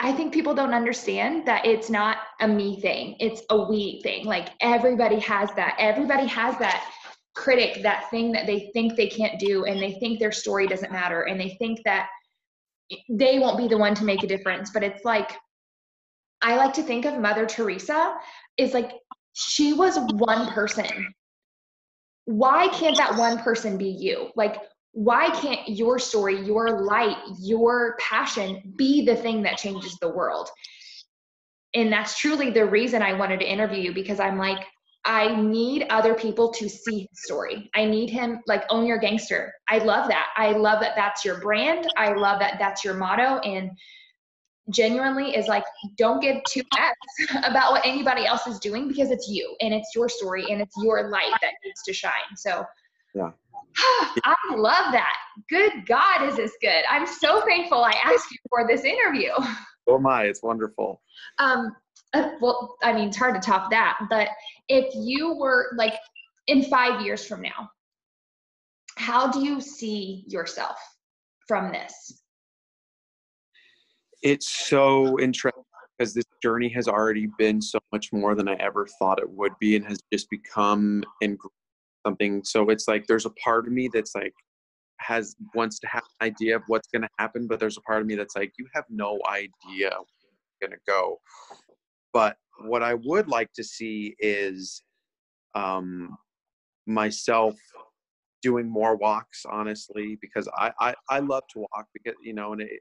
I 0.00 0.12
think 0.12 0.32
people 0.32 0.54
don't 0.54 0.74
understand 0.74 1.46
that 1.46 1.66
it's 1.66 1.90
not 1.90 2.18
a 2.40 2.48
me 2.48 2.80
thing. 2.80 3.16
It's 3.20 3.42
a 3.50 3.68
we 3.68 4.00
thing. 4.02 4.24
Like 4.24 4.48
everybody 4.60 5.18
has 5.20 5.50
that. 5.56 5.76
Everybody 5.78 6.26
has 6.26 6.56
that 6.58 6.90
critic, 7.38 7.82
that 7.82 8.10
thing 8.10 8.32
that 8.32 8.46
they 8.46 8.70
think 8.72 8.96
they 8.96 9.06
can't 9.06 9.38
do 9.38 9.64
and 9.64 9.80
they 9.80 9.92
think 9.92 10.18
their 10.18 10.32
story 10.32 10.66
doesn't 10.66 10.90
matter 10.90 11.22
and 11.22 11.40
they 11.40 11.50
think 11.60 11.80
that 11.84 12.08
they 13.08 13.38
won't 13.38 13.56
be 13.58 13.68
the 13.68 13.78
one 13.78 13.94
to 13.94 14.04
make 14.04 14.24
a 14.24 14.26
difference. 14.26 14.70
But 14.70 14.82
it's 14.82 15.04
like 15.04 15.30
I 16.42 16.56
like 16.56 16.72
to 16.74 16.82
think 16.82 17.04
of 17.04 17.18
Mother 17.18 17.46
Teresa 17.46 18.16
is 18.56 18.74
like 18.74 18.92
she 19.32 19.72
was 19.72 19.98
one 20.14 20.52
person. 20.52 21.14
Why 22.24 22.68
can't 22.68 22.96
that 22.96 23.16
one 23.16 23.38
person 23.38 23.78
be 23.78 23.88
you? 23.88 24.30
Like, 24.36 24.56
why 24.92 25.30
can't 25.30 25.68
your 25.68 25.98
story, 25.98 26.44
your 26.44 26.82
light, 26.82 27.16
your 27.40 27.96
passion 28.00 28.74
be 28.76 29.06
the 29.06 29.16
thing 29.16 29.42
that 29.42 29.58
changes 29.58 29.96
the 30.00 30.10
world? 30.10 30.48
And 31.74 31.92
that's 31.92 32.18
truly 32.18 32.50
the 32.50 32.66
reason 32.66 33.00
I 33.00 33.12
wanted 33.12 33.40
to 33.40 33.50
interview 33.50 33.78
you 33.78 33.94
because 33.94 34.20
I'm 34.20 34.38
like, 34.38 34.66
I 35.08 35.34
need 35.40 35.86
other 35.88 36.12
people 36.12 36.50
to 36.52 36.68
see 36.68 37.08
his 37.10 37.24
story. 37.24 37.70
I 37.74 37.86
need 37.86 38.10
him 38.10 38.40
like 38.46 38.64
own 38.68 38.86
your 38.86 38.98
gangster. 38.98 39.54
I 39.66 39.78
love 39.78 40.06
that. 40.08 40.26
I 40.36 40.52
love 40.52 40.80
that 40.82 40.92
that's 40.96 41.24
your 41.24 41.40
brand. 41.40 41.88
I 41.96 42.12
love 42.12 42.38
that 42.40 42.56
that's 42.58 42.84
your 42.84 42.92
motto. 42.92 43.38
And 43.38 43.70
genuinely 44.70 45.34
is 45.34 45.48
like 45.48 45.64
don't 45.96 46.20
give 46.20 46.36
two 46.46 46.60
f's 46.76 47.34
about 47.44 47.72
what 47.72 47.86
anybody 47.86 48.26
else 48.26 48.46
is 48.46 48.58
doing 48.58 48.86
because 48.86 49.10
it's 49.10 49.26
you 49.26 49.56
and 49.62 49.72
it's 49.72 49.94
your 49.94 50.10
story 50.10 50.44
and 50.50 50.60
it's 50.60 50.74
your 50.82 51.08
light 51.08 51.32
that 51.40 51.52
needs 51.64 51.82
to 51.82 51.90
shine 51.90 52.36
so 52.36 52.62
yeah 53.14 53.30
i 54.24 54.34
love 54.54 54.92
that 54.92 55.14
good 55.48 55.72
god 55.86 56.28
is 56.28 56.36
this 56.36 56.52
good 56.60 56.82
i'm 56.90 57.06
so 57.06 57.40
thankful 57.46 57.82
i 57.82 57.94
asked 58.04 58.30
you 58.30 58.36
for 58.50 58.66
this 58.68 58.84
interview 58.84 59.30
oh 59.88 59.98
my 59.98 60.24
it's 60.24 60.42
wonderful 60.42 61.00
um 61.38 61.74
uh, 62.14 62.30
well 62.40 62.76
i 62.82 62.92
mean 62.92 63.08
it's 63.08 63.16
hard 63.16 63.34
to 63.34 63.40
top 63.40 63.70
that 63.70 63.98
but 64.08 64.28
if 64.68 64.94
you 64.94 65.34
were 65.34 65.72
like 65.76 65.94
in 66.46 66.62
five 66.64 67.00
years 67.02 67.26
from 67.26 67.42
now 67.42 67.70
how 68.96 69.30
do 69.30 69.44
you 69.44 69.60
see 69.60 70.24
yourself 70.26 70.76
from 71.46 71.72
this 71.72 72.22
it's 74.22 74.48
so 74.68 75.18
interesting 75.20 75.62
because 75.98 76.14
this 76.14 76.24
journey 76.42 76.68
has 76.68 76.88
already 76.88 77.28
been 77.38 77.60
so 77.60 77.78
much 77.92 78.12
more 78.12 78.34
than 78.34 78.48
I 78.48 78.54
ever 78.54 78.86
thought 78.98 79.18
it 79.18 79.28
would 79.30 79.52
be 79.58 79.76
and 79.76 79.84
has 79.86 79.98
just 80.12 80.30
become 80.30 81.02
in 81.20 81.36
something. 82.06 82.42
So 82.44 82.70
it's 82.70 82.86
like 82.86 83.06
there's 83.06 83.26
a 83.26 83.30
part 83.30 83.66
of 83.66 83.72
me 83.72 83.88
that's 83.92 84.14
like 84.14 84.34
has 85.00 85.36
wants 85.54 85.78
to 85.80 85.86
have 85.88 86.02
an 86.20 86.26
idea 86.26 86.56
of 86.56 86.62
what's 86.66 86.88
going 86.88 87.02
to 87.02 87.08
happen, 87.18 87.46
but 87.46 87.60
there's 87.60 87.76
a 87.76 87.82
part 87.82 88.00
of 88.00 88.06
me 88.06 88.14
that's 88.14 88.36
like 88.36 88.52
you 88.58 88.66
have 88.74 88.84
no 88.88 89.18
idea 89.28 89.90
going 90.60 90.72
to 90.72 90.78
go. 90.86 91.18
But 92.18 92.36
what 92.62 92.82
I 92.82 92.94
would 92.94 93.28
like 93.28 93.52
to 93.52 93.62
see 93.62 94.16
is 94.18 94.82
um, 95.54 96.18
myself 96.84 97.54
doing 98.42 98.68
more 98.68 98.96
walks, 98.96 99.46
honestly, 99.48 100.18
because 100.20 100.48
I, 100.58 100.72
I, 100.80 100.94
I 101.08 101.20
love 101.20 101.44
to 101.52 101.60
walk 101.60 101.86
because, 101.94 102.18
you 102.20 102.34
know, 102.34 102.54
and 102.54 102.62
it, 102.62 102.80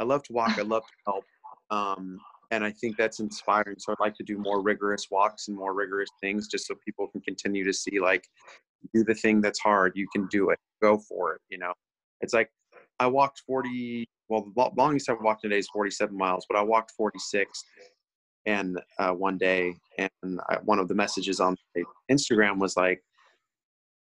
I 0.00 0.02
love 0.02 0.24
to 0.24 0.32
walk. 0.32 0.58
I 0.58 0.62
love 0.62 0.82
to 0.82 0.92
help. 1.06 1.24
Um, 1.70 2.18
and 2.50 2.64
I 2.64 2.72
think 2.72 2.96
that's 2.96 3.20
inspiring. 3.20 3.76
So 3.78 3.92
I'd 3.92 4.02
like 4.02 4.16
to 4.16 4.24
do 4.24 4.38
more 4.38 4.60
rigorous 4.60 5.06
walks 5.08 5.46
and 5.46 5.56
more 5.56 5.72
rigorous 5.72 6.10
things 6.20 6.48
just 6.48 6.66
so 6.66 6.74
people 6.84 7.06
can 7.06 7.20
continue 7.20 7.62
to 7.62 7.72
see 7.72 8.00
like 8.00 8.26
do 8.92 9.04
the 9.04 9.14
thing 9.14 9.40
that's 9.40 9.60
hard. 9.60 9.92
You 9.94 10.08
can 10.12 10.26
do 10.32 10.50
it. 10.50 10.58
Go 10.82 10.98
for 10.98 11.36
it. 11.36 11.42
You 11.48 11.58
know, 11.58 11.74
it's 12.22 12.34
like 12.34 12.50
I 12.98 13.06
walked 13.06 13.42
40, 13.46 14.08
well, 14.28 14.50
the 14.52 14.70
longest 14.76 15.08
I've 15.08 15.20
walked 15.20 15.42
today 15.42 15.58
is 15.58 15.68
47 15.72 16.16
miles, 16.16 16.44
but 16.50 16.58
I 16.58 16.62
walked 16.64 16.90
46 16.96 17.64
and 18.46 18.80
uh, 18.98 19.10
one 19.12 19.38
day 19.38 19.74
and 19.98 20.40
I, 20.48 20.58
one 20.64 20.78
of 20.78 20.88
the 20.88 20.94
messages 20.94 21.40
on 21.40 21.56
Instagram 22.10 22.58
was 22.58 22.76
like, 22.76 23.02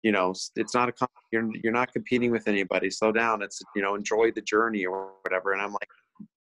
you 0.03 0.13
know, 0.13 0.33
it's 0.57 0.75
not 0.75 0.89
a, 0.89 1.09
you're, 1.33 1.49
you're 1.63 1.73
not 1.73 1.93
competing 1.93 2.31
with 2.31 2.47
anybody. 2.47 2.91
Slow 2.91 3.11
down. 3.11 3.43
It's, 3.43 3.61
you 3.75 3.83
know, 3.83 3.95
enjoy 3.95 4.31
the 4.31 4.43
journey 4.43 4.87
or 4.87 5.13
whatever. 5.23 5.53
And 5.53 5.63
I'm 5.63 5.73
like, 5.73 5.89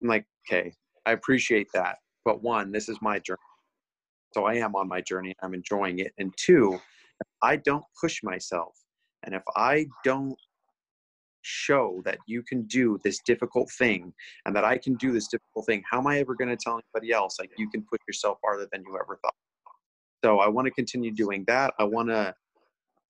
I'm 0.03 0.09
like, 0.09 0.25
okay, 0.49 0.73
I 1.07 1.13
appreciate 1.13 1.69
that. 1.75 1.99
But 2.25 2.43
one, 2.43 2.71
this 2.71 2.89
is 2.89 2.99
my 3.03 3.19
journey. 3.19 3.39
So 4.35 4.45
I 4.45 4.55
am 4.55 4.77
on 4.77 4.87
my 4.87 5.01
journey. 5.01 5.35
I'm 5.43 5.55
enjoying 5.55 5.99
it. 5.99 6.13
And 6.19 6.33
two, 6.37 6.79
I 7.43 7.57
don't 7.57 7.85
push 8.01 8.23
myself 8.23 8.77
and 9.25 9.35
if 9.35 9.43
I 9.57 9.87
don't 10.05 10.37
show 11.43 12.03
that 12.05 12.19
you 12.27 12.43
can 12.43 12.63
do 12.63 12.99
this 13.05 13.21
difficult 13.25 13.71
thing 13.79 14.13
and 14.47 14.55
that 14.55 14.65
I 14.65 14.79
can 14.79 14.95
do 14.95 15.13
this 15.13 15.29
difficult 15.29 15.67
thing, 15.67 15.83
how 15.91 15.99
am 15.99 16.07
I 16.07 16.19
ever 16.19 16.35
going 16.35 16.49
to 16.49 16.57
tell 16.57 16.81
anybody 16.95 17.13
else 17.13 17.37
like 17.39 17.51
you 17.57 17.71
can 17.71 17.83
push 17.83 18.01
yourself 18.07 18.39
farther 18.43 18.69
than 18.73 18.83
you 18.87 18.97
ever 18.97 19.19
thought? 19.23 19.35
So 20.25 20.39
I 20.39 20.49
want 20.49 20.67
to 20.67 20.71
continue 20.71 21.11
doing 21.13 21.45
that. 21.47 21.75
I 21.79 21.85
want 21.85 22.09
to 22.09 22.35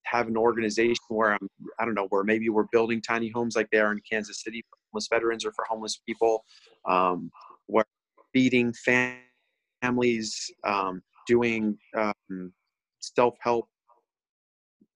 have 0.04 0.28
an 0.28 0.36
organization 0.36 1.04
where 1.08 1.32
I'm, 1.32 1.48
I 1.78 1.84
don't 1.84 1.94
know, 1.94 2.06
where 2.08 2.24
maybe 2.24 2.48
we're 2.48 2.66
building 2.72 3.02
tiny 3.02 3.28
homes 3.28 3.56
like 3.56 3.68
they 3.70 3.78
are 3.78 3.92
in 3.92 4.00
Kansas 4.08 4.42
City 4.42 4.64
for 4.68 4.78
homeless 4.90 5.08
veterans 5.10 5.44
or 5.44 5.52
for 5.52 5.64
homeless 5.68 6.00
people, 6.06 6.44
um, 6.88 7.30
where 7.66 7.84
feeding 8.32 8.72
families, 9.82 10.50
um, 10.64 11.02
doing 11.26 11.76
um, 11.96 12.52
self-help 13.00 13.68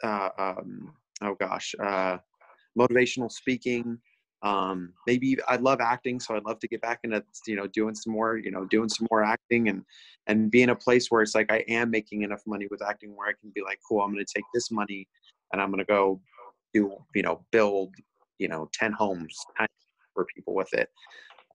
uh, 0.02 0.28
um, 0.38 0.92
oh 1.22 1.34
gosh, 1.34 1.74
uh, 1.82 2.18
motivational 2.78 3.30
speaking. 3.30 3.98
Um, 4.42 4.92
maybe 5.06 5.38
I 5.48 5.56
love 5.56 5.80
acting, 5.80 6.20
so 6.20 6.36
I'd 6.36 6.44
love 6.44 6.58
to 6.60 6.68
get 6.68 6.82
back 6.82 7.00
into 7.02 7.22
you 7.46 7.56
know 7.56 7.66
doing 7.68 7.94
some 7.94 8.12
more, 8.12 8.36
you 8.36 8.50
know, 8.50 8.66
doing 8.66 8.88
some 8.88 9.06
more 9.10 9.24
acting 9.24 9.68
and 9.68 9.82
and 10.26 10.50
be 10.50 10.62
in 10.62 10.70
a 10.70 10.76
place 10.76 11.10
where 11.10 11.22
it's 11.22 11.34
like 11.34 11.50
I 11.50 11.64
am 11.68 11.90
making 11.90 12.22
enough 12.22 12.42
money 12.46 12.66
with 12.70 12.82
acting 12.82 13.16
where 13.16 13.28
I 13.28 13.32
can 13.40 13.50
be 13.54 13.62
like, 13.62 13.78
cool, 13.88 14.00
I'm 14.00 14.12
going 14.12 14.24
to 14.24 14.32
take 14.34 14.44
this 14.52 14.70
money 14.70 15.08
and 15.52 15.62
I'm 15.62 15.70
going 15.70 15.78
to 15.78 15.84
go 15.84 16.20
do 16.74 16.92
you 17.14 17.22
know 17.22 17.44
build 17.52 17.94
you 18.38 18.48
know 18.48 18.68
ten 18.72 18.92
homes 18.92 19.38
for 20.14 20.26
people 20.34 20.54
with 20.54 20.72
it, 20.74 20.90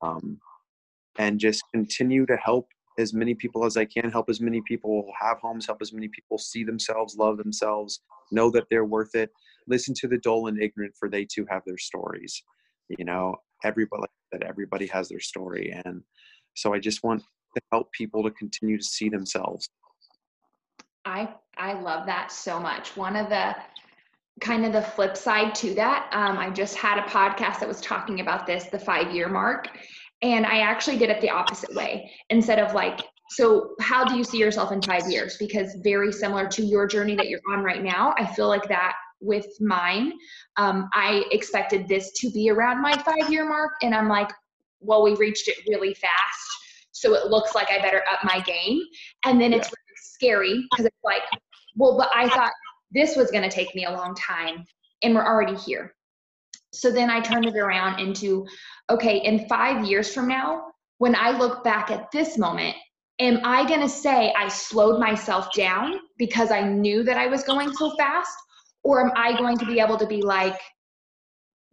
um, 0.02 0.40
and 1.18 1.40
just 1.40 1.64
continue 1.74 2.26
to 2.26 2.38
help 2.38 2.68
as 3.00 3.14
many 3.14 3.34
people 3.34 3.66
as 3.66 3.78
I 3.78 3.86
can, 3.86 4.12
help 4.12 4.30
as 4.30 4.42
many 4.42 4.62
people 4.68 5.10
have 5.20 5.40
homes, 5.40 5.66
help 5.66 5.82
as 5.82 5.94
many 5.94 6.10
people 6.10 6.38
see 6.38 6.64
themselves, 6.64 7.16
love 7.16 7.38
themselves, 7.38 8.02
know 8.32 8.52
that 8.52 8.66
they're 8.70 8.86
worth 8.86 9.16
it. 9.16 9.32
Listen 9.68 9.94
to 9.96 10.08
the 10.08 10.18
dull 10.18 10.48
and 10.48 10.62
ignorant, 10.62 10.94
for 11.00 11.10
they 11.10 11.26
too 11.26 11.46
have 11.50 11.64
their 11.66 11.78
stories. 11.78 12.44
You 12.90 13.06
know, 13.06 13.36
everybody 13.64 14.04
that 14.32 14.44
everybody 14.44 14.86
has 14.88 15.08
their 15.08 15.20
story, 15.20 15.72
and 15.86 16.04
so 16.56 16.74
I 16.74 16.80
just 16.80 17.04
want 17.04 17.24
to 17.56 17.62
help 17.72 17.92
people 17.94 18.24
to 18.24 18.32
continue 18.32 18.78
to 18.78 18.84
see 18.84 19.10
themselves. 19.10 19.70
I 21.06 21.30
I 21.58 21.74
love 21.74 22.06
that 22.08 22.32
so 22.32 22.60
much. 22.60 22.98
One 22.98 23.16
of 23.16 23.30
the 23.30 23.56
kind 24.42 24.66
of 24.66 24.74
the 24.74 24.82
flip 24.82 25.18
side 25.18 25.54
to 25.54 25.74
that, 25.76 26.10
um, 26.14 26.38
I 26.38 26.50
just 26.50 26.76
had 26.76 26.98
a 26.98 27.04
podcast 27.04 27.60
that 27.60 27.68
was 27.68 27.82
talking 27.82 28.22
about 28.22 28.48
this, 28.48 28.66
the 28.66 28.80
five 28.80 29.14
year 29.14 29.28
mark, 29.28 29.70
and 30.22 30.46
I 30.46 30.60
actually 30.60 30.98
did 30.98 31.10
it 31.10 31.22
the 31.22 31.30
opposite 31.30 31.74
way. 31.74 32.12
Instead 32.30 32.60
of 32.60 32.74
like, 32.74 33.02
so 33.30 33.76
how 33.80 34.04
do 34.04 34.18
you 34.18 34.24
see 34.24 34.38
yourself 34.38 34.72
in 34.72 34.82
five 34.82 35.10
years? 35.10 35.38
Because 35.38 35.76
very 35.84 36.12
similar 36.12 36.48
to 36.48 36.64
your 36.64 36.88
journey 36.88 37.16
that 37.16 37.30
you're 37.30 37.42
on 37.52 37.64
right 37.64 37.84
now, 37.84 38.14
I 38.18 38.26
feel 38.26 38.48
like 38.48 38.68
that 38.70 38.96
with 39.22 39.48
mine, 39.60 40.14
um, 40.58 40.90
I 40.94 41.26
expected 41.32 41.88
this 41.88 42.12
to 42.20 42.32
be 42.32 42.50
around 42.50 42.82
my 42.82 42.94
five 42.98 43.32
year 43.32 43.48
mark. 43.48 43.74
And 43.82 43.94
I'm 43.94 44.10
like, 44.10 44.32
well, 44.80 45.04
we 45.04 45.16
reached 45.16 45.48
it 45.48 45.58
really 45.68 45.94
fast. 45.94 46.50
So 46.92 47.14
it 47.14 47.28
looks 47.28 47.56
like 47.56 47.70
I 47.72 47.80
better 47.80 48.04
up 48.12 48.20
my 48.24 48.42
game. 48.42 48.82
And 49.26 49.40
then 49.40 49.54
it's 49.54 49.68
yeah. 49.68 49.74
really 49.74 49.98
scary 50.02 50.68
because 50.72 50.86
it's 50.86 51.04
like, 51.04 51.22
well, 51.76 51.98
but 51.98 52.10
I 52.14 52.30
thought 52.30 52.52
this 52.92 53.16
was 53.16 53.32
going 53.32 53.44
to 53.44 53.50
take 53.50 53.74
me 53.76 53.86
a 53.86 53.92
long 53.92 54.16
time 54.16 54.66
and 55.04 55.14
we're 55.14 55.26
already 55.26 55.56
here. 55.56 55.94
So 56.72 56.92
then 56.92 57.10
I 57.10 57.20
turned 57.20 57.46
it 57.46 57.58
around 57.58 58.00
into 58.00 58.46
okay, 58.90 59.18
in 59.18 59.48
five 59.48 59.86
years 59.86 60.14
from 60.14 60.28
now, 60.28 60.64
when 60.98 61.16
I 61.16 61.32
look 61.38 61.64
back 61.64 61.92
at 61.92 62.12
this 62.12 62.38
moment, 62.38 62.76
am 63.20 63.40
I 63.44 63.68
going 63.68 63.82
to 63.82 63.90
say 63.90 64.34
I 64.38 64.48
slowed 64.48 65.00
myself 65.00 65.54
down 65.54 66.00
because 66.18 66.52
I 66.52 66.62
knew 66.62 67.04
that 67.04 67.18
I 67.18 67.28
was 67.28 67.44
going 67.44 67.72
so 67.74 67.96
fast? 67.96 68.32
Or 68.84 69.06
am 69.06 69.12
I 69.16 69.38
going 69.38 69.58
to 69.58 69.66
be 69.66 69.80
able 69.80 69.98
to 69.98 70.08
be 70.08 70.22
like, 70.22 70.60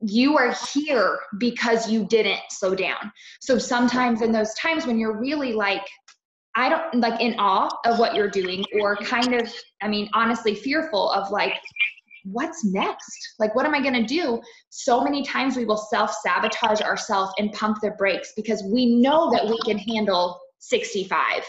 you 0.00 0.36
are 0.36 0.54
here 0.74 1.18
because 1.38 1.90
you 1.90 2.04
didn't 2.06 2.40
slow 2.50 2.74
down. 2.74 3.12
So 3.40 3.58
sometimes 3.58 4.22
in 4.22 4.32
those 4.32 4.52
times 4.54 4.86
when 4.86 4.98
you're 4.98 5.18
really 5.18 5.52
like, 5.52 5.86
I 6.54 6.68
don't 6.68 7.00
like 7.00 7.20
in 7.20 7.34
awe 7.38 7.70
of 7.84 7.98
what 7.98 8.14
you're 8.14 8.30
doing, 8.30 8.64
or 8.80 8.96
kind 8.96 9.34
of, 9.34 9.52
I 9.82 9.88
mean, 9.88 10.08
honestly 10.14 10.54
fearful 10.54 11.10
of 11.10 11.30
like, 11.30 11.54
what's 12.30 12.64
next? 12.64 13.34
Like, 13.38 13.54
what 13.54 13.66
am 13.66 13.74
I 13.74 13.80
going 13.80 13.94
to 13.94 14.04
do? 14.04 14.40
So 14.70 15.02
many 15.02 15.24
times 15.24 15.56
we 15.56 15.64
will 15.64 15.76
self 15.76 16.12
sabotage 16.12 16.80
ourselves 16.80 17.32
and 17.38 17.52
pump 17.52 17.78
the 17.80 17.90
brakes 17.92 18.32
because 18.36 18.62
we 18.64 18.96
know 18.96 19.30
that 19.30 19.46
we 19.46 19.58
can 19.64 19.78
handle 19.78 20.38
65. 20.58 21.44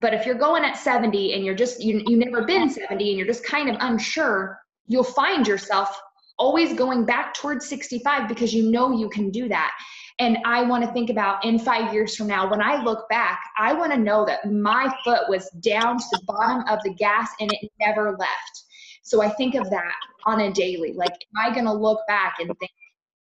But 0.00 0.14
if 0.14 0.24
you're 0.24 0.36
going 0.36 0.64
at 0.64 0.76
70 0.76 1.34
and 1.34 1.44
you're 1.44 1.56
just, 1.56 1.82
you, 1.82 2.02
you've 2.06 2.24
never 2.24 2.44
been 2.44 2.70
70 2.70 3.08
and 3.08 3.18
you're 3.18 3.26
just 3.26 3.44
kind 3.44 3.68
of 3.68 3.76
unsure, 3.80 4.58
you'll 4.86 5.02
find 5.02 5.46
yourself 5.46 6.00
always 6.38 6.72
going 6.72 7.04
back 7.04 7.34
towards 7.34 7.68
65 7.68 8.28
because 8.28 8.54
you 8.54 8.70
know 8.70 8.92
you 8.92 9.08
can 9.08 9.30
do 9.30 9.48
that. 9.48 9.72
And 10.20 10.38
I 10.44 10.62
want 10.62 10.84
to 10.84 10.92
think 10.92 11.10
about 11.10 11.44
in 11.44 11.58
five 11.58 11.92
years 11.92 12.14
from 12.14 12.28
now, 12.28 12.48
when 12.48 12.62
I 12.62 12.82
look 12.82 13.08
back, 13.08 13.40
I 13.58 13.72
want 13.72 13.92
to 13.92 13.98
know 13.98 14.24
that 14.26 14.50
my 14.50 14.92
foot 15.04 15.28
was 15.28 15.50
down 15.60 15.98
to 15.98 16.04
the 16.12 16.22
bottom 16.26 16.64
of 16.68 16.80
the 16.84 16.94
gas 16.94 17.30
and 17.40 17.52
it 17.52 17.70
never 17.80 18.16
left 18.18 18.64
so 19.08 19.22
I 19.22 19.30
think 19.30 19.54
of 19.54 19.70
that 19.70 19.94
on 20.24 20.40
a 20.40 20.52
daily. 20.52 20.92
Like, 20.92 21.12
am 21.12 21.50
I 21.50 21.52
going 21.52 21.66
to 21.66 21.72
look 21.72 22.00
back 22.06 22.36
and 22.40 22.48
think, 22.58 22.70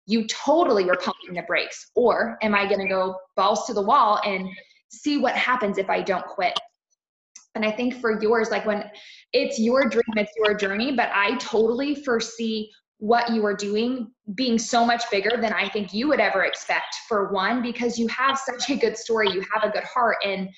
you 0.06 0.26
totally 0.26 0.84
were 0.86 0.96
pumping 0.96 1.34
the 1.34 1.42
brakes? 1.42 1.90
Or 1.94 2.38
am 2.42 2.54
I 2.54 2.66
going 2.66 2.80
to 2.80 2.88
go 2.88 3.16
balls 3.36 3.66
to 3.66 3.74
the 3.74 3.82
wall 3.82 4.20
and 4.24 4.48
see 4.88 5.18
what 5.18 5.36
happens 5.36 5.76
if 5.76 5.90
I 5.90 6.00
don't 6.00 6.24
quit? 6.24 6.58
And 7.54 7.64
I 7.64 7.70
think 7.70 8.00
for 8.00 8.20
yours, 8.22 8.50
like 8.50 8.64
when 8.64 8.84
it's 9.32 9.58
your 9.58 9.88
dream, 9.88 10.04
it's 10.16 10.32
your 10.42 10.54
journey, 10.54 10.92
but 10.92 11.10
I 11.12 11.36
totally 11.36 11.94
foresee 11.94 12.70
what 12.98 13.32
you 13.32 13.44
are 13.44 13.54
doing 13.54 14.10
being 14.34 14.58
so 14.58 14.84
much 14.84 15.04
bigger 15.10 15.36
than 15.40 15.52
I 15.52 15.68
think 15.68 15.92
you 15.92 16.08
would 16.08 16.20
ever 16.20 16.44
expect 16.44 16.96
for 17.06 17.32
one, 17.32 17.60
because 17.60 17.98
you 17.98 18.08
have 18.08 18.38
such 18.38 18.70
a 18.70 18.76
good 18.76 18.96
story, 18.96 19.30
you 19.30 19.44
have 19.52 19.62
a 19.62 19.70
good 19.70 19.84
heart 19.84 20.16
and 20.24 20.48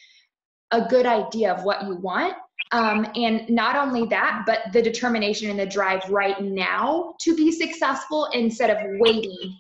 a 0.71 0.87
good 0.87 1.07
idea 1.07 1.53
of 1.53 1.65
what 1.65 1.83
you 1.83 1.97
want. 1.97 2.35
Um, 2.73 3.07
and 3.17 3.49
not 3.51 3.77
only 3.77 4.07
that, 4.07 4.45
but 4.47 4.61
the 4.73 4.81
determination 4.81 5.51
and 5.51 5.59
the 5.59 5.67
drive 5.67 6.09
right 6.09 6.41
now 6.41 7.15
to 7.21 7.37
be 7.37 7.51
successful 7.51 8.29
instead 8.33 8.71
of 8.71 8.79
waiting 9.01 9.57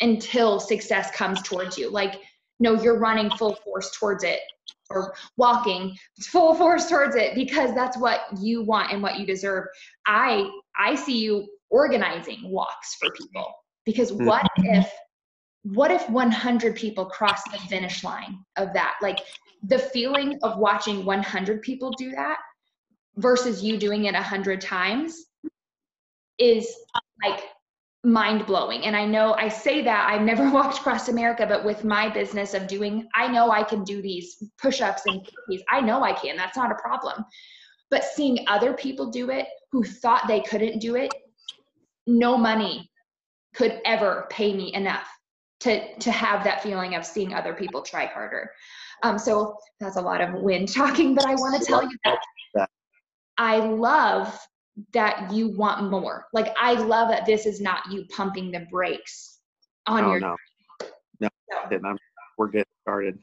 until 0.00 0.60
success 0.60 1.10
comes 1.12 1.40
towards 1.42 1.78
you. 1.78 1.90
Like, 1.90 2.20
no, 2.60 2.74
you're 2.74 2.98
running 2.98 3.30
full 3.30 3.54
force 3.54 3.90
towards 3.98 4.22
it 4.24 4.40
or 4.90 5.14
walking 5.36 5.96
full 6.20 6.54
force 6.54 6.88
towards 6.88 7.16
it 7.16 7.34
because 7.34 7.74
that's 7.74 7.96
what 7.96 8.20
you 8.38 8.62
want 8.62 8.92
and 8.92 9.02
what 9.02 9.18
you 9.18 9.26
deserve. 9.26 9.64
I 10.06 10.48
I 10.78 10.94
see 10.94 11.18
you 11.18 11.48
organizing 11.70 12.50
walks 12.50 12.96
for 12.96 13.10
people 13.12 13.52
because 13.84 14.10
hmm. 14.10 14.26
what 14.26 14.46
if 14.58 14.90
what 15.64 15.92
if 15.92 16.08
100 16.10 16.74
people 16.74 17.06
cross 17.06 17.42
the 17.50 17.58
finish 17.58 18.02
line 18.02 18.38
of 18.56 18.72
that? 18.72 18.94
Like 19.00 19.18
the 19.62 19.78
feeling 19.78 20.38
of 20.42 20.58
watching 20.58 21.04
100 21.04 21.62
people 21.62 21.90
do 21.92 22.10
that 22.12 22.38
versus 23.16 23.62
you 23.62 23.78
doing 23.78 24.04
it 24.06 24.14
100 24.14 24.60
times 24.60 25.26
is 26.38 26.74
like 27.24 27.40
mind 28.04 28.46
blowing. 28.46 28.84
And 28.84 28.96
I 28.96 29.04
know 29.04 29.34
I 29.34 29.48
say 29.48 29.82
that 29.82 30.10
I've 30.10 30.22
never 30.22 30.50
walked 30.52 30.78
across 30.78 31.08
America, 31.08 31.46
but 31.46 31.64
with 31.64 31.84
my 31.84 32.08
business 32.08 32.54
of 32.54 32.66
doing, 32.66 33.06
I 33.14 33.28
know 33.28 33.50
I 33.50 33.62
can 33.62 33.84
do 33.84 34.02
these 34.02 34.42
push 34.60 34.80
ups 34.80 35.02
and. 35.06 35.26
I 35.70 35.80
know 35.80 36.02
I 36.02 36.12
can. 36.12 36.36
That's 36.36 36.56
not 36.56 36.72
a 36.72 36.76
problem. 36.76 37.24
But 37.90 38.04
seeing 38.04 38.44
other 38.48 38.72
people 38.72 39.10
do 39.10 39.30
it 39.30 39.46
who 39.70 39.84
thought 39.84 40.26
they 40.26 40.40
couldn't 40.40 40.80
do 40.80 40.96
it, 40.96 41.12
no 42.06 42.36
money 42.36 42.90
could 43.54 43.80
ever 43.84 44.26
pay 44.30 44.54
me 44.54 44.74
enough 44.74 45.06
to 45.60 45.94
to 45.98 46.10
have 46.10 46.42
that 46.42 46.62
feeling 46.62 46.94
of 46.94 47.06
seeing 47.06 47.34
other 47.34 47.54
people 47.54 47.82
try 47.82 48.06
harder. 48.06 48.50
Um, 49.02 49.18
so 49.18 49.56
that's 49.80 49.96
a 49.96 50.00
lot 50.00 50.20
of 50.20 50.34
wind 50.34 50.72
talking, 50.72 51.14
but 51.14 51.24
I 51.24 51.34
want 51.34 51.60
to 51.60 51.66
tell 51.66 51.82
you 51.82 51.96
that 52.54 52.68
I 53.38 53.58
love 53.58 54.38
that 54.92 55.30
you 55.32 55.48
want 55.48 55.90
more. 55.90 56.26
Like 56.32 56.54
I 56.58 56.74
love 56.74 57.08
that 57.08 57.26
this 57.26 57.46
is 57.46 57.60
not 57.60 57.90
you 57.90 58.04
pumping 58.06 58.50
the 58.50 58.66
brakes 58.70 59.40
on 59.86 60.04
Oh 60.04 60.10
your. 60.10 60.20
no, 60.20 60.36
no, 61.20 61.28
I'm, 61.84 61.98
we're 62.38 62.48
getting 62.48 62.72
started. 62.82 63.18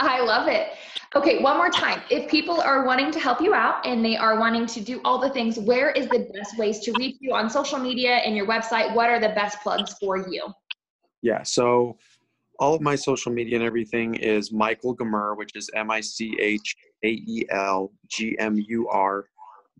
I 0.00 0.20
love 0.20 0.48
it. 0.48 0.68
Okay, 1.16 1.42
one 1.42 1.56
more 1.56 1.70
time. 1.70 2.02
If 2.10 2.30
people 2.30 2.60
are 2.60 2.84
wanting 2.84 3.10
to 3.12 3.18
help 3.18 3.40
you 3.40 3.54
out 3.54 3.84
and 3.86 4.04
they 4.04 4.16
are 4.16 4.38
wanting 4.38 4.66
to 4.66 4.80
do 4.80 5.00
all 5.04 5.18
the 5.18 5.30
things, 5.30 5.58
where 5.58 5.90
is 5.90 6.08
the 6.08 6.30
best 6.34 6.58
ways 6.58 6.80
to 6.80 6.92
reach 6.92 7.16
you 7.20 7.34
on 7.34 7.48
social 7.50 7.78
media 7.78 8.16
and 8.16 8.36
your 8.36 8.46
website? 8.46 8.94
What 8.94 9.08
are 9.08 9.18
the 9.18 9.30
best 9.30 9.60
plugs 9.62 9.94
for 9.98 10.28
you? 10.28 10.46
Yeah, 11.22 11.42
so 11.42 11.96
all 12.58 12.74
of 12.74 12.80
my 12.80 12.96
social 12.96 13.32
media 13.32 13.56
and 13.56 13.64
everything 13.64 14.14
is 14.16 14.52
Michael 14.52 14.96
Gmur, 14.96 15.36
which 15.36 15.50
is 15.54 15.70
M 15.74 15.90
I 15.90 16.00
C 16.00 16.36
H 16.40 16.74
A 17.04 17.08
E 17.08 17.46
L 17.50 17.92
G 18.08 18.36
M 18.38 18.58
U 18.68 18.88
R. 18.88 19.26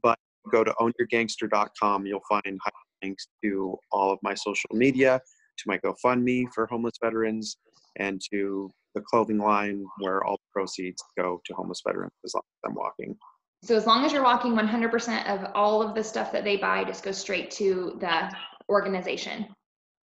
But 0.03 0.19
go 0.51 0.65
to 0.65 0.73
ownyourgangster.com, 0.81 2.07
you'll 2.07 2.21
find 2.29 2.59
links 3.03 3.29
to 3.43 3.77
all 3.93 4.13
of 4.13 4.19
my 4.23 4.35
social 4.35 4.71
media, 4.73 5.21
to 5.59 5.65
my 5.67 5.79
GoFundMe 5.79 6.47
for 6.55 6.67
homeless 6.67 6.95
veterans, 7.03 7.57
and 7.97 8.21
to 8.33 8.71
the 8.95 9.01
clothing 9.03 9.39
line 9.39 9.85
where 9.99 10.25
all 10.25 10.37
the 10.37 10.53
proceeds 10.53 11.03
go 11.17 11.41
to 11.45 11.55
homeless 11.55 11.83
veterans 11.87 12.13
as 12.25 12.35
long 12.35 12.43
as 12.43 12.71
I'm 12.71 12.75
walking. 12.75 13.17
So 13.65 13.77
as 13.77 13.87
long 13.87 14.05
as 14.05 14.13
you're 14.13 14.23
walking 14.23 14.55
100% 14.55 15.27
of 15.27 15.51
all 15.55 15.83
of 15.83 15.95
the 15.95 16.05
stuff 16.05 16.31
that 16.33 16.45
they 16.45 16.57
buy 16.57 16.85
just 16.85 17.03
goes 17.03 17.19
straight 17.19 17.51
to 17.53 17.97
the 18.01 18.31
organization. 18.69 19.47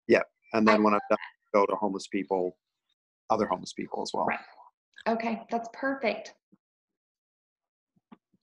Yep. 0.08 0.24
And 0.52 0.66
then 0.66 0.82
when 0.82 0.94
I'm 0.94 1.00
done, 1.08 1.18
go 1.54 1.66
to 1.66 1.74
homeless 1.76 2.06
people, 2.06 2.56
other 3.30 3.46
homeless 3.46 3.72
people 3.72 4.02
as 4.02 4.10
well. 4.12 4.28
Okay, 5.08 5.42
that's 5.50 5.68
perfect. 5.72 6.34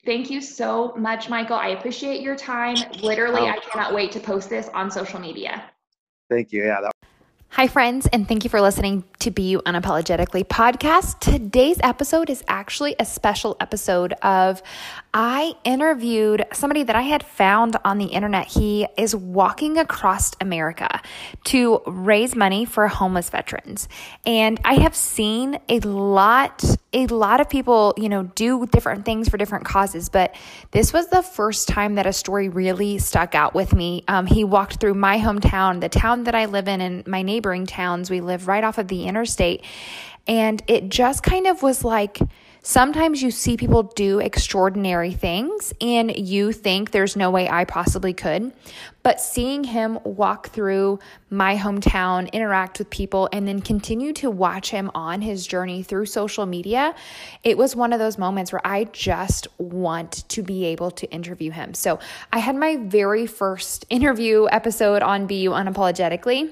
Thank 0.05 0.29
you 0.29 0.41
so 0.41 0.93
much, 0.97 1.29
Michael. 1.29 1.55
I 1.55 1.69
appreciate 1.69 2.21
your 2.21 2.35
time. 2.35 2.75
Literally, 3.01 3.41
Oh. 3.41 3.47
I 3.47 3.59
cannot 3.59 3.93
wait 3.93 4.11
to 4.13 4.19
post 4.19 4.49
this 4.49 4.67
on 4.69 4.91
social 4.91 5.19
media. 5.19 5.63
Thank 6.29 6.51
you. 6.51 6.65
Yeah, 6.65 6.81
that 6.81 6.91
Hi, 7.55 7.67
friends, 7.67 8.07
and 8.11 8.27
thank 8.27 8.43
you 8.43 8.49
for 8.49 8.61
listening 8.61 9.03
to 9.19 9.29
Be 9.29 9.43
You 9.43 9.59
Unapologetically 9.59 10.43
podcast. 10.43 11.19
Today's 11.19 11.77
episode 11.83 12.31
is 12.31 12.43
actually 12.47 12.95
a 12.97 13.05
special 13.05 13.55
episode 13.59 14.13
of 14.23 14.63
I 15.13 15.53
interviewed 15.63 16.47
somebody 16.51 16.81
that 16.81 16.95
I 16.95 17.03
had 17.03 17.21
found 17.21 17.77
on 17.85 17.99
the 17.99 18.07
internet. 18.07 18.47
He 18.47 18.87
is 18.97 19.15
walking 19.15 19.77
across 19.77 20.31
America 20.41 20.99
to 21.43 21.81
raise 21.85 22.35
money 22.35 22.65
for 22.65 22.87
homeless 22.87 23.29
veterans. 23.29 23.87
And 24.25 24.59
I 24.65 24.73
have 24.81 24.95
seen 24.95 25.59
a 25.69 25.79
lot, 25.81 26.65
a 26.93 27.07
lot 27.07 27.41
of 27.41 27.49
people, 27.49 27.93
you 27.97 28.07
know, 28.09 28.23
do 28.23 28.65
different 28.67 29.05
things 29.05 29.27
for 29.29 29.37
different 29.37 29.65
causes, 29.65 30.09
but 30.09 30.35
this 30.71 30.93
was 30.93 31.07
the 31.07 31.21
first 31.21 31.67
time 31.67 31.95
that 31.95 32.05
a 32.05 32.13
story 32.13 32.49
really 32.49 32.99
stuck 32.99 33.35
out 33.35 33.53
with 33.55 33.73
me. 33.73 34.03
Um, 34.07 34.25
he 34.25 34.43
walked 34.43 34.79
through 34.79 34.93
my 34.93 35.19
hometown, 35.19 35.81
the 35.81 35.89
town 35.89 36.25
that 36.25 36.35
I 36.35 36.45
live 36.45 36.67
in, 36.67 36.81
and 36.81 37.05
my 37.07 37.21
neighboring 37.23 37.65
towns. 37.65 38.09
We 38.09 38.21
live 38.21 38.47
right 38.47 38.63
off 38.63 38.77
of 38.77 38.87
the 38.87 39.05
interstate. 39.05 39.63
And 40.27 40.61
it 40.67 40.89
just 40.89 41.23
kind 41.23 41.47
of 41.47 41.63
was 41.63 41.83
like, 41.83 42.19
Sometimes 42.65 43.21
you 43.21 43.29
see 43.29 43.57
people 43.57 43.83
do 43.83 44.19
extraordinary 44.19 45.11
things 45.11 45.73
and 45.81 46.17
you 46.17 46.53
think 46.53 46.91
there's 46.91 47.17
no 47.17 47.29
way 47.29 47.49
I 47.49 47.65
possibly 47.65 48.13
could. 48.13 48.53
But 49.03 49.19
seeing 49.19 49.65
him 49.65 49.99
walk 50.05 50.47
through 50.47 50.99
my 51.29 51.57
hometown, 51.57 52.31
interact 52.31 52.79
with 52.79 52.89
people, 52.89 53.27
and 53.33 53.45
then 53.45 53.59
continue 53.59 54.13
to 54.13 54.31
watch 54.31 54.71
him 54.71 54.91
on 54.95 55.19
his 55.19 55.45
journey 55.45 55.83
through 55.83 56.05
social 56.05 56.45
media, 56.45 56.95
it 57.43 57.57
was 57.57 57.75
one 57.75 57.91
of 57.91 57.99
those 57.99 58.17
moments 58.17 58.53
where 58.53 58.65
I 58.65 58.85
just 58.85 59.45
want 59.57 60.23
to 60.29 60.41
be 60.41 60.63
able 60.67 60.91
to 60.91 61.11
interview 61.11 61.51
him. 61.51 61.73
So 61.73 61.99
I 62.31 62.39
had 62.39 62.55
my 62.55 62.77
very 62.77 63.27
first 63.27 63.85
interview 63.89 64.47
episode 64.49 65.01
on 65.01 65.27
Be 65.27 65.35
You 65.35 65.49
Unapologetically. 65.49 66.49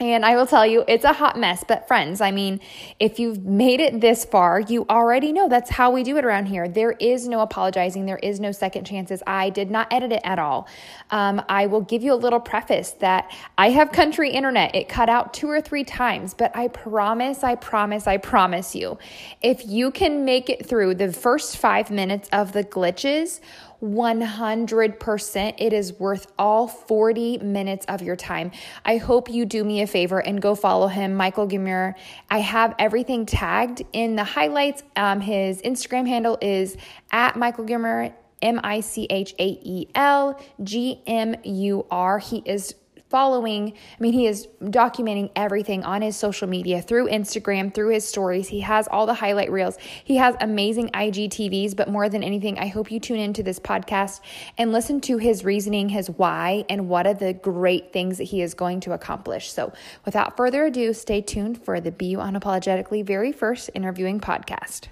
And 0.00 0.24
I 0.24 0.34
will 0.34 0.46
tell 0.46 0.66
you, 0.66 0.84
it's 0.88 1.04
a 1.04 1.12
hot 1.12 1.38
mess. 1.38 1.62
But, 1.66 1.86
friends, 1.86 2.20
I 2.20 2.32
mean, 2.32 2.58
if 2.98 3.20
you've 3.20 3.44
made 3.44 3.78
it 3.78 4.00
this 4.00 4.24
far, 4.24 4.58
you 4.58 4.84
already 4.90 5.32
know 5.32 5.48
that's 5.48 5.70
how 5.70 5.92
we 5.92 6.02
do 6.02 6.16
it 6.16 6.24
around 6.24 6.46
here. 6.46 6.66
There 6.66 6.92
is 6.92 7.28
no 7.28 7.38
apologizing, 7.38 8.06
there 8.06 8.18
is 8.18 8.40
no 8.40 8.50
second 8.50 8.84
chances. 8.84 9.22
I 9.28 9.50
did 9.50 9.70
not 9.70 9.92
edit 9.92 10.10
it 10.10 10.22
at 10.24 10.40
all. 10.40 10.66
Um, 11.12 11.40
I 11.48 11.66
will 11.66 11.82
give 11.82 12.02
you 12.02 12.14
a 12.14 12.16
little 12.16 12.40
preface 12.40 12.90
that 12.98 13.30
I 13.56 13.70
have 13.70 13.92
country 13.92 14.30
internet. 14.30 14.74
It 14.74 14.88
cut 14.88 15.08
out 15.08 15.34
two 15.34 15.48
or 15.48 15.60
three 15.60 15.84
times, 15.84 16.34
but 16.34 16.50
I 16.56 16.66
promise, 16.66 17.44
I 17.44 17.54
promise, 17.54 18.08
I 18.08 18.16
promise 18.16 18.74
you, 18.74 18.98
if 19.40 19.64
you 19.64 19.92
can 19.92 20.24
make 20.24 20.50
it 20.50 20.66
through 20.66 20.96
the 20.96 21.12
first 21.12 21.58
five 21.58 21.92
minutes 21.92 22.28
of 22.32 22.52
the 22.52 22.64
glitches, 22.64 23.40
100% 23.82 25.54
it 25.58 25.72
is 25.72 25.92
worth 25.94 26.32
all 26.38 26.68
40 26.68 27.38
minutes 27.38 27.84
of 27.86 28.02
your 28.02 28.16
time. 28.16 28.52
I 28.84 28.96
hope 28.98 29.28
you 29.28 29.44
do 29.44 29.64
me 29.64 29.82
a 29.82 29.86
favor 29.86 30.20
and 30.20 30.40
go 30.40 30.54
follow 30.54 30.86
him, 30.86 31.14
Michael 31.14 31.48
Gmur. 31.48 31.94
I 32.30 32.38
have 32.38 32.74
everything 32.78 33.26
tagged 33.26 33.82
in 33.92 34.14
the 34.14 34.24
highlights. 34.24 34.84
Um, 34.94 35.20
his 35.20 35.60
Instagram 35.62 36.06
handle 36.06 36.38
is 36.40 36.76
at 37.10 37.36
Michael 37.36 37.64
Gmur, 37.64 38.12
M 38.40 38.60
I 38.62 38.80
C 38.80 39.06
H 39.10 39.34
A 39.38 39.46
E 39.62 39.88
L 39.94 40.40
G 40.62 41.00
M 41.06 41.34
U 41.44 41.86
R. 41.90 42.18
He 42.18 42.42
is 42.44 42.74
following, 43.12 43.74
I 43.74 44.02
mean, 44.02 44.14
he 44.14 44.26
is 44.26 44.48
documenting 44.62 45.30
everything 45.36 45.84
on 45.84 46.00
his 46.00 46.16
social 46.16 46.48
media 46.48 46.80
through 46.80 47.08
Instagram, 47.08 47.72
through 47.72 47.90
his 47.90 48.08
stories. 48.08 48.48
He 48.48 48.60
has 48.60 48.88
all 48.88 49.04
the 49.04 49.12
highlight 49.12 49.52
reels. 49.52 49.76
He 50.02 50.16
has 50.16 50.34
amazing 50.40 50.88
IGTVs, 50.88 51.76
but 51.76 51.90
more 51.90 52.08
than 52.08 52.24
anything, 52.24 52.58
I 52.58 52.68
hope 52.68 52.90
you 52.90 52.98
tune 52.98 53.20
into 53.20 53.42
this 53.42 53.60
podcast 53.60 54.20
and 54.56 54.72
listen 54.72 55.02
to 55.02 55.18
his 55.18 55.44
reasoning, 55.44 55.90
his 55.90 56.08
why, 56.08 56.64
and 56.70 56.88
what 56.88 57.06
are 57.06 57.12
the 57.12 57.34
great 57.34 57.92
things 57.92 58.16
that 58.16 58.24
he 58.24 58.40
is 58.40 58.54
going 58.54 58.80
to 58.80 58.92
accomplish. 58.92 59.52
So, 59.52 59.74
without 60.06 60.34
further 60.34 60.64
ado, 60.64 60.94
stay 60.94 61.20
tuned 61.20 61.62
for 61.62 61.80
the 61.80 61.92
Be 61.92 62.06
You 62.06 62.18
Unapologetically 62.18 63.04
very 63.04 63.30
first 63.30 63.68
interviewing 63.74 64.20
podcast. 64.20 64.88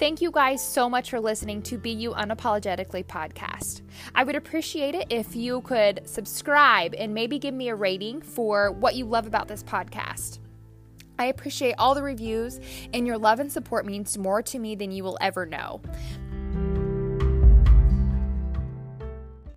Thank 0.00 0.22
you 0.22 0.30
guys 0.30 0.66
so 0.66 0.88
much 0.88 1.10
for 1.10 1.20
listening 1.20 1.60
to 1.64 1.76
Be 1.76 1.90
You 1.90 2.12
Unapologetically 2.12 3.04
podcast. 3.04 3.82
I 4.14 4.24
would 4.24 4.34
appreciate 4.34 4.94
it 4.94 5.08
if 5.10 5.36
you 5.36 5.60
could 5.60 6.00
subscribe 6.08 6.94
and 6.96 7.12
maybe 7.12 7.38
give 7.38 7.52
me 7.52 7.68
a 7.68 7.74
rating 7.74 8.22
for 8.22 8.72
what 8.72 8.94
you 8.94 9.04
love 9.04 9.26
about 9.26 9.46
this 9.46 9.62
podcast. 9.62 10.38
I 11.18 11.26
appreciate 11.26 11.74
all 11.76 11.94
the 11.94 12.02
reviews, 12.02 12.60
and 12.94 13.06
your 13.06 13.18
love 13.18 13.40
and 13.40 13.52
support 13.52 13.84
means 13.84 14.16
more 14.16 14.40
to 14.40 14.58
me 14.58 14.74
than 14.74 14.90
you 14.90 15.04
will 15.04 15.18
ever 15.20 15.44
know. 15.44 15.82